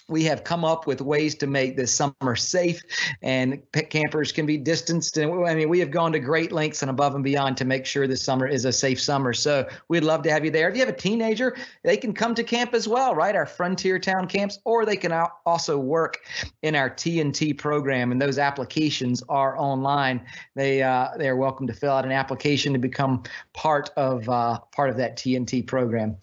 we 0.08 0.24
have 0.24 0.44
come 0.44 0.64
up 0.64 0.86
with 0.86 1.00
ways 1.00 1.34
to 1.36 1.46
make 1.46 1.76
this 1.76 1.92
summer 1.92 2.36
safe 2.36 2.82
and 3.22 3.62
campers 3.88 4.32
can 4.32 4.44
be 4.44 4.58
distanced 4.58 5.16
and 5.16 5.46
i 5.46 5.54
mean 5.54 5.68
we 5.68 5.78
have 5.78 5.90
gone 5.90 6.12
to 6.12 6.18
great 6.18 6.52
lengths 6.52 6.82
and 6.82 6.90
above 6.90 7.14
and 7.14 7.24
beyond 7.24 7.56
to 7.56 7.64
make 7.64 7.86
sure 7.86 8.06
this 8.06 8.22
summer 8.22 8.46
is 8.46 8.64
a 8.64 8.72
safe 8.72 9.00
summer. 9.00 9.32
So 9.32 9.66
we'd 9.88 10.04
love 10.04 10.22
to 10.24 10.30
have 10.30 10.44
you 10.44 10.50
there. 10.50 10.68
If 10.68 10.74
you 10.74 10.80
have 10.80 10.94
a 10.94 10.96
teenager 10.96 11.56
they 11.82 11.96
can 11.96 12.12
come 12.12 12.34
to 12.34 12.44
camp 12.44 12.74
as 12.74 12.86
well 12.86 13.14
right? 13.14 13.34
Our 13.34 13.46
frontier 13.46 13.98
town 13.98 14.28
camps 14.28 14.58
or 14.64 14.84
they 14.84 14.96
can 14.96 15.12
also 15.46 15.78
work 15.78 16.18
in 16.62 16.74
our 16.74 16.90
tnt 16.90 17.56
program 17.58 18.12
and 18.12 18.20
those 18.20 18.38
applications 18.38 19.22
are 19.28 19.58
online. 19.58 20.20
They 20.54 20.82
uh, 20.82 21.10
they 21.16 21.28
are 21.28 21.36
welcome 21.36 21.66
to 21.66 21.72
fill 21.72 21.92
out 21.92 22.04
an 22.04 22.12
application 22.12 22.72
to 22.74 22.78
become 22.78 23.22
part 23.54 23.90
of 23.96 24.28
uh, 24.28 24.58
part 24.72 24.90
of 24.90 24.96
that 24.98 25.16
tnt 25.16 25.66
program. 25.66 26.16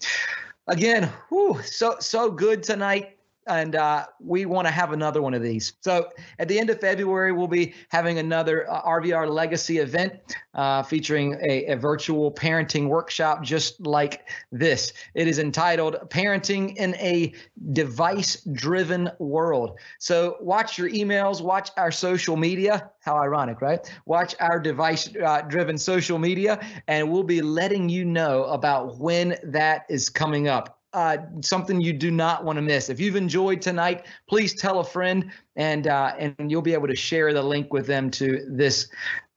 Again 0.68 1.10
whew, 1.28 1.60
so 1.64 1.96
so 1.98 2.30
good 2.30 2.62
tonight 2.62 3.11
and 3.46 3.74
uh, 3.74 4.06
we 4.20 4.46
want 4.46 4.66
to 4.66 4.70
have 4.70 4.92
another 4.92 5.20
one 5.20 5.34
of 5.34 5.42
these. 5.42 5.72
So 5.80 6.08
at 6.38 6.48
the 6.48 6.58
end 6.58 6.70
of 6.70 6.80
February, 6.80 7.32
we'll 7.32 7.48
be 7.48 7.74
having 7.88 8.18
another 8.18 8.70
uh, 8.70 8.82
RVR 8.82 9.28
Legacy 9.28 9.78
event 9.78 10.14
uh, 10.54 10.82
featuring 10.82 11.38
a, 11.42 11.66
a, 11.66 11.76
virtual 11.76 12.30
parenting 12.30 12.88
workshop 12.88 13.42
just 13.42 13.80
like 13.86 14.28
this. 14.52 14.92
It 15.14 15.26
is 15.26 15.38
entitled 15.38 15.96
Parenting 16.08 16.76
in 16.76 16.94
a 16.96 17.32
Device 17.72 18.42
Driven 18.52 19.10
World. 19.18 19.78
So 19.98 20.36
watch 20.40 20.78
your 20.78 20.90
emails, 20.90 21.40
watch 21.40 21.70
our 21.76 21.90
social 21.90 22.36
media. 22.36 22.90
How 23.00 23.16
ironic, 23.16 23.60
right? 23.60 23.80
Watch 24.06 24.34
our 24.40 24.60
device 24.60 25.10
uh, 25.16 25.42
driven 25.42 25.78
social 25.78 26.18
media, 26.18 26.60
and 26.86 27.10
we'll 27.10 27.22
be 27.22 27.42
letting 27.42 27.88
you 27.88 28.04
know 28.04 28.44
about 28.44 28.98
when 28.98 29.36
that 29.42 29.86
is 29.88 30.08
coming 30.08 30.48
up 30.48 30.81
uh, 30.92 31.18
something 31.40 31.80
you 31.80 31.92
do 31.92 32.10
not 32.10 32.44
want 32.44 32.56
to 32.56 32.62
miss. 32.62 32.88
If 32.88 33.00
you've 33.00 33.16
enjoyed 33.16 33.62
tonight, 33.62 34.06
please 34.28 34.54
tell 34.54 34.80
a 34.80 34.84
friend, 34.84 35.30
and 35.56 35.86
uh, 35.86 36.12
and 36.18 36.50
you'll 36.50 36.62
be 36.62 36.74
able 36.74 36.88
to 36.88 36.96
share 36.96 37.32
the 37.32 37.42
link 37.42 37.72
with 37.72 37.86
them 37.86 38.10
to 38.12 38.44
this 38.48 38.88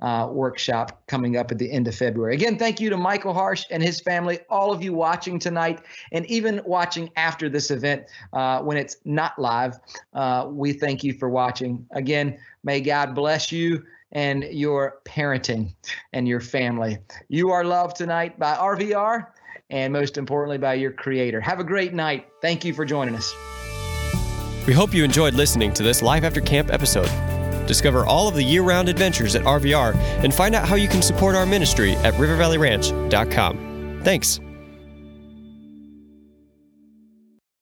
uh, 0.01 0.27
workshop 0.29 1.01
coming 1.07 1.37
up 1.37 1.51
at 1.51 1.57
the 1.57 1.71
end 1.71 1.87
of 1.87 1.95
February. 1.95 2.33
Again, 2.33 2.57
thank 2.57 2.79
you 2.79 2.89
to 2.89 2.97
Michael 2.97 3.33
Harsh 3.33 3.65
and 3.71 3.81
his 3.81 4.01
family, 4.01 4.39
all 4.49 4.71
of 4.71 4.83
you 4.83 4.93
watching 4.93 5.39
tonight, 5.39 5.81
and 6.11 6.25
even 6.25 6.61
watching 6.65 7.09
after 7.15 7.49
this 7.49 7.71
event 7.71 8.03
uh, 8.33 8.61
when 8.61 8.77
it's 8.77 8.97
not 9.05 9.37
live. 9.39 9.79
Uh, 10.13 10.47
we 10.49 10.73
thank 10.73 11.03
you 11.03 11.13
for 11.13 11.29
watching. 11.29 11.85
Again, 11.91 12.37
may 12.63 12.81
God 12.81 13.15
bless 13.15 13.51
you 13.51 13.83
and 14.11 14.43
your 14.45 14.99
parenting 15.05 15.73
and 16.13 16.27
your 16.27 16.39
family. 16.39 16.97
You 17.27 17.51
are 17.51 17.63
loved 17.63 17.95
tonight 17.95 18.37
by 18.39 18.55
RVR 18.55 19.27
and 19.69 19.91
most 19.91 20.17
importantly 20.17 20.57
by 20.57 20.75
your 20.75 20.91
Creator. 20.91 21.41
Have 21.41 21.59
a 21.59 21.63
great 21.63 21.93
night. 21.93 22.27
Thank 22.41 22.65
you 22.65 22.73
for 22.73 22.85
joining 22.85 23.15
us. 23.15 23.33
We 24.67 24.73
hope 24.73 24.93
you 24.93 25.03
enjoyed 25.03 25.33
listening 25.35 25.73
to 25.73 25.83
this 25.83 26.01
Life 26.01 26.23
After 26.23 26.41
Camp 26.41 26.71
episode. 26.71 27.09
Discover 27.67 28.05
all 28.05 28.27
of 28.27 28.35
the 28.35 28.43
year 28.43 28.61
round 28.63 28.89
adventures 28.89 29.35
at 29.35 29.43
RVR 29.43 29.95
and 30.23 30.33
find 30.33 30.55
out 30.55 30.67
how 30.67 30.75
you 30.75 30.87
can 30.87 31.01
support 31.01 31.35
our 31.35 31.45
ministry 31.45 31.93
at 31.97 32.13
rivervalleyranch.com. 32.15 34.01
Thanks. 34.03 34.39